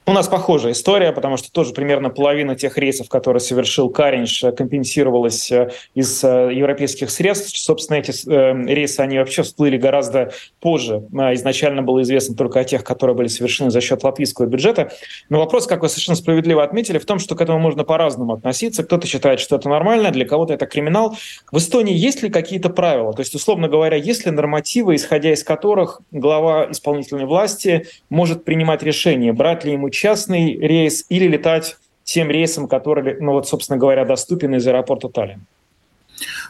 У 0.08 0.12
нас 0.12 0.28
похожая 0.28 0.70
история, 0.70 1.10
потому 1.10 1.36
что 1.36 1.50
тоже 1.50 1.72
примерно 1.72 2.10
половина 2.10 2.54
тех 2.54 2.78
рейсов, 2.78 3.08
которые 3.08 3.40
совершил 3.40 3.90
Каринш, 3.90 4.44
компенсировалась 4.56 5.50
э, 5.50 5.72
из 5.96 6.22
э, 6.22 6.50
европейских 6.54 7.10
средств. 7.10 7.58
Собственно, 7.58 7.96
эти 7.96 8.12
э, 8.30 8.72
рейсы, 8.72 9.00
они 9.00 9.18
вообще 9.18 9.42
всплыли 9.42 9.76
гораздо 9.76 10.30
позже. 10.60 11.02
Изначально 11.32 11.82
было 11.82 12.02
известно 12.02 12.36
только 12.36 12.60
о 12.60 12.64
тех, 12.64 12.84
которые 12.84 13.16
были 13.16 13.26
совершены 13.26 13.72
за 13.72 13.80
счет 13.80 14.04
латвийского 14.04 14.46
бюджета. 14.46 14.92
Но 15.28 15.40
вопрос, 15.40 15.66
как 15.66 15.82
вы 15.82 15.88
совершенно 15.88 16.14
справедливо 16.14 16.62
отметили, 16.62 16.98
в 16.98 17.04
том, 17.04 17.18
что 17.18 17.34
к 17.34 17.40
этому 17.40 17.58
можно 17.58 17.82
по-разному 17.82 18.34
относиться. 18.34 18.84
Кто-то 18.84 19.08
считает, 19.08 19.40
что 19.40 19.56
это 19.56 19.68
нормально, 19.68 20.12
для 20.12 20.24
кого-то 20.24 20.54
это 20.54 20.66
криминал. 20.66 21.16
В 21.50 21.58
Эстонии 21.58 21.96
есть 21.96 22.22
ли 22.22 22.30
какие-то 22.30 22.70
правила? 22.70 23.12
То 23.12 23.22
есть, 23.22 23.34
условно 23.34 23.66
говоря, 23.66 23.96
есть 23.96 24.24
ли 24.24 24.30
нормативы, 24.30 24.94
исходя 24.94 25.32
из 25.32 25.42
которых 25.42 26.00
глава 26.12 26.70
исполнительной 26.70 27.24
власти 27.24 27.86
может 28.08 28.44
принимать 28.44 28.84
решение, 28.84 29.32
брать 29.32 29.64
ли 29.64 29.72
ему 29.72 29.90
частный 29.96 30.58
рейс 30.58 31.04
или 31.08 31.26
летать 31.26 31.76
тем 32.04 32.30
рейсом, 32.30 32.68
который, 32.68 33.20
ну 33.20 33.32
вот, 33.32 33.48
собственно 33.48 33.78
говоря, 33.78 34.04
доступен 34.04 34.54
из 34.54 34.66
аэропорта 34.66 35.08
Таллин? 35.08 35.46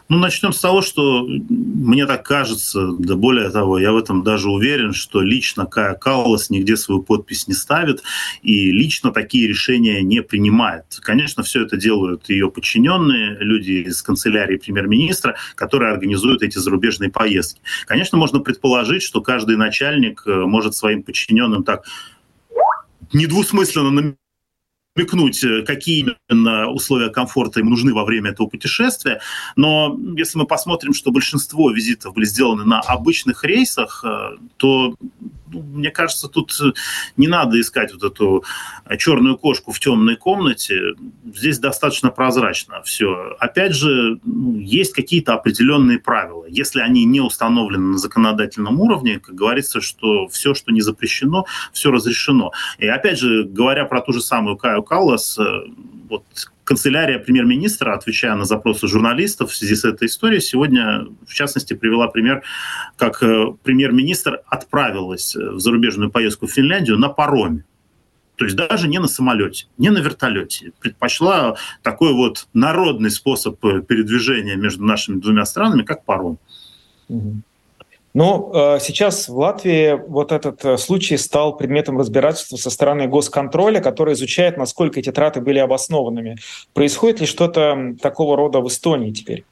Ну, 0.08 0.18
начнем 0.18 0.52
с 0.52 0.60
того, 0.60 0.82
что 0.82 1.26
мне 1.26 2.06
так 2.06 2.24
кажется, 2.24 2.92
да 2.98 3.16
более 3.16 3.50
того, 3.50 3.78
я 3.78 3.90
в 3.90 3.96
этом 3.96 4.22
даже 4.22 4.48
уверен, 4.48 4.92
что 4.92 5.20
лично 5.20 5.66
Кая 5.66 5.94
Каллас 5.94 6.48
нигде 6.48 6.76
свою 6.76 7.02
подпись 7.02 7.48
не 7.48 7.54
ставит 7.54 8.02
и 8.42 8.70
лично 8.70 9.10
такие 9.10 9.48
решения 9.48 10.02
не 10.02 10.22
принимает. 10.22 10.84
Конечно, 11.00 11.42
все 11.42 11.64
это 11.64 11.76
делают 11.76 12.28
ее 12.28 12.50
подчиненные, 12.50 13.36
люди 13.40 13.84
из 13.88 14.00
канцелярии 14.00 14.58
премьер-министра, 14.58 15.36
которые 15.56 15.92
организуют 15.92 16.42
эти 16.42 16.58
зарубежные 16.58 17.10
поездки. 17.10 17.60
Конечно, 17.86 18.16
можно 18.16 18.38
предположить, 18.38 19.02
что 19.02 19.20
каждый 19.20 19.56
начальник 19.56 20.22
э, 20.26 20.44
может 20.44 20.76
своим 20.76 21.02
подчиненным 21.02 21.64
так 21.64 21.84
недвусмысленно 23.12 24.16
намекнуть, 24.96 25.44
э, 25.44 25.62
какие 25.62 26.14
именно 26.28 26.68
условия 26.68 27.10
комфорта 27.10 27.60
им 27.60 27.70
нужны 27.70 27.92
во 27.92 28.04
время 28.04 28.30
этого 28.30 28.46
путешествия. 28.46 29.20
Но 29.56 29.98
если 30.16 30.38
мы 30.38 30.46
посмотрим, 30.46 30.94
что 30.94 31.10
большинство 31.10 31.70
визитов 31.70 32.14
были 32.14 32.24
сделаны 32.24 32.64
на 32.64 32.80
обычных 32.80 33.44
рейсах, 33.44 34.04
э, 34.04 34.36
то 34.56 34.96
ну, 35.50 35.62
мне 35.62 35.90
кажется, 35.90 36.28
тут 36.28 36.52
э, 36.60 36.72
не 37.16 37.28
надо 37.28 37.60
искать 37.60 37.92
вот 37.92 38.02
эту 38.02 38.44
черную 38.98 39.36
кошку 39.36 39.72
в 39.72 39.80
темной 39.80 40.16
комнате. 40.16 40.94
Здесь 41.34 41.58
достаточно 41.58 42.10
прозрачно 42.10 42.82
все. 42.82 43.36
Опять 43.38 43.74
же, 43.74 44.20
ну, 44.24 44.58
есть 44.58 44.92
какие-то 44.92 45.34
определенные 45.34 45.98
правила. 45.98 46.44
Если 46.48 46.80
они 46.80 47.04
не 47.04 47.20
установлены 47.20 47.92
на 47.92 47.98
законодательном 47.98 48.80
уровне, 48.80 49.20
как 49.20 49.34
говорится, 49.34 49.80
что 49.80 50.28
все, 50.28 50.54
что 50.54 50.72
не 50.72 50.80
запрещено, 50.80 51.46
все 51.72 51.90
разрешено. 51.90 52.52
И 52.78 52.86
опять 52.86 53.18
же, 53.18 53.44
говоря 53.44 53.84
про 53.84 54.00
ту 54.00 54.12
же 54.12 54.20
самую 54.20 54.56
Каю 54.56 54.82
Каллас, 54.82 55.38
э, 55.38 55.62
вот 56.08 56.24
канцелярия 56.66 57.20
премьер-министра, 57.20 57.94
отвечая 57.94 58.34
на 58.34 58.44
запросы 58.44 58.88
журналистов 58.88 59.52
в 59.52 59.56
связи 59.56 59.76
с 59.76 59.84
этой 59.84 60.08
историей, 60.08 60.40
сегодня, 60.40 61.06
в 61.26 61.32
частности, 61.32 61.74
привела 61.74 62.08
пример, 62.08 62.42
как 62.96 63.22
э, 63.22 63.46
премьер-министр 63.62 64.40
отправилась 64.48 65.36
э, 65.36 65.50
в 65.52 65.60
зарубежную 65.60 66.10
поездку 66.10 66.46
в 66.46 66.52
Финляндию 66.52 66.98
на 66.98 67.08
пароме. 67.08 67.64
То 68.34 68.44
есть 68.44 68.56
даже 68.56 68.88
не 68.88 68.98
на 68.98 69.06
самолете, 69.06 69.66
не 69.78 69.90
на 69.90 69.98
вертолете. 69.98 70.72
Предпочла 70.80 71.56
такой 71.82 72.12
вот 72.12 72.48
народный 72.52 73.10
способ 73.10 73.58
передвижения 73.60 74.56
между 74.56 74.84
нашими 74.84 75.20
двумя 75.20 75.46
странами, 75.46 75.84
как 75.84 76.04
паром. 76.04 76.38
Ну 77.08 77.42
Но 78.16 78.50
э, 78.54 78.78
сейчас 78.80 79.28
в 79.28 79.36
Латвии 79.36 79.92
вот 80.08 80.32
этот 80.32 80.64
э, 80.64 80.78
случай 80.78 81.18
стал 81.18 81.54
предметом 81.54 81.98
разбирательства 81.98 82.56
со 82.56 82.70
стороны 82.70 83.08
госконтроля, 83.08 83.82
который 83.82 84.14
изучает, 84.14 84.56
насколько 84.56 84.98
эти 84.98 85.12
траты 85.12 85.42
были 85.42 85.58
обоснованными. 85.58 86.38
Происходит 86.72 87.20
ли 87.20 87.26
что-то 87.26 87.94
такого 88.00 88.38
рода 88.38 88.60
в 88.60 88.68
Эстонии 88.68 89.10
теперь? 89.10 89.44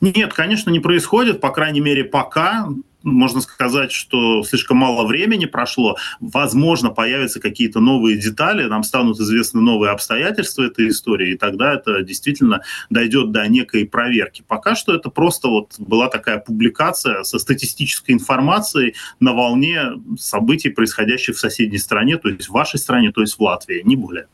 Нет, 0.00 0.34
конечно, 0.34 0.70
не 0.70 0.80
происходит, 0.80 1.40
по 1.40 1.50
крайней 1.50 1.78
мере, 1.78 2.02
пока 2.02 2.66
можно 3.04 3.40
сказать, 3.40 3.92
что 3.92 4.42
слишком 4.42 4.78
мало 4.78 5.06
времени 5.06 5.44
прошло. 5.44 5.96
Возможно, 6.20 6.90
появятся 6.90 7.40
какие-то 7.40 7.80
новые 7.80 8.18
детали, 8.18 8.64
нам 8.64 8.82
станут 8.82 9.20
известны 9.20 9.60
новые 9.60 9.92
обстоятельства 9.92 10.62
этой 10.62 10.88
истории, 10.88 11.32
и 11.32 11.36
тогда 11.36 11.74
это 11.74 12.02
действительно 12.02 12.62
дойдет 12.90 13.30
до 13.30 13.46
некой 13.46 13.86
проверки. 13.86 14.42
Пока 14.46 14.74
что 14.74 14.94
это 14.94 15.10
просто 15.10 15.48
вот 15.48 15.74
была 15.78 16.08
такая 16.08 16.38
публикация 16.38 17.22
со 17.22 17.38
статистической 17.38 18.14
информацией 18.14 18.94
на 19.20 19.32
волне 19.34 19.92
событий, 20.18 20.70
происходящих 20.70 21.36
в 21.36 21.40
соседней 21.40 21.78
стране, 21.78 22.16
то 22.16 22.28
есть 22.28 22.48
в 22.48 22.52
вашей 22.52 22.78
стране, 22.78 23.12
то 23.12 23.20
есть 23.20 23.38
в 23.38 23.42
Латвии, 23.42 23.82
не 23.84 23.96
более. 23.96 24.26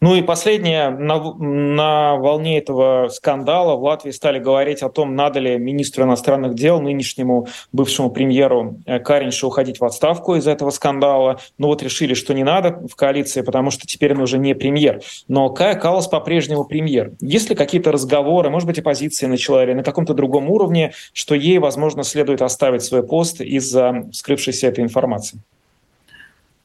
Ну 0.00 0.14
и 0.14 0.22
последнее, 0.22 0.90
на, 0.90 1.18
на 1.34 2.16
волне 2.16 2.58
этого 2.58 3.08
скандала 3.08 3.76
в 3.76 3.82
Латвии 3.82 4.10
стали 4.10 4.38
говорить 4.38 4.82
о 4.82 4.90
том, 4.90 5.14
надо 5.14 5.40
ли 5.40 5.56
министру 5.58 6.04
иностранных 6.04 6.54
дел, 6.54 6.80
нынешнему 6.80 7.48
бывшему 7.72 8.10
премьеру 8.10 8.78
э, 8.84 8.98
Кариншу 8.98 9.48
уходить 9.48 9.80
в 9.80 9.84
отставку 9.84 10.34
из 10.34 10.46
этого 10.46 10.70
скандала. 10.70 11.40
Ну 11.56 11.68
вот 11.68 11.82
решили, 11.82 12.12
что 12.12 12.34
не 12.34 12.44
надо 12.44 12.86
в 12.86 12.94
коалиции, 12.94 13.40
потому 13.40 13.70
что 13.70 13.86
теперь 13.86 14.14
он 14.14 14.20
уже 14.20 14.38
не 14.38 14.54
премьер. 14.54 15.00
Но 15.28 15.48
Кая 15.48 15.74
Калас 15.74 16.08
по-прежнему 16.08 16.64
премьер. 16.64 17.12
Есть 17.20 17.48
ли 17.48 17.56
какие-то 17.56 17.90
разговоры, 17.90 18.50
может 18.50 18.66
быть, 18.66 18.78
оппозиция 18.78 19.28
начала 19.28 19.64
или 19.64 19.72
на 19.72 19.82
каком-то 19.82 20.12
другом 20.12 20.50
уровне, 20.50 20.92
что 21.14 21.34
ей, 21.34 21.58
возможно, 21.58 22.04
следует 22.04 22.42
оставить 22.42 22.82
свой 22.82 23.02
пост 23.02 23.40
из-за 23.40 24.08
скрывшейся 24.12 24.66
этой 24.66 24.84
информации? 24.84 25.40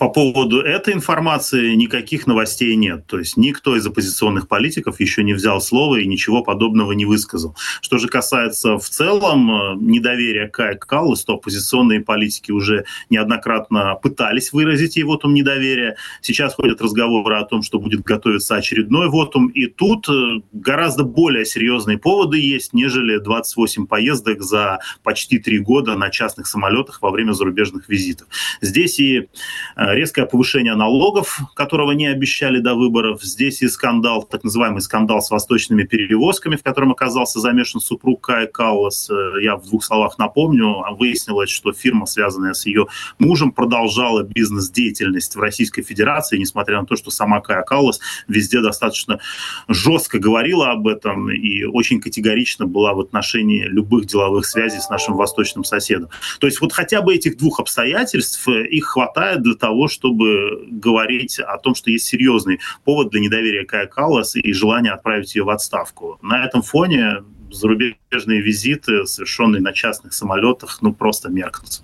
По 0.02 0.10
поводу 0.10 0.62
этой 0.62 0.96
информации 0.96 1.76
никаких 1.76 2.26
новостей 2.26 2.76
нет. 2.76 3.06
То 3.06 3.20
есть 3.20 3.38
никто 3.38 3.78
из 3.78 3.86
оппозиционных 3.86 4.48
политиков 4.48 5.00
еще 5.00 5.24
не 5.24 5.34
взял 5.34 5.62
слово 5.62 5.98
и 5.98 6.08
ничего 6.08 6.42
подобного 6.42 6.94
не 6.94 7.06
высказал. 7.06 7.56
Что 7.82 8.00
же 8.00 8.08
касается 8.08 8.80
в 8.80 8.90
целом 8.90 9.52
э, 9.52 9.76
недоверия 9.80 10.48
Кая 10.48 10.74
Каллас, 10.74 11.24
то 11.24 11.34
оппозиционные 11.34 12.02
политики 12.02 12.50
уже 12.50 12.86
неоднократно 13.12 13.94
пытались 14.02 14.52
выразить 14.52 14.96
его 14.96 15.18
там 15.18 15.36
недоверие. 15.36 15.98
Сейчас 16.22 16.56
ходят 16.56 16.82
разговоры 16.82 17.36
о 17.36 17.46
том, 17.46 17.62
что 17.62 17.78
будет 17.78 18.02
готовиться 18.02 18.56
очередной 18.56 19.08
вотум. 19.08 19.50
И 19.50 19.68
тут 19.68 20.10
э, 20.10 20.42
гораздо 20.52 21.04
более 21.04 21.46
серьезные 21.46 22.00
поводы 22.00 22.40
есть, 22.40 22.74
нежели 22.74 23.20
28 23.20 23.86
поездок 23.86 24.42
за 24.42 24.80
почти 25.04 25.38
три 25.38 25.60
года 25.60 25.96
на 25.96 26.10
частных 26.10 26.48
самолетах 26.48 27.04
во 27.04 27.12
время 27.12 27.34
зарубежных 27.34 27.88
визитов. 27.88 28.28
Здесь 28.62 29.00
и 29.00 29.30
э, 29.76 29.91
резкое 29.94 30.26
повышение 30.26 30.76
налогов, 30.76 31.40
которого 31.56 31.92
не 31.92 32.08
обещали 32.08 32.60
до 32.60 32.76
выборов. 32.76 33.24
Здесь 33.24 33.62
и 33.62 33.68
скандал, 33.68 34.24
так 34.24 34.44
называемый 34.44 34.82
скандал 34.82 35.22
с 35.22 35.32
восточными 35.32 35.84
перевозками, 35.84 36.56
в 36.56 36.64
котором 36.64 36.92
оказался 36.92 37.40
замешан 37.40 37.82
супруг 37.82 38.22
Кай 38.22 38.48
Каллас. 38.48 39.10
Э, 39.10 39.42
я 39.42 39.56
в 39.56 39.66
двух 39.66 39.84
словах 39.84 40.18
напомню. 40.18 40.84
Выяснилось, 40.98 41.50
что 41.50 41.74
фирма, 41.74 42.06
связанная 42.06 42.54
с 42.54 42.66
ее 42.66 42.88
мужем, 43.20 43.52
продолжала 43.52 44.24
бизнес-деятельность 44.24 45.36
в 45.36 45.40
Российской 45.40 45.82
Федерации, 45.82 46.38
несмотря 46.38 46.80
на 46.80 46.86
то, 46.86 46.96
что 46.96 47.12
сама 47.12 47.42
Кая 47.42 47.64
Каллас 47.64 48.00
везде 48.28 48.62
достаточно 48.62 49.20
жестко 49.68 50.20
говорила 50.20 50.72
об 50.72 50.88
этом 50.88 51.30
и 51.30 51.64
очень 51.64 52.00
категорично 52.02 52.66
была 52.66 52.94
в 52.94 53.00
отношении 53.00 53.64
любых 53.64 54.06
деловых 54.06 54.46
связей 54.46 54.80
с 54.80 54.90
нашим 54.90 55.16
восточным 55.16 55.64
соседом. 55.64 56.10
То 56.40 56.48
есть 56.48 56.62
вот 56.62 56.74
хотя 56.74 57.02
бы 57.02 57.16
этих 57.16 57.38
двух 57.38 57.60
обстоятельств, 57.60 58.48
э, 58.48 58.68
их 58.68 58.86
хватает 58.86 59.42
для 59.42 59.56
того, 59.56 59.81
того, 59.82 59.88
чтобы 59.88 60.68
говорить 60.70 61.40
о 61.40 61.58
том, 61.58 61.74
что 61.74 61.90
есть 61.90 62.06
серьезный 62.06 62.60
повод 62.84 63.10
для 63.10 63.20
недоверия 63.20 63.66
Кая 63.66 63.88
Каллас 63.88 64.36
и 64.36 64.54
желание 64.54 64.94
отправить 64.94 65.36
ее 65.36 65.44
в 65.44 65.50
отставку. 65.50 66.20
На 66.22 66.46
этом 66.46 66.62
фоне 66.62 67.24
зарубежные 67.52 68.42
визиты, 68.42 69.06
совершенные 69.06 69.62
на 69.62 69.74
частных 69.74 70.14
самолетах, 70.14 70.80
ну 70.82 70.94
просто 70.94 71.30
меркнут. 71.30 71.82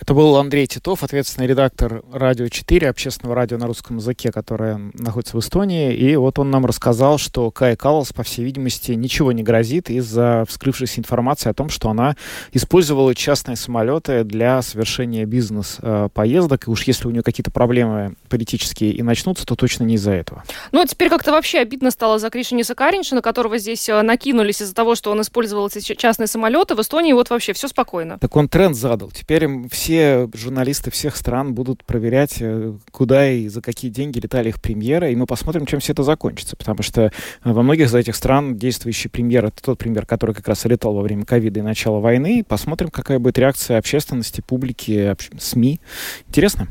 Это 0.00 0.14
был 0.14 0.36
Андрей 0.36 0.68
Титов, 0.68 1.02
ответственный 1.02 1.48
редактор 1.48 2.02
«Радио 2.12 2.46
4», 2.46 2.86
общественного 2.86 3.34
радио 3.34 3.58
на 3.58 3.66
русском 3.66 3.96
языке, 3.96 4.30
которое 4.30 4.92
находится 4.94 5.36
в 5.36 5.40
Эстонии. 5.40 5.92
И 5.92 6.14
вот 6.14 6.38
он 6.38 6.52
нам 6.52 6.64
рассказал, 6.66 7.18
что 7.18 7.50
Кай 7.50 7.76
Каллас, 7.76 8.12
по 8.12 8.22
всей 8.22 8.44
видимости, 8.44 8.92
ничего 8.92 9.32
не 9.32 9.42
грозит 9.42 9.90
из-за 9.90 10.44
вскрывшейся 10.48 11.00
информации 11.00 11.50
о 11.50 11.52
том, 11.52 11.68
что 11.68 11.90
она 11.90 12.14
использовала 12.52 13.12
частные 13.12 13.56
самолеты 13.56 14.22
для 14.22 14.62
совершения 14.62 15.26
бизнес-поездок. 15.26 16.68
И 16.68 16.70
уж 16.70 16.84
если 16.84 17.08
у 17.08 17.10
нее 17.10 17.24
какие-то 17.24 17.50
проблемы 17.50 18.14
политические 18.28 18.92
и 18.92 19.02
начнутся, 19.02 19.46
то 19.46 19.56
точно 19.56 19.82
не 19.82 19.96
из-за 19.96 20.12
этого. 20.12 20.44
Ну, 20.70 20.80
а 20.80 20.86
теперь 20.86 21.08
как-то 21.08 21.32
вообще 21.32 21.58
обидно 21.58 21.90
стало 21.90 22.20
за 22.20 22.30
Кришиниса 22.30 22.76
Каринша, 22.76 23.16
на 23.16 23.22
которого 23.22 23.58
здесь 23.58 23.88
э, 23.88 24.00
накинулись 24.02 24.62
из-за 24.62 24.74
того, 24.74 24.94
что 24.94 25.10
он 25.10 25.22
использовал 25.22 25.66
эти 25.66 25.94
частные 25.94 26.28
самолеты. 26.28 26.76
В 26.76 26.80
Эстонии 26.80 27.12
вот 27.12 27.30
вообще 27.30 27.52
все 27.52 27.66
спокойно. 27.66 28.18
Так 28.20 28.36
он 28.36 28.48
тренд 28.48 28.76
задал. 28.76 29.10
Теперь 29.10 29.48
все 29.70 29.87
все 29.88 30.28
журналисты 30.34 30.90
всех 30.90 31.16
стран 31.16 31.54
будут 31.54 31.82
проверять, 31.82 32.42
э, 32.42 32.74
куда 32.90 33.30
и 33.30 33.48
за 33.48 33.62
какие 33.62 33.90
деньги 33.90 34.18
летали 34.18 34.50
их 34.50 34.60
премьеры, 34.60 35.10
и 35.10 35.16
мы 35.16 35.24
посмотрим, 35.24 35.64
чем 35.64 35.80
все 35.80 35.94
это 35.94 36.02
закончится, 36.02 36.56
потому 36.56 36.82
что 36.82 37.04
э, 37.04 37.10
во 37.42 37.62
многих 37.62 37.86
из 37.86 37.94
этих 37.94 38.14
стран 38.14 38.58
действующий 38.58 39.08
премьер— 39.08 39.44
это 39.46 39.62
тот 39.62 39.78
премьер, 39.78 40.04
который 40.04 40.34
как 40.34 40.46
раз 40.46 40.62
летал 40.66 40.92
во 40.92 41.00
время 41.00 41.24
ковида 41.24 41.60
и 41.60 41.62
начала 41.62 42.00
войны. 42.00 42.44
Посмотрим, 42.46 42.90
какая 42.90 43.18
будет 43.18 43.38
реакция 43.38 43.78
общественности, 43.78 44.42
публики, 44.46 45.16
СМИ. 45.38 45.80
Интересно? 46.28 46.68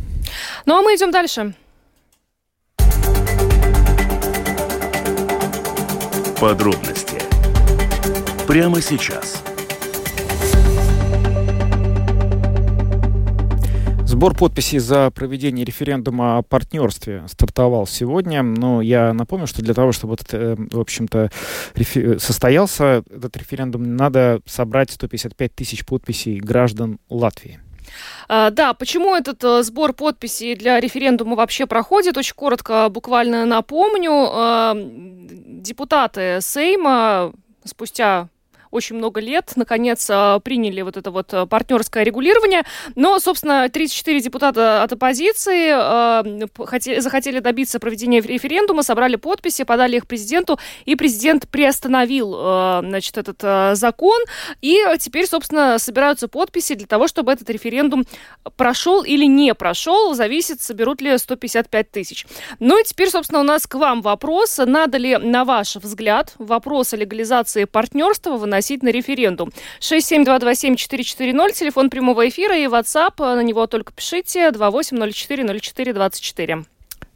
Ну, 0.67 0.77
а 0.77 0.83
мы 0.83 0.91
идем 0.91 1.09
дальше. 1.09 1.55
Подробности 6.39 7.17
прямо 8.47 8.79
сейчас. 8.79 9.41
Сбор 14.17 14.35
подписей 14.35 14.79
за 14.79 15.11
проведение 15.11 15.63
референдума 15.63 16.39
о 16.39 16.41
партнерстве 16.41 17.23
стартовал 17.27 17.85
сегодня. 17.85 18.41
Но 18.41 18.81
я 18.81 19.13
напомню, 19.13 19.45
что 19.45 19.61
для 19.61 19.75
того, 19.75 19.91
чтобы 19.91 20.15
этот, 20.15 20.33
э, 20.33 20.55
в 20.57 20.79
общем-то, 20.79 21.29
состоялся 22.17 23.03
этот 23.11 23.37
референдум, 23.37 23.95
надо 23.95 24.41
собрать 24.47 24.89
155 24.89 25.53
тысяч 25.53 25.85
подписей 25.85 26.39
граждан 26.39 26.97
Латвии. 27.11 27.59
А, 28.27 28.49
да, 28.49 28.73
почему 28.73 29.15
этот 29.15 29.43
а, 29.43 29.61
сбор 29.61 29.93
подписей 29.93 30.55
для 30.55 30.79
референдума 30.79 31.35
вообще 31.35 31.67
проходит? 31.67 32.17
Очень 32.17 32.33
коротко, 32.33 32.89
буквально 32.89 33.45
напомню. 33.45 34.11
А, 34.31 34.73
депутаты 34.75 36.39
Сейма 36.41 37.33
спустя 37.63 38.29
очень 38.71 38.95
много 38.97 39.19
лет, 39.19 39.53
наконец, 39.55 40.07
а, 40.09 40.39
приняли 40.39 40.81
вот 40.81 40.97
это 40.97 41.11
вот 41.11 41.33
а, 41.33 41.45
партнерское 41.45 42.03
регулирование. 42.03 42.63
Но, 42.95 43.19
собственно, 43.19 43.67
34 43.69 44.19
депутата 44.21 44.83
от 44.83 44.93
оппозиции 44.93 45.69
а, 45.71 46.23
захотели 47.01 47.39
добиться 47.39 47.79
проведения 47.79 48.21
референдума, 48.21 48.83
собрали 48.83 49.15
подписи, 49.15 49.63
подали 49.63 49.97
их 49.97 50.07
президенту, 50.07 50.59
и 50.85 50.95
президент 50.95 51.47
приостановил, 51.47 52.31
значит, 52.81 53.17
этот 53.17 53.77
закон. 53.77 54.21
И 54.61 54.77
теперь, 54.99 55.27
собственно, 55.27 55.79
собираются 55.79 56.27
подписи 56.27 56.75
для 56.75 56.87
того, 56.87 57.07
чтобы 57.07 57.31
этот 57.31 57.49
референдум 57.49 58.05
прошел 58.55 59.03
или 59.03 59.25
не 59.25 59.53
прошел, 59.53 60.13
зависит, 60.13 60.61
соберут 60.61 61.01
ли 61.01 61.17
155 61.17 61.91
тысяч. 61.91 62.25
Ну 62.59 62.79
и 62.79 62.83
теперь, 62.83 63.09
собственно, 63.09 63.41
у 63.41 63.43
нас 63.43 63.67
к 63.67 63.75
вам 63.75 64.01
вопрос. 64.01 64.59
Надо 64.63 64.97
ли, 64.97 65.17
на 65.17 65.45
ваш 65.45 65.75
взгляд, 65.75 66.33
вопрос 66.37 66.93
о 66.93 66.97
легализации 66.97 67.65
партнерства 67.65 68.37
выносить 68.37 68.56
выносить 68.57 68.83
на 68.83 68.89
референдум. 68.89 69.51
67227-440, 69.79 71.53
телефон 71.53 71.89
прямого 71.89 72.27
эфира 72.27 72.57
и 72.57 72.65
WhatsApp. 72.65 73.13
На 73.19 73.43
него 73.43 73.65
только 73.67 73.93
пишите 73.93 74.49
28040424. 74.49 76.65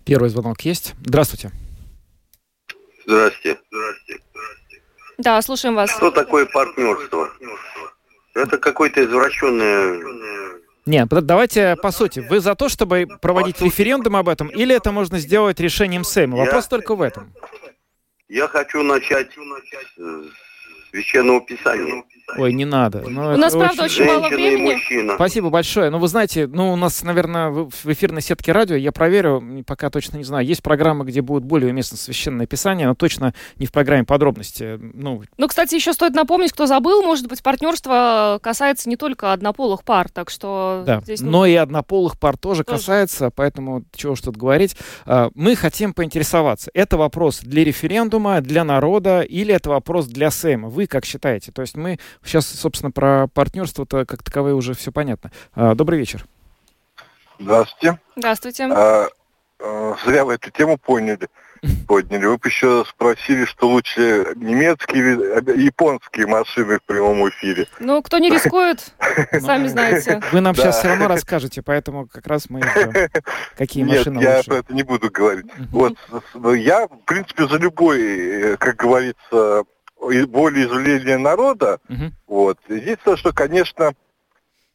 Первый 0.05 0.29
звонок 0.29 0.61
есть. 0.61 0.93
Здравствуйте. 1.03 1.51
Здравствуйте. 3.05 3.59
Здравствуйте. 3.71 4.23
Да, 5.17 5.41
слушаем 5.41 5.75
вас. 5.75 5.91
Что 5.91 6.11
такое 6.11 6.45
партнерство? 6.45 7.29
Это 8.35 8.57
какое-то 8.57 9.03
извращенное 9.03 9.99
нет, 10.87 11.09
давайте 11.09 11.75
по 11.75 11.91
сути. 11.91 12.25
Вы 12.27 12.39
за 12.39 12.55
то, 12.55 12.67
чтобы 12.67 13.07
проводить 13.21 13.61
референдум 13.61 14.15
об 14.15 14.27
этом, 14.27 14.47
или 14.47 14.75
это 14.75 14.91
можно 14.91 15.19
сделать 15.19 15.59
решением 15.59 16.03
Сейма? 16.03 16.37
Вопрос 16.37 16.63
я, 16.63 16.69
только 16.71 16.95
в 16.95 17.03
этом. 17.03 17.31
Я 18.27 18.47
хочу 18.47 18.81
начать 18.81 19.29
с 19.31 19.97
Священного 20.91 21.41
Писания. 21.41 22.03
Ой, 22.38 22.53
не 22.53 22.65
надо. 22.65 23.03
Ну, 23.07 23.34
у 23.34 23.38
нас, 23.38 23.53
правда, 23.53 23.84
очень, 23.84 24.03
очень 24.03 24.13
мало 24.13 24.29
времени. 24.29 25.15
Спасибо 25.15 25.49
большое. 25.49 25.89
Ну, 25.89 25.99
вы 25.99 26.07
знаете, 26.07 26.47
ну, 26.47 26.73
у 26.73 26.75
нас, 26.75 27.03
наверное, 27.03 27.49
в 27.49 27.86
эфирной 27.86 28.21
сетке 28.21 28.51
радио, 28.51 28.75
я 28.75 28.91
проверю, 28.91 29.63
пока 29.65 29.89
точно 29.89 30.17
не 30.17 30.23
знаю, 30.23 30.45
есть 30.45 30.63
программы, 30.63 31.05
где 31.05 31.21
будет 31.21 31.43
более 31.43 31.71
уместно 31.71 31.97
священное 31.97 32.47
писание, 32.47 32.88
но 32.88 32.95
точно 32.95 33.34
не 33.57 33.65
в 33.65 33.71
программе 33.71 34.03
подробности. 34.03 34.79
Ну, 34.79 35.23
ну 35.38 35.47
кстати, 35.47 35.75
еще 35.75 35.93
стоит 35.93 36.13
напомнить, 36.13 36.53
кто 36.53 36.65
забыл, 36.65 37.01
может 37.03 37.27
быть, 37.27 37.43
партнерство 37.43 38.39
касается 38.41 38.89
не 38.89 38.97
только 38.97 39.34
однополых 39.34 39.84
пар, 39.84 40.09
так 40.09 40.29
что... 40.29 40.84
Да, 40.86 41.01
здесь... 41.01 41.21
но 41.21 41.45
и 41.45 41.55
однополых 41.55 42.19
пар 42.19 42.38
тоже, 42.38 42.63
тоже 42.63 42.77
касается, 42.77 43.29
поэтому 43.29 43.84
чего 43.95 44.15
что-то 44.15 44.39
говорить. 44.39 44.75
А, 45.05 45.29
мы 45.36 45.55
хотим 45.55 45.93
поинтересоваться, 45.93 46.71
это 46.73 46.97
вопрос 46.97 47.39
для 47.39 47.63
референдума, 47.63 48.41
для 48.41 48.63
народа 48.63 49.21
или 49.21 49.53
это 49.53 49.69
вопрос 49.69 50.07
для 50.07 50.32
Сейма? 50.32 50.69
Вы 50.69 50.88
как 50.88 51.05
считаете? 51.05 51.51
То 51.51 51.61
есть 51.61 51.75
мы 51.75 51.99
сейчас, 52.24 52.47
собственно, 52.47 52.91
про 52.91 53.28
партнерство-то 53.28 54.05
как 54.05 54.24
таковое 54.24 54.53
уже 54.53 54.74
все 54.74 54.91
понятно. 54.91 55.32
А, 55.53 55.76
добрый 55.76 55.99
вечер. 55.99 56.26
Здравствуйте. 57.39 57.99
Здравствуйте. 58.15 58.65
А, 58.65 59.07
а, 59.59 59.95
зря 60.05 60.26
вы 60.26 60.36
эту 60.36 60.51
тему 60.51 60.78
поняли 60.78 61.28
подняли. 61.88 62.26
Вы 62.26 62.38
бы 62.38 62.47
еще 62.47 62.84
спросили, 62.88 63.45
что 63.45 63.69
лучше 63.69 64.34
немецкие, 64.36 65.63
японские 65.63 66.28
машины 66.28 66.80
в 66.80 66.84
прямом 66.84 67.28
эфире. 67.30 67.67
Ну, 67.80 68.01
кто 68.01 68.17
не 68.17 68.30
рискует, 68.30 68.93
сами 69.39 69.67
знаете. 69.67 70.22
Вы 70.32 70.41
нам 70.41 70.55
сейчас 70.55 70.80
все 70.80 70.89
равно 70.89 71.07
расскажете, 71.07 71.61
поэтому 71.61 72.07
как 72.07 72.26
раз 72.28 72.49
мы 72.49 72.61
какие 73.57 73.84
машины 73.84 74.17
Нет, 74.17 74.24
я 74.24 74.43
про 74.43 74.57
это 74.57 74.74
не 74.74 74.84
буду 74.84 75.09
говорить. 75.11 75.45
Вот, 75.72 75.95
я, 76.55 76.88
в 76.88 77.05
принципе, 77.05 77.47
за 77.47 77.57
любой, 77.57 78.01
э, 78.01 78.57
как 78.57 78.76
говорится, 78.78 79.63
волеизъявление 80.02 81.18
народа. 81.18 81.80
Вот. 82.28 82.58
Единственное, 82.68 83.18
что, 83.18 83.32
конечно, 83.32 83.93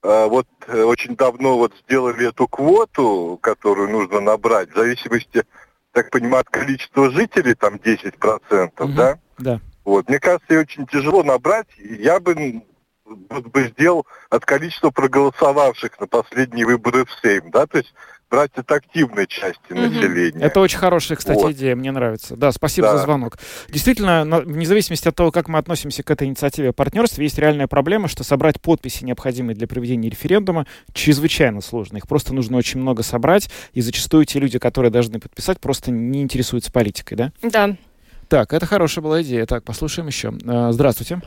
э, 0.03 0.27
вот 0.27 0.47
э, 0.68 0.83
очень 0.83 1.16
давно 1.16 1.59
вот 1.59 1.74
сделали 1.85 2.29
эту 2.29 2.47
квоту, 2.47 3.39
которую 3.43 3.91
нужно 3.91 4.20
набрать, 4.20 4.70
в 4.70 4.77
зависимости 4.77 5.45
так 5.97 6.11
понимаю, 6.11 6.43
от 6.43 6.51
количества 6.51 7.11
жителей, 7.11 7.55
там 7.55 7.77
10%, 7.77 8.70
угу. 8.79 8.93
да? 8.93 9.18
Да. 9.39 9.61
Вот, 9.83 10.09
мне 10.09 10.18
кажется, 10.18 10.53
ее 10.53 10.61
очень 10.61 10.87
тяжело 10.87 11.22
набрать. 11.22 11.68
Я 11.79 12.20
бы 12.20 12.62
бы 13.07 13.68
сделал 13.68 14.05
от 14.31 14.45
количества 14.45 14.91
проголосовавших 14.91 15.99
на 16.01 16.07
последние 16.07 16.66
выборы 16.66 17.05
в 17.05 17.12
Сейм, 17.22 17.51
да, 17.51 17.66
то 17.66 17.79
есть 17.79 17.95
брать 18.31 18.53
от 18.57 18.70
активной 18.70 19.27
части 19.27 19.72
угу. 19.72 19.81
населения. 19.81 20.45
Это 20.45 20.61
очень 20.61 20.79
хорошая, 20.79 21.16
кстати, 21.16 21.39
вот. 21.39 21.53
идея, 21.53 21.77
мне 21.77 21.93
нравится. 21.93 22.37
Да, 22.37 22.53
спасибо 22.53 22.89
да. 22.89 22.99
за 22.99 23.05
звонок. 23.05 23.39
Действительно, 23.68 24.24
вне 24.45 24.66
зависимости 24.66 25.09
от 25.09 25.14
того, 25.14 25.31
как 25.31 25.49
мы 25.49 25.59
относимся 25.59 26.03
к 26.03 26.11
этой 26.11 26.27
инициативе 26.27 26.72
партнерства, 26.72 27.22
есть 27.22 27.39
реальная 27.39 27.66
проблема, 27.66 28.09
что 28.09 28.24
собрать 28.24 28.61
подписи, 28.61 29.05
необходимые 29.05 29.57
для 29.57 29.66
проведения 29.66 30.09
референдума, 30.09 30.66
чрезвычайно 30.93 31.61
сложно. 31.61 31.99
Их 31.99 32.09
просто 32.09 32.35
нужно 32.35 32.57
очень 32.57 32.81
много 32.81 33.03
собрать, 33.03 33.51
и 33.72 33.81
зачастую 33.81 34.24
те 34.24 34.39
люди, 34.39 34.59
которые 34.59 34.91
должны 34.91 35.20
подписать, 35.20 35.61
просто 35.61 35.91
не 35.91 36.22
интересуются 36.22 36.72
политикой, 36.72 37.14
да? 37.14 37.33
Да. 37.43 37.77
Так, 38.29 38.53
это 38.53 38.66
хорошая 38.66 39.03
была 39.03 39.22
идея. 39.22 39.47
Так, 39.47 39.62
послушаем 39.62 40.09
еще. 40.09 40.35
А, 40.47 40.72
здравствуйте. 40.72 41.20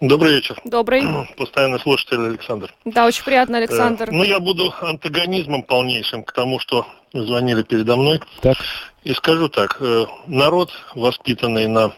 Добрый 0.00 0.34
вечер. 0.34 0.60
Добрый. 0.64 1.02
Постоянный 1.36 1.80
слушатель 1.80 2.20
Александр. 2.20 2.72
Да, 2.84 3.06
очень 3.06 3.24
приятно, 3.24 3.58
Александр. 3.58 4.10
Э, 4.10 4.12
ну, 4.12 4.24
я 4.24 4.40
буду 4.40 4.74
антагонизмом 4.80 5.62
полнейшим 5.62 6.22
к 6.22 6.32
тому, 6.32 6.58
что 6.58 6.86
звонили 7.14 7.62
передо 7.62 7.96
мной. 7.96 8.20
Так. 8.42 8.58
И 9.04 9.14
скажу 9.14 9.48
так. 9.48 9.78
Э, 9.80 10.04
народ, 10.26 10.70
воспитанный 10.94 11.66
на 11.66 11.92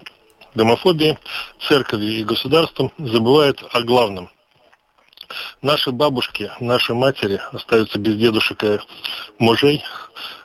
гомофобии, 0.54 1.18
церковью 1.60 2.20
и 2.20 2.24
государством, 2.24 2.92
забывает 2.98 3.62
о 3.72 3.80
главном. 3.82 4.30
Наши 5.60 5.90
бабушки, 5.90 6.50
наши 6.60 6.94
матери 6.94 7.40
остаются 7.52 7.98
без 7.98 8.16
дедушек 8.16 8.62
и 8.62 8.78
мужей 9.38 9.82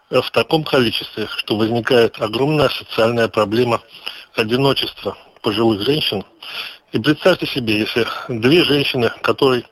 в 0.10 0.30
таком 0.32 0.64
количестве, 0.64 1.28
что 1.38 1.56
возникает 1.56 2.20
огромная 2.20 2.70
социальная 2.70 3.28
проблема 3.28 3.82
одиночества 4.36 5.16
пожилых 5.42 5.82
женщин 5.82 6.26
и 6.94 7.00
представьте 7.00 7.48
себе, 7.48 7.80
если 7.80 8.08
две 8.30 8.64
женщины, 8.64 9.12
которые, 9.22 9.66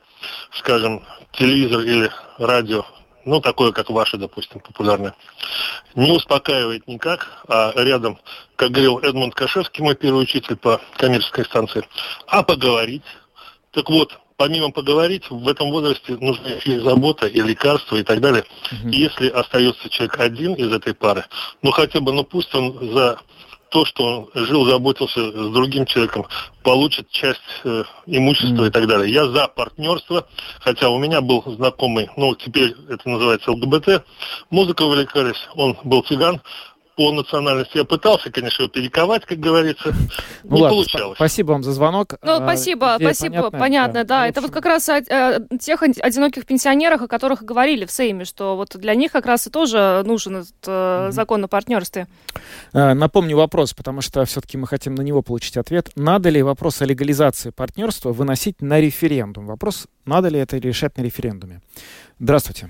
скажем, 0.58 1.04
телевизор 1.32 1.80
или 1.80 2.10
радио, 2.36 2.84
ну, 3.24 3.40
такое, 3.40 3.70
как 3.70 3.88
ваше, 3.90 4.16
допустим, 4.16 4.58
популярное, 4.58 5.14
не 5.94 6.10
успокаивает 6.10 6.88
никак, 6.88 7.44
а 7.46 7.72
рядом, 7.76 8.18
как 8.56 8.72
говорил 8.72 8.98
Эдмунд 8.98 9.36
Кашевский, 9.36 9.84
мой 9.84 9.94
первый 9.94 10.24
учитель 10.24 10.56
по 10.56 10.80
коммерческой 10.96 11.44
станции, 11.44 11.86
а 12.26 12.42
поговорить. 12.42 13.04
Так 13.70 13.88
вот, 13.88 14.18
помимо 14.36 14.72
поговорить, 14.72 15.30
в 15.30 15.48
этом 15.48 15.70
возрасте 15.70 16.16
нужна 16.20 16.54
и 16.64 16.78
забота, 16.80 17.28
и 17.28 17.40
лекарства, 17.40 17.96
и 17.96 18.02
так 18.02 18.20
далее. 18.20 18.44
Угу. 18.72 18.88
И 18.88 18.96
если 18.96 19.28
остается 19.28 19.88
человек 19.88 20.18
один 20.18 20.54
из 20.54 20.72
этой 20.72 20.92
пары, 20.92 21.24
ну 21.62 21.70
хотя 21.70 22.00
бы, 22.00 22.12
ну 22.12 22.24
пусть 22.24 22.52
он 22.52 22.92
за 22.92 23.20
то, 23.72 23.86
что 23.86 24.04
он 24.34 24.44
жил, 24.44 24.66
заботился 24.66 25.32
с 25.32 25.52
другим 25.52 25.86
человеком, 25.86 26.26
получит 26.62 27.08
часть 27.10 27.40
э, 27.64 27.84
имущества 28.04 28.64
mm. 28.64 28.68
и 28.68 28.70
так 28.70 28.86
далее. 28.86 29.10
Я 29.10 29.26
за 29.28 29.48
партнерство, 29.48 30.26
хотя 30.60 30.90
у 30.90 30.98
меня 30.98 31.22
был 31.22 31.42
знакомый, 31.46 32.10
ну, 32.18 32.34
теперь 32.34 32.74
это 32.90 33.08
называется 33.08 33.50
ЛГБТ, 33.50 34.04
музыка 34.50 34.82
увлекались, 34.82 35.48
он 35.54 35.78
был 35.84 36.02
цыган, 36.02 36.42
по 36.96 37.12
национальности. 37.12 37.78
Я 37.78 37.84
пытался, 37.84 38.30
конечно, 38.30 38.62
его 38.62 38.72
перековать, 38.72 39.24
как 39.24 39.38
говорится. 39.38 39.94
Ну, 40.44 40.56
не 40.56 40.62
ладно, 40.62 40.76
получалось. 40.76 41.16
Спасибо 41.16 41.52
вам 41.52 41.62
за 41.62 41.72
звонок. 41.72 42.14
Ну, 42.22 42.32
а, 42.32 42.36
спасибо, 42.38 42.96
Идея 42.96 43.08
спасибо, 43.14 43.34
понятная, 43.34 43.60
понятно, 43.60 44.04
да. 44.04 44.20
да. 44.20 44.28
Это 44.28 44.40
вот 44.40 44.50
как 44.50 44.64
раз 44.64 44.88
о, 44.88 44.98
о 44.98 45.58
тех 45.58 45.82
одиноких 45.82 46.46
пенсионерах, 46.46 47.02
о 47.02 47.08
которых 47.08 47.42
говорили 47.42 47.84
в 47.84 47.90
Сейме, 47.90 48.24
что 48.24 48.56
вот 48.56 48.76
для 48.76 48.94
них 48.94 49.12
как 49.12 49.26
раз 49.26 49.46
и 49.46 49.50
тоже 49.50 50.02
нужен 50.04 50.38
этот 50.38 50.54
mm-hmm. 50.62 51.10
закон 51.12 51.44
о 51.44 51.48
партнерстве. 51.48 52.06
А, 52.72 52.94
напомню 52.94 53.36
вопрос, 53.36 53.72
потому 53.72 54.00
что 54.00 54.24
все-таки 54.24 54.58
мы 54.58 54.66
хотим 54.66 54.94
на 54.94 55.02
него 55.02 55.22
получить 55.22 55.56
ответ. 55.56 55.90
Надо 55.96 56.28
ли 56.28 56.42
вопрос 56.42 56.82
о 56.82 56.84
легализации 56.84 57.50
партнерства 57.50 58.12
выносить 58.12 58.60
на 58.60 58.80
референдум? 58.80 59.46
Вопрос, 59.46 59.86
надо 60.04 60.28
ли 60.28 60.38
это 60.38 60.58
решать 60.58 60.96
на 60.98 61.02
референдуме? 61.02 61.60
Здравствуйте. 62.18 62.68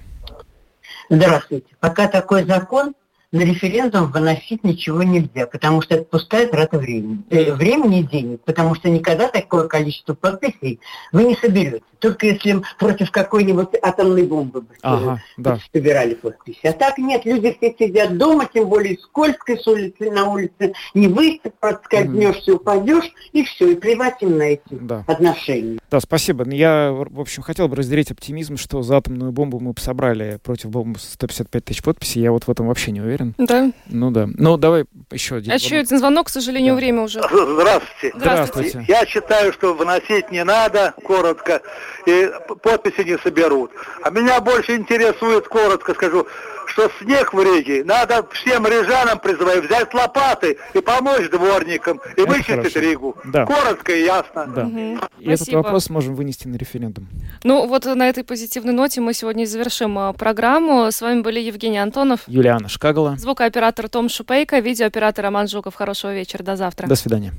Здравствуйте. 1.10 1.66
Пока 1.80 2.08
такой 2.08 2.44
закон 2.44 2.94
на 3.32 3.40
референдум 3.40 4.12
выносить 4.12 4.62
ничего 4.62 5.02
нельзя, 5.02 5.46
потому 5.46 5.80
что 5.80 5.94
это 5.96 6.04
пустая 6.04 6.46
трата 6.46 6.78
времени. 6.78 7.24
Э, 7.30 7.54
времени 7.54 8.00
и 8.00 8.02
денег, 8.02 8.42
потому 8.44 8.74
что 8.74 8.90
никогда 8.90 9.28
такое 9.28 9.68
количество 9.68 10.12
подписей 10.14 10.80
вы 11.12 11.24
не 11.24 11.34
соберете. 11.34 11.82
Только 11.98 12.26
если 12.26 12.60
против 12.78 13.10
какой-нибудь 13.10 13.68
атомной 13.80 14.24
бомбы 14.24 14.62
бы 14.62 14.74
ага, 14.82 15.22
да. 15.36 15.58
собирали 15.72 16.14
подписи. 16.14 16.66
А 16.66 16.72
так 16.72 16.98
нет, 16.98 17.24
люди 17.24 17.56
все 17.56 17.74
сидят 17.78 18.18
дома, 18.18 18.48
тем 18.52 18.68
более 18.68 18.98
скользко 18.98 19.56
с 19.56 19.66
улицы 19.68 20.10
на 20.10 20.28
улице, 20.28 20.74
не 20.94 21.06
выйти, 21.06 21.52
подскользнешься, 21.60 22.54
упадешь, 22.54 23.10
и 23.32 23.44
все, 23.44 23.70
и 23.70 23.76
плевать 23.76 24.20
им 24.20 24.36
на 24.36 24.42
эти 24.42 24.62
да. 24.72 25.04
отношения. 25.06 25.78
Да, 25.90 26.00
спасибо. 26.00 26.44
Я, 26.50 26.90
в 26.92 27.20
общем, 27.20 27.44
хотел 27.44 27.68
бы 27.68 27.76
разделить 27.76 28.10
оптимизм, 28.10 28.56
что 28.56 28.82
за 28.82 28.96
атомную 28.96 29.30
бомбу 29.30 29.60
мы 29.60 29.72
собрали 29.78 30.40
против 30.42 30.70
бомбы 30.70 30.98
155 30.98 31.64
тысяч 31.64 31.82
подписей. 31.84 32.20
Я 32.20 32.32
вот 32.32 32.44
в 32.44 32.50
этом 32.50 32.66
вообще 32.66 32.90
не 32.90 33.00
уверен 33.00 33.21
уверен. 33.22 33.34
Да. 33.38 33.72
Ну 33.86 34.10
да. 34.10 34.28
Ну 34.34 34.56
давай 34.56 34.84
еще 35.10 35.36
один. 35.36 35.52
А 35.52 35.54
еще 35.54 35.76
один 35.76 35.98
звонок, 35.98 36.26
к 36.26 36.30
сожалению, 36.30 36.74
да. 36.74 36.76
время 36.80 37.02
уже. 37.02 37.20
Здравствуйте. 37.22 38.12
Здравствуйте. 38.16 38.84
Я 38.88 39.06
считаю, 39.06 39.52
что 39.52 39.74
выносить 39.74 40.30
не 40.30 40.44
надо, 40.44 40.94
коротко, 41.04 41.62
и 42.06 42.30
подписи 42.62 43.02
не 43.06 43.18
соберут. 43.18 43.70
А 44.02 44.10
меня 44.10 44.40
больше 44.40 44.76
интересует, 44.76 45.48
коротко 45.48 45.94
скажу, 45.94 46.26
что 46.72 46.90
снег 47.00 47.32
в 47.32 47.42
Риге 47.42 47.84
надо 47.84 48.26
всем 48.32 48.66
рижанам 48.66 49.18
призывать 49.18 49.64
взять 49.64 49.92
лопаты 49.94 50.56
и 50.74 50.80
помочь 50.80 51.28
дворникам 51.30 52.00
и 52.16 52.22
Это 52.22 52.30
вычистить 52.30 52.56
хорошо. 52.56 52.80
Ригу. 52.80 53.16
Да. 53.24 53.46
Коротко 53.46 53.94
и 53.94 54.04
ясно. 54.04 54.46
Да. 54.46 54.64
Угу. 54.64 54.98
И 55.20 55.30
этот 55.30 55.48
вопрос 55.48 55.90
можем 55.90 56.14
вынести 56.14 56.48
на 56.48 56.56
референдум. 56.56 57.08
Ну 57.44 57.66
вот 57.66 57.84
на 57.84 58.08
этой 58.08 58.24
позитивной 58.24 58.72
ноте 58.72 59.00
мы 59.00 59.12
сегодня 59.14 59.44
завершим 59.44 59.98
а, 59.98 60.12
программу. 60.12 60.90
С 60.90 61.00
вами 61.00 61.20
были 61.20 61.40
Евгений 61.40 61.78
Антонов, 61.78 62.20
Юлиана 62.26 62.68
Шкагала, 62.68 63.16
звукооператор 63.16 63.88
Том 63.88 64.08
Шупейко, 64.08 64.58
видеооператор 64.58 65.24
Роман 65.24 65.48
Жуков. 65.48 65.74
Хорошего 65.74 66.14
вечера. 66.14 66.42
До 66.42 66.56
завтра. 66.56 66.86
До 66.86 66.96
свидания. 66.96 67.32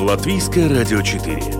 Латвийское 0.00 0.68
радио 0.68 1.02
4 1.02 1.59